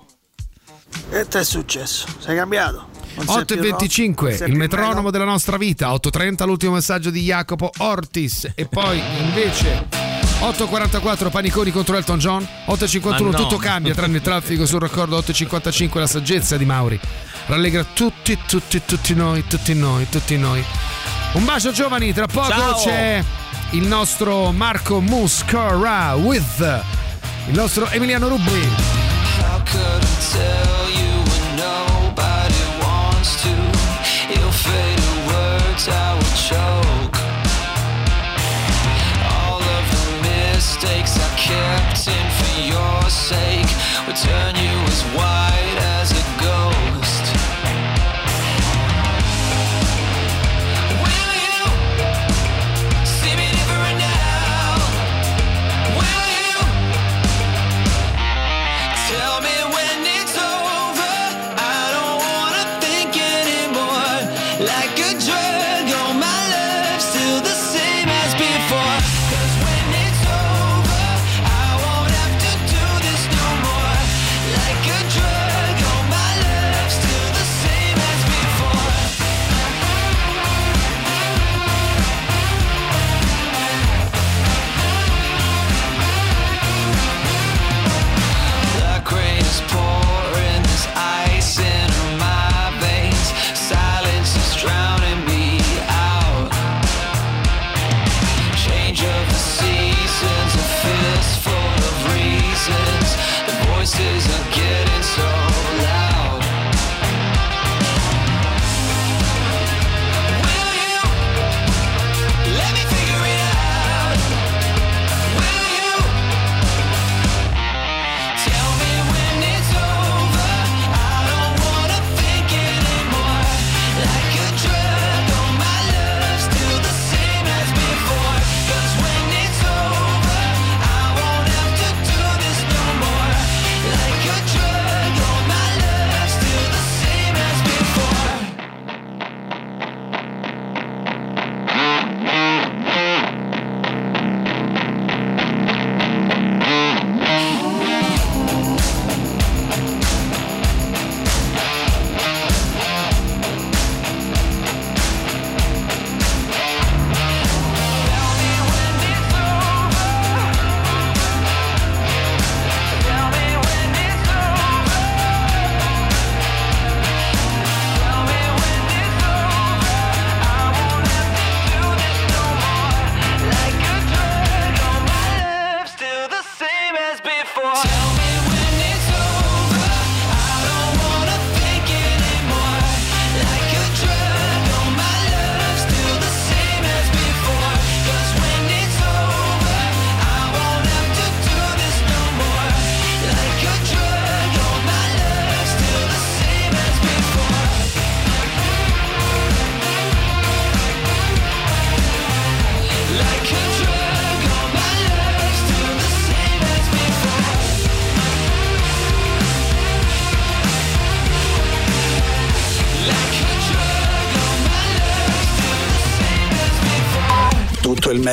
E 1.10 1.26
te 1.26 1.40
è 1.40 1.44
successo? 1.44 2.06
Sei 2.20 2.36
cambiato? 2.36 2.93
Non 3.16 3.26
sei 3.26 3.44
più 3.44 3.56
rock? 3.70 3.82
8.25 3.82 4.22
Non 4.22 4.32
sei 4.36 4.48
il 4.50 4.56
metronomo 4.56 4.96
meno? 4.96 5.10
della 5.10 5.24
nostra 5.24 5.56
vita 5.56 5.90
8.30 5.92 6.44
l'ultimo 6.46 6.72
messaggio 6.74 7.10
di 7.10 7.20
Jacopo 7.22 7.70
Ortis 7.78 8.50
e 8.54 8.66
poi 8.66 9.00
invece 9.20 9.86
8.44 10.40 11.30
Paniconi 11.30 11.70
contro 11.70 11.96
Elton 11.96 12.18
John 12.18 12.46
8.51 12.66 13.08
Ma 13.08 13.18
no. 13.18 13.30
tutto 13.30 13.56
cambia 13.56 13.94
tranne 13.94 14.16
il 14.16 14.22
traffico 14.22 14.66
sul 14.66 14.80
raccordo 14.80 15.18
8.55 15.18 15.98
la 15.98 16.06
saggezza 16.06 16.56
di 16.56 16.64
Mauri 16.64 16.98
rallegra 17.46 17.84
tutti 17.94 18.38
tutti 18.46 18.82
tutti 18.84 19.14
noi 19.14 19.44
tutti 19.46 19.74
noi 19.74 20.08
tutti 20.08 20.36
noi 20.36 20.62
un 21.34 21.44
bacio 21.44 21.72
giovani 21.72 22.12
tra 22.12 22.26
poco 22.26 22.48
Ciao. 22.48 22.74
c'è 22.82 23.22
il 23.70 23.86
nostro 23.86 24.50
Marco 24.52 25.00
Muscara 25.00 26.14
with 26.14 26.82
il 27.48 27.54
nostro 27.54 27.88
Emiliano 27.90 28.28
Rubbi 28.28 28.68
All 36.52 36.60
of 39.62 39.84
the 39.94 40.06
mistakes 40.28 41.16
I 41.18 41.36
kept 41.36 42.06
in 42.06 42.26
for 42.38 42.60
your 42.60 43.08
sake 43.08 43.70
would 44.06 44.16
turn 44.16 44.54
you 44.54 44.76
as 44.92 45.02
white 45.14 45.43